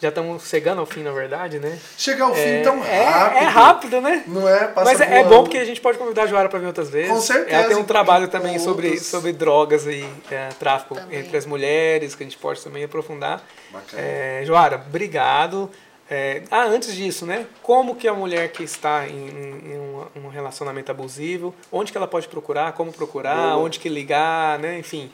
já 0.00 0.08
estamos 0.08 0.48
chegando 0.48 0.80
ao 0.80 0.86
fim, 0.86 1.02
na 1.04 1.12
verdade, 1.12 1.60
né? 1.60 1.78
Chega 1.96 2.24
ao 2.24 2.34
fim 2.34 2.40
é, 2.40 2.62
tão 2.62 2.84
é- 2.84 3.04
rápido. 3.04 3.38
É, 3.38 3.44
rápido, 3.46 4.00
né? 4.00 4.24
Não 4.26 4.48
é? 4.48 4.66
Passa 4.66 4.90
Mas 4.90 5.00
é, 5.00 5.04
é 5.04 5.08
voando. 5.22 5.28
bom 5.28 5.42
porque 5.44 5.58
a 5.58 5.64
gente 5.64 5.80
pode 5.80 5.96
convidar 5.96 6.24
a 6.24 6.26
Joara 6.26 6.48
para 6.48 6.58
vir 6.58 6.66
outras 6.66 6.90
vezes. 6.90 7.08
Com 7.12 7.20
certeza, 7.20 7.56
Ela 7.56 7.68
tem 7.68 7.76
um 7.76 7.84
trabalho 7.84 8.26
também 8.26 8.58
sobre, 8.58 8.88
outros. 8.88 9.06
sobre 9.06 9.32
drogas 9.32 9.86
e 9.86 10.04
é, 10.28 10.48
tráfico 10.58 10.96
Também. 10.96 11.20
entre 11.20 11.36
as 11.36 11.46
mulheres, 11.46 12.16
que 12.16 12.24
a 12.24 12.26
gente 12.26 12.36
pode 12.36 12.60
também 12.62 12.82
aprofundar. 12.82 13.44
Bacana. 13.70 14.02
É, 14.02 14.42
Joara, 14.44 14.76
obrigado. 14.84 15.70
É, 16.14 16.42
ah, 16.50 16.66
antes 16.66 16.94
disso, 16.94 17.24
né? 17.24 17.46
Como 17.62 17.96
que 17.96 18.06
a 18.06 18.12
mulher 18.12 18.52
que 18.52 18.62
está 18.62 19.08
em, 19.08 19.28
em 19.30 19.78
um, 19.78 20.26
um 20.26 20.28
relacionamento 20.28 20.90
abusivo, 20.90 21.54
onde 21.72 21.90
que 21.90 21.96
ela 21.96 22.06
pode 22.06 22.28
procurar, 22.28 22.72
como 22.74 22.92
procurar, 22.92 23.54
Boa. 23.54 23.64
onde 23.64 23.78
que 23.78 23.88
ligar, 23.88 24.58
né? 24.58 24.78
Enfim, 24.78 25.10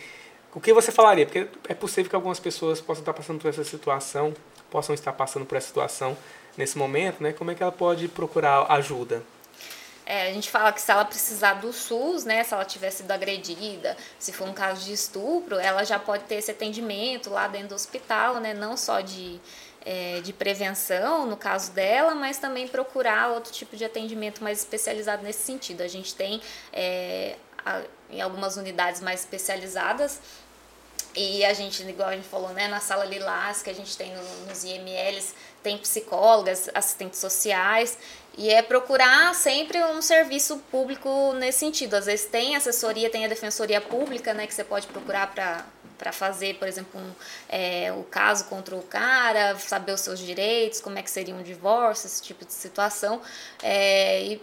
o 0.52 0.60
que 0.60 0.72
você 0.72 0.90
falaria? 0.90 1.24
Porque 1.24 1.46
é 1.68 1.74
possível 1.74 2.10
que 2.10 2.16
algumas 2.16 2.40
pessoas 2.40 2.80
possam 2.80 3.02
estar 3.02 3.12
passando 3.12 3.40
por 3.40 3.48
essa 3.48 3.62
situação, 3.62 4.34
possam 4.68 4.92
estar 4.92 5.12
passando 5.12 5.46
por 5.46 5.54
essa 5.54 5.68
situação 5.68 6.18
nesse 6.56 6.76
momento, 6.76 7.22
né? 7.22 7.32
Como 7.32 7.52
é 7.52 7.54
que 7.54 7.62
ela 7.62 7.70
pode 7.70 8.08
procurar 8.08 8.66
ajuda? 8.68 9.22
É, 10.04 10.30
a 10.30 10.32
gente 10.32 10.50
fala 10.50 10.72
que 10.72 10.80
se 10.80 10.90
ela 10.90 11.04
precisar 11.04 11.54
do 11.60 11.70
SUS, 11.70 12.24
né, 12.24 12.42
se 12.42 12.54
ela 12.54 12.64
tiver 12.64 12.88
sido 12.88 13.10
agredida, 13.10 13.94
se 14.18 14.32
for 14.32 14.48
um 14.48 14.54
caso 14.54 14.82
de 14.82 14.94
estupro, 14.94 15.56
ela 15.56 15.84
já 15.84 15.98
pode 15.98 16.24
ter 16.24 16.36
esse 16.36 16.50
atendimento 16.50 17.28
lá 17.28 17.46
dentro 17.46 17.68
do 17.68 17.74
hospital, 17.74 18.36
né, 18.40 18.54
não 18.54 18.74
só 18.74 19.02
de, 19.02 19.38
é, 19.90 20.20
de 20.20 20.34
prevenção, 20.34 21.24
no 21.24 21.36
caso 21.36 21.72
dela, 21.72 22.14
mas 22.14 22.36
também 22.36 22.68
procurar 22.68 23.30
outro 23.32 23.50
tipo 23.50 23.74
de 23.74 23.84
atendimento 23.86 24.44
mais 24.44 24.58
especializado 24.58 25.22
nesse 25.22 25.40
sentido. 25.50 25.80
A 25.82 25.88
gente 25.88 26.14
tem 26.14 26.42
é, 26.72 27.36
a- 27.64 27.80
em 28.10 28.20
algumas 28.20 28.56
unidades 28.58 29.00
mais 29.00 29.20
especializadas 29.20 30.20
e 31.16 31.42
a 31.44 31.54
gente, 31.54 31.82
igual 31.82 32.10
a 32.10 32.16
gente 32.16 32.28
falou, 32.28 32.50
né, 32.50 32.68
na 32.68 32.80
sala 32.80 33.04
Lilás, 33.06 33.62
que 33.62 33.70
a 33.70 33.74
gente 33.74 33.96
tem 33.96 34.14
no- 34.14 34.46
nos 34.46 34.62
IMLs, 34.62 35.34
tem 35.62 35.78
psicólogas, 35.78 36.68
assistentes 36.74 37.18
sociais, 37.18 37.96
e 38.36 38.50
é 38.50 38.60
procurar 38.62 39.34
sempre 39.34 39.82
um 39.84 40.02
serviço 40.02 40.58
público 40.70 41.32
nesse 41.34 41.60
sentido. 41.60 41.94
Às 41.94 42.06
vezes 42.06 42.26
tem 42.26 42.54
assessoria, 42.56 43.08
tem 43.10 43.24
a 43.24 43.28
defensoria 43.28 43.80
pública, 43.80 44.34
né, 44.34 44.46
que 44.46 44.52
você 44.54 44.62
pode 44.64 44.86
procurar 44.86 45.28
para 45.34 45.64
para 45.98 46.12
fazer, 46.12 46.54
por 46.54 46.68
exemplo, 46.68 46.98
um, 47.00 47.10
é, 47.48 47.92
o 47.92 48.04
caso 48.04 48.44
contra 48.44 48.74
o 48.76 48.82
cara, 48.82 49.58
saber 49.58 49.92
os 49.92 50.00
seus 50.00 50.18
direitos, 50.20 50.80
como 50.80 50.98
é 50.98 51.02
que 51.02 51.10
seria 51.10 51.34
um 51.34 51.42
divórcio, 51.42 52.06
esse 52.06 52.22
tipo 52.22 52.44
de 52.44 52.52
situação. 52.52 53.20
É, 53.62 54.22
e, 54.22 54.42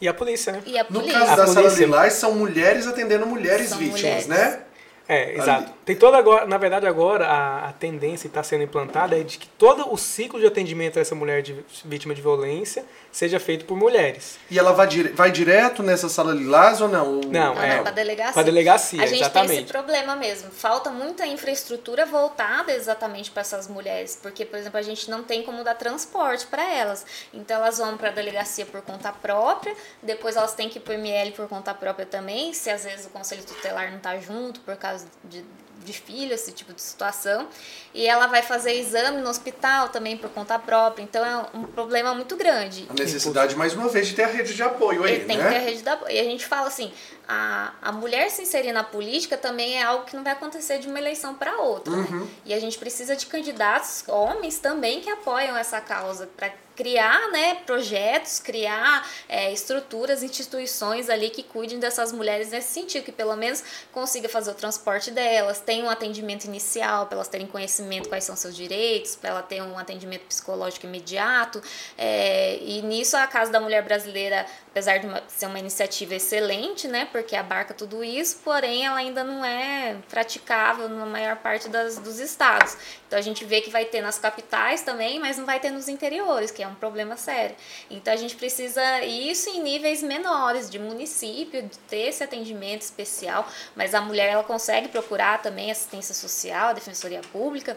E 0.00 0.06
a 0.08 0.14
polícia, 0.14 0.52
né? 0.52 0.62
e 0.64 0.78
a 0.78 0.84
No 0.84 1.00
polícia. 1.00 1.18
caso 1.18 1.32
A 1.32 1.36
da 1.36 1.46
Sala 1.48 1.60
polícia- 1.62 1.84
Lilás, 1.84 2.12
são 2.14 2.34
mulheres 2.34 2.86
atendendo 2.86 3.26
mulheres 3.26 3.68
São 3.70 3.78
vítimas, 3.78 4.00
mulheres. 4.00 4.26
né? 4.28 4.62
É, 5.08 5.34
exato. 5.36 5.72
Tem 5.88 5.96
toda 5.96 6.18
agora, 6.18 6.44
na 6.44 6.58
verdade 6.58 6.86
agora 6.86 7.26
a, 7.26 7.68
a 7.70 7.72
tendência 7.72 8.28
que 8.28 8.32
está 8.36 8.42
sendo 8.42 8.62
implantada 8.62 9.18
é 9.18 9.22
de 9.22 9.38
que 9.38 9.48
todo 9.48 9.90
o 9.90 9.96
ciclo 9.96 10.38
de 10.38 10.46
atendimento 10.46 10.98
a 10.98 11.00
essa 11.00 11.14
mulher 11.14 11.40
de, 11.40 11.64
vítima 11.82 12.14
de 12.14 12.20
violência 12.20 12.84
seja 13.10 13.40
feito 13.40 13.64
por 13.64 13.74
mulheres. 13.74 14.38
E 14.50 14.58
ela 14.58 14.72
vai, 14.72 14.86
dire- 14.86 15.08
vai 15.14 15.30
direto 15.30 15.82
nessa 15.82 16.10
Sala 16.10 16.34
Lilás 16.34 16.82
ou 16.82 16.88
não? 16.88 17.06
Ou- 17.06 17.20
Não, 17.24 17.54
Não, 17.54 17.62
é. 17.62 17.80
para 17.80 17.90
delegacia. 17.90 18.32
Pra 18.34 18.42
delegacia, 18.42 18.98
a 19.02 19.06
gente 19.06 19.12
tem 19.16 19.20
exatamente. 19.22 19.62
esse 19.62 19.72
problema 19.72 20.14
mesmo. 20.14 20.50
Falta 20.50 20.90
muita 20.90 21.26
infraestrutura 21.26 22.04
voltada 22.04 22.70
exatamente 22.70 23.30
para 23.30 23.40
essas 23.40 23.66
mulheres, 23.66 24.14
porque, 24.22 24.44
por 24.44 24.58
exemplo, 24.58 24.78
a 24.78 24.82
gente 24.82 25.10
não 25.10 25.22
tem 25.22 25.42
como 25.42 25.64
dar 25.64 25.74
transporte 25.74 26.46
para 26.48 26.70
elas. 26.70 27.06
Então 27.32 27.56
elas 27.56 27.78
vão 27.78 27.96
para 27.96 28.10
a 28.10 28.12
delegacia 28.12 28.66
por 28.66 28.82
conta 28.82 29.10
própria, 29.10 29.74
depois 30.02 30.36
elas 30.36 30.52
têm 30.52 30.68
que 30.68 30.76
ir 30.76 30.82
para 30.82 30.90
o 30.92 30.94
ML 30.98 31.30
por 31.32 31.48
conta 31.48 31.72
própria 31.72 32.04
também, 32.04 32.52
se 32.52 32.68
às 32.68 32.84
vezes 32.84 33.06
o 33.06 33.08
conselho 33.08 33.42
tutelar 33.42 33.88
não 33.88 33.96
está 33.96 34.18
junto 34.18 34.60
por 34.60 34.76
causa 34.76 35.06
de 35.24 35.42
de 35.88 35.98
filho, 35.98 36.32
esse 36.32 36.52
tipo 36.52 36.72
de 36.72 36.80
situação. 36.82 37.48
E 37.94 38.06
ela 38.06 38.26
vai 38.26 38.42
fazer 38.42 38.72
exame 38.74 39.20
no 39.20 39.28
hospital 39.28 39.88
também 39.88 40.16
por 40.16 40.30
conta 40.30 40.58
própria. 40.58 41.02
Então 41.02 41.24
é 41.24 41.46
um 41.56 41.64
problema 41.64 42.14
muito 42.14 42.36
grande. 42.36 42.86
A 42.88 42.94
necessidade, 42.94 43.56
mais 43.56 43.74
uma 43.74 43.88
vez, 43.88 44.06
de 44.08 44.14
ter 44.14 44.24
a 44.24 44.28
rede 44.28 44.54
de 44.54 44.62
apoio 44.62 45.04
aí, 45.04 45.14
Ele 45.14 45.24
tem 45.24 45.38
né? 45.38 45.44
que 45.44 45.50
ter 45.50 45.56
a 45.56 45.60
rede 45.60 45.82
da. 45.82 45.98
E 46.08 46.20
a 46.20 46.24
gente 46.24 46.46
fala 46.46 46.68
assim: 46.68 46.92
a, 47.28 47.74
a 47.82 47.92
mulher 47.92 48.30
se 48.30 48.40
inserir 48.42 48.72
na 48.72 48.82
política 48.82 49.36
também 49.36 49.78
é 49.78 49.82
algo 49.82 50.06
que 50.06 50.16
não 50.16 50.24
vai 50.24 50.32
acontecer 50.32 50.78
de 50.78 50.88
uma 50.88 50.98
eleição 50.98 51.34
para 51.34 51.58
outra. 51.58 51.92
Uhum. 51.92 52.20
Né? 52.20 52.28
E 52.46 52.54
a 52.54 52.58
gente 52.58 52.78
precisa 52.78 53.14
de 53.14 53.26
candidatos, 53.26 54.02
homens 54.08 54.58
também, 54.58 55.02
que 55.02 55.10
apoiam 55.10 55.56
essa 55.56 55.80
causa, 55.80 56.26
para 56.36 56.50
criar 56.74 57.32
né, 57.32 57.56
projetos, 57.66 58.38
criar 58.38 59.04
é, 59.28 59.52
estruturas, 59.52 60.22
instituições 60.22 61.10
ali 61.10 61.28
que 61.28 61.42
cuidem 61.42 61.80
dessas 61.80 62.12
mulheres 62.12 62.50
nesse 62.50 62.72
sentido, 62.72 63.02
que 63.02 63.10
pelo 63.10 63.34
menos 63.34 63.64
consiga 63.90 64.28
fazer 64.28 64.52
o 64.52 64.54
transporte 64.54 65.10
delas, 65.10 65.58
tenha 65.58 65.84
um 65.84 65.90
atendimento 65.90 66.44
inicial, 66.44 67.06
para 67.06 67.16
elas 67.16 67.26
terem 67.26 67.48
conhecimento 67.48 68.08
quais 68.08 68.22
são 68.22 68.36
seus 68.36 68.54
direitos, 68.54 69.16
para 69.16 69.30
ela 69.30 69.42
ter 69.42 69.60
um 69.60 69.76
atendimento 69.76 70.22
psicológico 70.26 70.86
imediato. 70.86 71.60
É, 71.96 72.58
e 72.62 72.80
nisso 72.82 73.16
a 73.16 73.26
Casa 73.26 73.50
da 73.50 73.58
Mulher 73.58 73.82
Brasileira, 73.82 74.46
apesar 74.70 74.98
de 74.98 75.06
uma- 75.08 75.22
ser 75.26 75.46
uma 75.46 75.58
iniciativa 75.58 76.14
excelente, 76.14 76.86
né, 76.86 77.08
porque 77.18 77.34
abarca 77.34 77.74
tudo 77.74 78.04
isso, 78.04 78.38
porém 78.44 78.86
ela 78.86 78.96
ainda 78.96 79.24
não 79.24 79.44
é 79.44 79.96
praticável 80.08 80.88
na 80.88 81.04
maior 81.04 81.36
parte 81.36 81.68
das, 81.68 81.98
dos 81.98 82.20
estados. 82.20 82.76
Então 83.06 83.18
a 83.18 83.22
gente 83.22 83.44
vê 83.44 83.60
que 83.60 83.70
vai 83.70 83.84
ter 83.84 84.00
nas 84.00 84.18
capitais 84.18 84.82
também, 84.82 85.18
mas 85.18 85.36
não 85.36 85.44
vai 85.44 85.58
ter 85.58 85.70
nos 85.70 85.88
interiores, 85.88 86.52
que 86.52 86.62
é 86.62 86.68
um 86.68 86.76
problema 86.76 87.16
sério. 87.16 87.56
Então 87.90 88.14
a 88.14 88.16
gente 88.16 88.36
precisa 88.36 89.04
isso 89.04 89.50
em 89.50 89.60
níveis 89.60 90.00
menores 90.00 90.70
de 90.70 90.78
município, 90.78 91.60
de 91.62 91.76
ter 91.80 92.08
esse 92.08 92.22
atendimento 92.22 92.82
especial, 92.82 93.48
mas 93.74 93.96
a 93.96 94.00
mulher 94.00 94.28
ela 94.28 94.44
consegue 94.44 94.86
procurar 94.86 95.42
também 95.42 95.72
assistência 95.72 96.14
social, 96.14 96.72
defensoria 96.72 97.20
pública, 97.32 97.76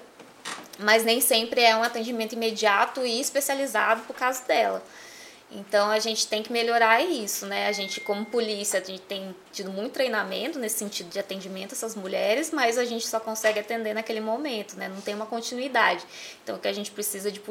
mas 0.78 1.04
nem 1.04 1.20
sempre 1.20 1.62
é 1.62 1.76
um 1.76 1.82
atendimento 1.82 2.34
imediato 2.34 3.04
e 3.04 3.20
especializado 3.20 4.02
para 4.04 4.12
o 4.12 4.16
caso 4.16 4.46
dela. 4.46 4.84
Então 5.54 5.90
a 5.90 6.00
gente 6.00 6.28
tem 6.28 6.42
que 6.42 6.52
melhorar 6.52 7.02
isso, 7.02 7.46
né? 7.46 7.68
A 7.68 7.74
gente, 7.74 8.00
como 8.00 8.26
polícia, 8.26 8.80
a 8.80 8.84
gente 8.84 9.02
tem 9.02 9.36
tido 9.52 9.70
muito 9.70 9.92
treinamento 9.92 10.58
nesse 10.58 10.80
sentido 10.80 11.10
de 11.10 11.20
atendimento 11.20 11.74
a 11.74 11.76
essas 11.76 11.94
mulheres, 11.94 12.52
mas 12.52 12.78
a 12.78 12.86
gente 12.86 13.06
só 13.06 13.20
consegue 13.20 13.60
atender 13.60 13.94
naquele 13.94 14.22
momento, 14.22 14.78
né? 14.78 14.88
Não 14.88 15.02
tem 15.02 15.14
uma 15.14 15.26
continuidade. 15.26 16.06
Então 16.42 16.56
o 16.56 16.60
que 16.60 16.70
a 16.70 16.74
gente 16.74 16.90
precisa 16.92 17.30
de 17.30 17.42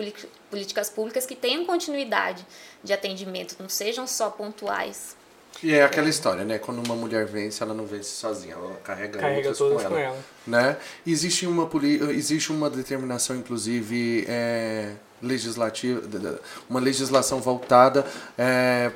políticas 0.50 0.88
públicas 0.88 1.26
que 1.26 1.36
tenham 1.36 1.66
continuidade 1.66 2.46
de 2.82 2.92
atendimento, 2.92 3.56
não 3.60 3.68
sejam 3.68 4.06
só 4.06 4.30
pontuais. 4.30 5.19
E 5.62 5.74
é 5.74 5.84
aquela 5.84 6.08
história, 6.08 6.44
né? 6.44 6.58
Quando 6.58 6.84
uma 6.84 6.94
mulher 6.94 7.26
vence, 7.26 7.62
ela 7.62 7.74
não 7.74 7.84
vence 7.84 8.10
sozinha, 8.10 8.54
ela 8.54 8.76
carrega, 8.82 9.18
Carrega 9.18 9.52
todas 9.52 9.82
com 9.82 9.90
com 9.90 9.98
ela. 9.98 10.16
Né? 10.46 10.76
Existe, 11.06 11.46
uma, 11.46 11.68
existe 12.10 12.50
uma 12.50 12.70
determinação, 12.70 13.36
inclusive, 13.36 14.24
é, 14.26 14.92
legislativa, 15.22 16.02
uma 16.68 16.80
legislação 16.80 17.40
voltada 17.40 18.04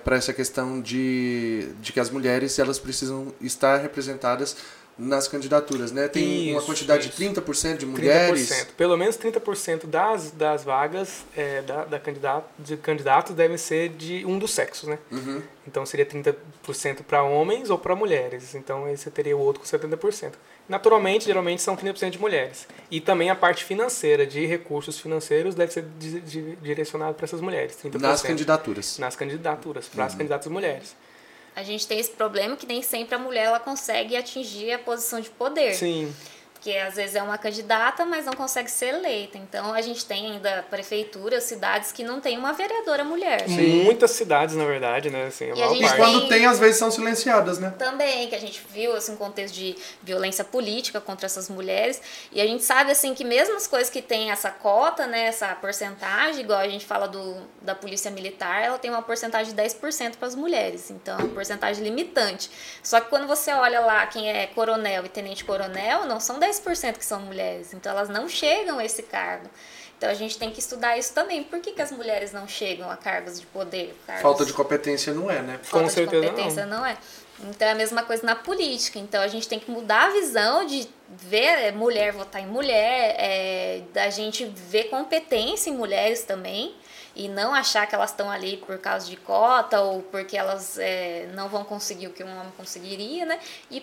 para 0.02 0.16
essa 0.16 0.32
questão 0.32 0.80
de, 0.80 1.68
de 1.80 1.92
que 1.92 2.00
as 2.00 2.10
mulheres 2.10 2.58
elas 2.58 2.78
precisam 2.78 3.32
estar 3.40 3.76
representadas 3.78 4.56
nas 4.96 5.26
candidaturas, 5.26 5.90
né? 5.90 6.06
Tem 6.06 6.50
uma 6.52 6.58
Isso, 6.58 6.66
quantidade 6.66 7.08
isso. 7.08 7.18
de 7.18 7.28
30% 7.42 7.76
de 7.78 7.86
mulheres. 7.86 8.48
30%. 8.50 8.66
Pelo 8.76 8.96
menos 8.96 9.16
30% 9.16 9.86
das, 9.86 10.30
das 10.30 10.62
vagas 10.64 11.24
é, 11.36 11.62
da, 11.62 11.84
da 11.84 11.98
candidato, 11.98 12.46
de 12.58 12.76
candidatos 12.76 13.34
devem 13.34 13.56
ser 13.56 13.88
de 13.88 14.24
um 14.24 14.38
dos 14.38 14.52
sexos, 14.52 14.88
né? 14.88 14.98
Uhum. 15.10 15.42
Então 15.66 15.84
seria 15.84 16.06
30% 16.06 17.02
para 17.06 17.22
homens 17.22 17.70
ou 17.70 17.78
para 17.78 17.96
mulheres. 17.96 18.54
Então 18.54 18.84
aí 18.84 18.96
você 18.96 19.10
teria 19.10 19.36
o 19.36 19.40
outro 19.40 19.60
com 19.62 19.66
70%. 19.66 20.32
Naturalmente, 20.68 21.26
geralmente 21.26 21.60
são 21.60 21.76
30% 21.76 22.10
de 22.10 22.18
mulheres. 22.18 22.66
E 22.90 23.00
também 23.00 23.28
a 23.30 23.34
parte 23.34 23.64
financeira, 23.64 24.24
de 24.26 24.46
recursos 24.46 24.98
financeiros, 24.98 25.54
deve 25.54 25.72
ser 25.72 25.84
di- 25.98 26.20
di- 26.20 26.56
direcionado 26.62 27.14
para 27.14 27.24
essas 27.24 27.40
mulheres. 27.40 27.76
30%. 27.84 28.00
Nas 28.00 28.22
candidaturas. 28.22 28.98
Nas 28.98 29.16
candidaturas, 29.16 29.88
para 29.88 30.04
as 30.06 30.14
candidatas 30.14 30.50
mulheres. 30.50 30.94
A 31.54 31.62
gente 31.62 31.86
tem 31.86 31.98
esse 31.98 32.10
problema 32.10 32.56
que 32.56 32.66
nem 32.66 32.82
sempre 32.82 33.14
a 33.14 33.18
mulher 33.18 33.44
ela 33.44 33.60
consegue 33.60 34.16
atingir 34.16 34.72
a 34.72 34.78
posição 34.78 35.20
de 35.20 35.30
poder. 35.30 35.74
Sim 35.74 36.12
porque 36.64 36.78
às 36.78 36.94
vezes 36.94 37.14
é 37.14 37.22
uma 37.22 37.36
candidata, 37.36 38.06
mas 38.06 38.24
não 38.24 38.32
consegue 38.32 38.70
ser 38.70 38.86
eleita. 38.86 39.36
Então 39.36 39.74
a 39.74 39.82
gente 39.82 40.06
tem 40.06 40.32
ainda 40.32 40.64
prefeituras, 40.70 41.44
cidades 41.44 41.92
que 41.92 42.02
não 42.02 42.22
tem 42.22 42.38
uma 42.38 42.54
vereadora 42.54 43.04
mulher. 43.04 43.46
Sim. 43.46 43.84
Muitas 43.84 44.12
cidades, 44.12 44.56
na 44.56 44.64
verdade, 44.64 45.10
né? 45.10 45.26
Assim, 45.26 45.52
e, 45.54 45.62
a 45.62 45.68
gente 45.68 45.84
e 45.84 45.96
quando 45.96 46.26
tem, 46.26 46.46
às 46.46 46.58
vezes 46.58 46.78
são 46.78 46.90
silenciadas, 46.90 47.58
né? 47.58 47.74
Também, 47.78 48.28
que 48.28 48.34
a 48.34 48.40
gente 48.40 48.64
viu 48.70 48.96
assim, 48.96 49.12
um 49.12 49.16
contexto 49.16 49.54
de 49.54 49.76
violência 50.02 50.42
política 50.42 51.02
contra 51.02 51.26
essas 51.26 51.50
mulheres. 51.50 52.00
E 52.32 52.40
a 52.40 52.46
gente 52.46 52.64
sabe 52.64 52.92
assim 52.92 53.12
que 53.12 53.24
mesmo 53.24 53.56
as 53.56 53.66
coisas 53.66 53.90
que 53.90 54.00
tem 54.00 54.30
essa 54.30 54.50
cota, 54.50 55.06
né, 55.06 55.26
essa 55.26 55.48
porcentagem, 55.56 56.40
igual 56.40 56.60
a 56.60 56.68
gente 56.68 56.86
fala 56.86 57.06
do, 57.06 57.36
da 57.60 57.74
polícia 57.74 58.10
militar, 58.10 58.64
ela 58.64 58.78
tem 58.78 58.90
uma 58.90 59.02
porcentagem 59.02 59.54
de 59.54 59.62
10% 59.62 60.16
para 60.16 60.28
as 60.28 60.34
mulheres. 60.34 60.90
Então, 60.90 61.18
é 61.18 61.24
uma 61.24 61.34
porcentagem 61.34 61.84
limitante. 61.84 62.50
Só 62.82 63.00
que 63.00 63.10
quando 63.10 63.26
você 63.26 63.52
olha 63.52 63.80
lá 63.80 64.06
quem 64.06 64.30
é 64.30 64.46
coronel 64.46 65.04
e 65.04 65.10
tenente 65.10 65.44
coronel, 65.44 66.06
não 66.06 66.18
são 66.18 66.38
10 66.38 66.53
10% 66.60 66.98
que 66.98 67.04
são 67.04 67.20
mulheres, 67.20 67.72
então 67.72 67.92
elas 67.92 68.08
não 68.08 68.28
chegam 68.28 68.78
a 68.78 68.84
esse 68.84 69.02
cargo. 69.02 69.48
Então 69.96 70.10
a 70.10 70.14
gente 70.14 70.36
tem 70.38 70.50
que 70.50 70.58
estudar 70.58 70.98
isso 70.98 71.14
também. 71.14 71.42
Por 71.44 71.60
que, 71.60 71.72
que 71.72 71.80
as 71.80 71.90
mulheres 71.90 72.32
não 72.32 72.46
chegam 72.46 72.90
a 72.90 72.96
cargos 72.96 73.40
de 73.40 73.46
poder? 73.46 73.96
Cargos... 74.06 74.22
Falta 74.22 74.44
de 74.44 74.52
competência 74.52 75.14
não 75.14 75.30
é, 75.30 75.40
né? 75.40 75.58
Falta 75.62 75.78
Com 75.78 75.86
de 75.86 75.92
certeza 75.92 76.26
competência 76.26 76.66
não. 76.66 76.78
não 76.78 76.86
é. 76.86 76.98
Então 77.40 77.68
é 77.68 77.72
a 77.72 77.74
mesma 77.74 78.02
coisa 78.02 78.24
na 78.24 78.36
política. 78.36 78.98
Então 78.98 79.22
a 79.22 79.28
gente 79.28 79.48
tem 79.48 79.58
que 79.58 79.70
mudar 79.70 80.08
a 80.08 80.10
visão 80.10 80.66
de 80.66 80.88
ver 81.08 81.72
mulher 81.72 82.12
votar 82.12 82.42
em 82.42 82.46
mulher, 82.46 83.16
é, 83.18 83.82
da 83.92 84.10
gente 84.10 84.44
ver 84.44 84.84
competência 84.84 85.70
em 85.70 85.74
mulheres 85.74 86.22
também 86.24 86.74
e 87.14 87.28
não 87.28 87.54
achar 87.54 87.86
que 87.86 87.94
elas 87.94 88.10
estão 88.10 88.30
ali 88.30 88.56
por 88.56 88.78
causa 88.78 89.08
de 89.08 89.16
cota 89.16 89.80
ou 89.80 90.02
porque 90.02 90.36
elas 90.36 90.78
é, 90.78 91.28
não 91.34 91.48
vão 91.48 91.64
conseguir 91.64 92.08
o 92.08 92.10
que 92.10 92.24
um 92.24 92.38
homem 92.38 92.52
conseguiria, 92.56 93.24
né? 93.24 93.38
E 93.70 93.80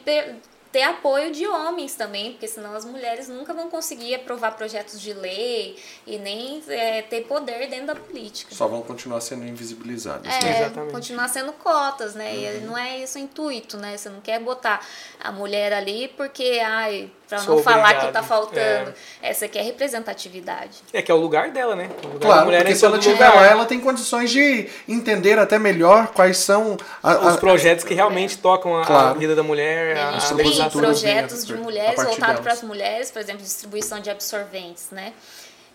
ter 0.71 0.83
apoio 0.83 1.31
de 1.31 1.45
homens 1.45 1.95
também, 1.95 2.31
porque 2.31 2.47
senão 2.47 2.73
as 2.73 2.85
mulheres 2.85 3.27
nunca 3.27 3.53
vão 3.53 3.69
conseguir 3.69 4.15
aprovar 4.15 4.55
projetos 4.55 5.01
de 5.01 5.13
lei 5.13 5.77
e 6.07 6.17
nem 6.17 6.63
é, 6.67 7.01
ter 7.01 7.21
poder 7.25 7.69
dentro 7.69 7.87
da 7.87 7.95
política. 7.95 8.55
Só 8.55 8.67
vão 8.67 8.81
continuar 8.81 9.19
sendo 9.21 9.45
invisibilizadas. 9.45 10.33
É, 10.33 10.43
né? 10.43 10.59
Exatamente. 10.59 10.91
continuar 10.93 11.27
sendo 11.27 11.51
cotas, 11.53 12.15
né? 12.15 12.31
Uhum. 12.31 12.39
E 12.39 12.59
não 12.61 12.77
é 12.77 12.99
isso 12.99 13.17
o 13.17 13.21
intuito, 13.21 13.77
né? 13.77 13.97
Você 13.97 14.09
não 14.09 14.21
quer 14.21 14.39
botar 14.39 14.85
a 15.19 15.31
mulher 15.31 15.73
ali 15.73 16.07
porque, 16.15 16.61
ai, 16.63 17.11
para 17.31 17.43
não 17.43 17.63
falar 17.63 17.83
obrigado. 17.83 18.07
que 18.07 18.13
tá 18.13 18.23
faltando. 18.23 18.93
É. 19.21 19.29
Essa 19.29 19.45
aqui 19.45 19.57
é 19.57 19.61
representatividade. 19.61 20.83
É 20.91 21.01
que 21.01 21.09
é 21.09 21.13
o 21.15 21.17
lugar 21.17 21.49
dela, 21.51 21.75
né? 21.75 21.89
Lugar 22.03 22.19
claro, 22.19 22.45
mulher 22.45 22.59
porque 22.59 22.75
se 22.75 22.85
ela 22.85 22.99
tiver 22.99 23.29
lá, 23.29 23.45
ela 23.45 23.65
tem 23.65 23.79
condições 23.79 24.29
de 24.29 24.69
entender 24.87 25.39
até 25.39 25.57
melhor 25.57 26.07
quais 26.07 26.37
são 26.37 26.75
a, 27.01 27.13
a, 27.13 27.27
os 27.29 27.37
projetos 27.37 27.85
que 27.85 27.93
realmente 27.93 28.37
tocam 28.37 28.77
a, 28.77 28.85
claro. 28.85 29.07
a 29.07 29.13
vida 29.13 29.33
da 29.33 29.43
mulher, 29.43 29.97
a, 29.97 30.09
a, 30.09 30.17
a 30.17 30.33
tem 30.35 30.69
projetos 30.69 31.45
de 31.45 31.53
mulheres 31.55 32.03
voltados 32.03 32.41
para 32.41 32.51
as 32.51 32.61
mulheres, 32.61 33.09
por 33.09 33.21
exemplo, 33.21 33.41
distribuição 33.41 34.01
de 34.01 34.09
absorventes, 34.09 34.87
né? 34.91 35.13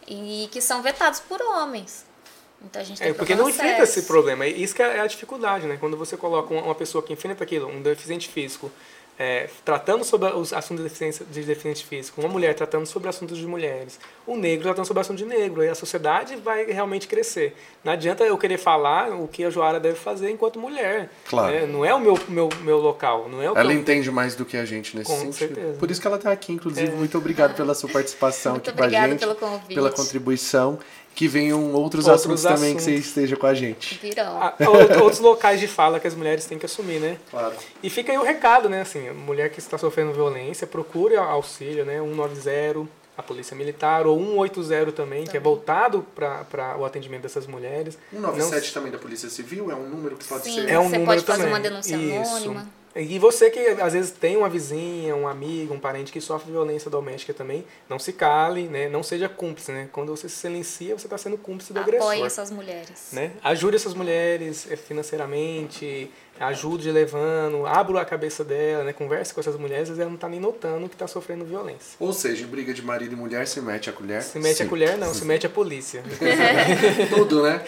E 0.07 0.49
que 0.53 0.61
são 0.61 0.83
vetados 0.83 1.21
por 1.21 1.41
homens. 1.41 2.05
Então 2.63 2.81
a 2.81 2.85
gente 2.85 2.99
tem 2.99 3.09
é, 3.09 3.13
porque 3.15 3.35
não 3.35 3.49
enfrenta 3.49 3.83
esse 3.83 4.03
problema. 4.03 4.47
Isso 4.47 4.75
que 4.75 4.83
é 4.83 5.01
a 5.01 5.07
dificuldade, 5.07 5.67
né? 5.67 5.77
Quando 5.79 5.97
você 5.97 6.17
coloca 6.17 6.53
uma 6.53 6.75
pessoa 6.75 7.03
que 7.03 7.13
enfrenta 7.13 7.45
aquilo, 7.45 7.69
um 7.69 7.83
deficiente 7.83 8.29
físico, 8.29 8.71
é, 9.19 9.49
tratando 9.65 10.05
sobre 10.05 10.29
os 10.31 10.53
assuntos 10.53 10.83
de 10.85 10.89
deficiência 10.89 11.27
de 11.31 11.43
deficiente 11.43 11.85
físico, 11.85 12.21
uma 12.21 12.29
mulher 12.29 12.55
tratando 12.55 12.87
sobre 12.87 13.09
assuntos 13.09 13.39
de 13.39 13.47
mulheres, 13.47 13.99
um 14.27 14.37
negro 14.37 14.65
tratando 14.65 14.85
sobre 14.87 15.01
assuntos 15.01 15.23
de 15.23 15.29
negro, 15.29 15.65
e 15.65 15.69
a 15.69 15.75
sociedade 15.75 16.37
vai 16.37 16.65
realmente 16.67 17.09
crescer. 17.09 17.57
Não 17.83 17.93
adianta 17.93 18.25
eu 18.25 18.37
querer 18.37 18.59
falar 18.59 19.11
o 19.11 19.27
que 19.27 19.45
a 19.45 19.51
Joara 19.51 19.81
deve 19.81 19.97
fazer 19.97 20.31
enquanto 20.31 20.59
mulher. 20.59 21.11
Claro. 21.29 21.53
Né? 21.53 21.67
Não 21.67 21.85
é 21.85 21.95
o 21.95 22.01
meu, 22.01 22.19
meu, 22.29 22.49
meu 22.63 22.79
local. 22.79 23.29
Não 23.29 23.43
é 23.43 23.51
o 23.51 23.57
ela 23.57 23.73
eu... 23.73 23.79
entende 23.79 24.11
mais 24.11 24.35
do 24.35 24.45
que 24.45 24.57
a 24.57 24.65
gente 24.65 24.97
nesse 24.97 25.11
com 25.11 25.19
sentido. 25.19 25.55
Certeza. 25.55 25.79
Por 25.79 25.91
isso 25.91 26.01
que 26.01 26.07
ela 26.07 26.17
está 26.17 26.33
aqui, 26.33 26.53
inclusive. 26.53 26.93
É. 26.93 26.95
Muito 26.95 27.17
obrigado 27.17 27.55
pela 27.55 27.75
sua 27.75 27.89
participação 27.89 28.53
Muito 28.53 28.71
aqui 28.71 28.79
com 28.79 28.85
a 28.85 28.89
gente. 28.89 29.21
Pelo 29.21 29.35
convite. 29.35 29.75
Pela 29.75 29.91
contribuição 29.91 30.79
que 31.17 31.27
venham 31.27 31.73
outros, 31.73 32.07
outros 32.07 32.09
assuntos, 32.09 32.45
assuntos, 32.45 32.61
também 32.61 32.77
que 32.77 32.83
você 32.83 32.95
esteja 32.95 33.37
com 33.37 33.47
a 33.47 33.55
gente. 33.55 33.99
Virão. 34.03 34.39
Ah, 34.39 34.55
outros 35.03 35.19
locais 35.19 35.59
de 35.59 35.67
fala 35.67 35.99
que 35.99 36.07
as 36.07 36.15
mulheres 36.15 36.45
têm 36.45 36.59
que 36.59 36.67
assumir, 36.67 37.01
né? 37.01 37.17
Claro. 37.31 37.57
E 37.83 37.89
fica 37.89 38.13
aí 38.13 38.19
o 38.19 38.23
recado, 38.23 38.69
né? 38.69 38.83
Assim, 38.83 39.11
mulher 39.13 39.49
que 39.49 39.59
está 39.59 39.79
sofrendo 39.79 40.13
violência, 40.13 40.67
procure 40.67 41.17
auxílio, 41.17 41.87
né? 41.87 42.01
190, 42.01 42.87
a 43.17 43.23
Polícia 43.23 43.57
Militar, 43.57 44.07
ou 44.07 44.19
180 44.19 44.93
também, 44.93 44.93
também. 44.93 45.25
que 45.25 45.39
é 45.39 45.41
voltado 45.41 46.07
para 46.15 46.77
o 46.79 46.85
atendimento 46.85 47.23
dessas 47.23 47.47
mulheres. 47.47 47.99
197 48.11 48.67
Não... 48.67 48.75
também 48.75 48.93
da 48.93 48.99
Polícia 48.99 49.31
Civil? 49.31 49.71
É 49.71 49.75
um 49.75 49.89
número 49.89 50.19
que 50.19 50.25
pode 50.27 50.45
Sim, 50.45 50.53
ser... 50.53 50.69
É 50.69 50.79
um 50.79 50.91
você 50.91 50.99
número 50.99 51.07
pode 51.07 51.25
também. 51.25 51.41
fazer 51.41 51.51
uma 51.51 51.61
denúncia 51.61 51.97
Isso. 51.97 52.37
anônima. 52.37 52.69
E 52.97 53.19
você 53.19 53.51
que 53.51 53.61
às 53.61 53.93
vezes 53.93 54.11
tem 54.11 54.37
uma 54.37 54.49
vizinha, 54.49 55.15
um 55.15 55.29
amigo, 55.29 55.75
um 55.75 55.79
parente 55.79 56.11
que 56.11 56.21
sofre 56.21 56.51
violência 56.51 56.91
doméstica 56.91 57.35
também, 57.35 57.65
não 57.89 57.99
se 57.99 58.13
cale, 58.13 58.69
né? 58.69 58.89
Não 58.89 59.03
seja 59.03 59.29
cúmplice, 59.29 59.71
né? 59.71 59.89
Quando 59.93 60.17
você 60.17 60.29
se 60.29 60.37
silencia, 60.37 60.97
você 60.97 61.07
está 61.07 61.19
sendo 61.19 61.37
cúmplice 61.37 61.73
do 61.73 61.81
Apoie 61.81 61.97
agressor. 61.97 62.13
Apoie 62.13 62.27
essas 62.27 62.51
mulheres. 62.51 63.09
Né? 63.13 63.33
Ajude 63.45 63.77
essas 63.77 63.93
mulheres 63.93 64.67
eh, 64.71 64.77
financeiramente, 64.77 66.11
ajude 66.41 66.91
levando, 66.91 67.67
abra 67.67 68.01
a 68.01 68.05
cabeça 68.05 68.43
dela, 68.43 68.85
né? 68.85 68.93
Converse 68.93 69.35
com 69.35 69.41
essas 69.41 69.57
mulheres, 69.57 69.91
ela 69.91 70.07
não 70.07 70.15
está 70.15 70.29
nem 70.29 70.41
notando 70.41 70.89
que 70.89 70.95
está 70.95 71.07
sofrendo 71.07 71.45
violência. 71.45 71.97
Ou 72.01 72.13
seja, 72.13 72.45
em 72.45 72.49
briga 72.49 72.73
de 72.73 72.83
marido 72.83 73.13
e 73.13 73.17
mulher, 73.17 73.47
se 73.47 73.61
mete 73.61 73.91
a 73.91 73.93
colher? 73.93 74.23
Se 74.23 74.39
mete 74.39 74.57
Sim. 74.57 74.65
a 74.65 74.69
colher, 74.69 74.97
não, 74.97 75.13
se 75.13 75.25
mete 75.25 75.47
a 75.47 75.51
polícia. 75.51 76.03
Tudo, 77.15 77.43
né? 77.43 77.63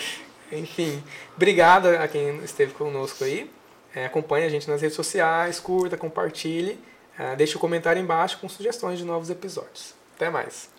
Enfim, 0.51 1.03
obrigado 1.37 1.89
a 1.89 2.09
quem 2.09 2.39
esteve 2.39 2.73
conosco 2.73 3.25
aí. 3.25 3.51
É, 3.95 4.05
acompanhe 4.07 4.47
a 4.47 4.49
gente 4.49 4.69
nas 4.69 4.83
redes 4.83 4.97
sociais, 4.97 5.59
curta, 5.59 5.97
compartilhe, 5.97 6.79
é, 7.19 7.35
deixe 7.37 7.55
o 7.55 7.59
um 7.59 7.61
comentário 7.61 8.01
embaixo 8.01 8.39
com 8.39 8.49
sugestões 8.49 8.99
de 8.99 9.05
novos 9.05 9.31
episódios. 9.31 9.95
Até 10.17 10.31
mais! 10.31 10.78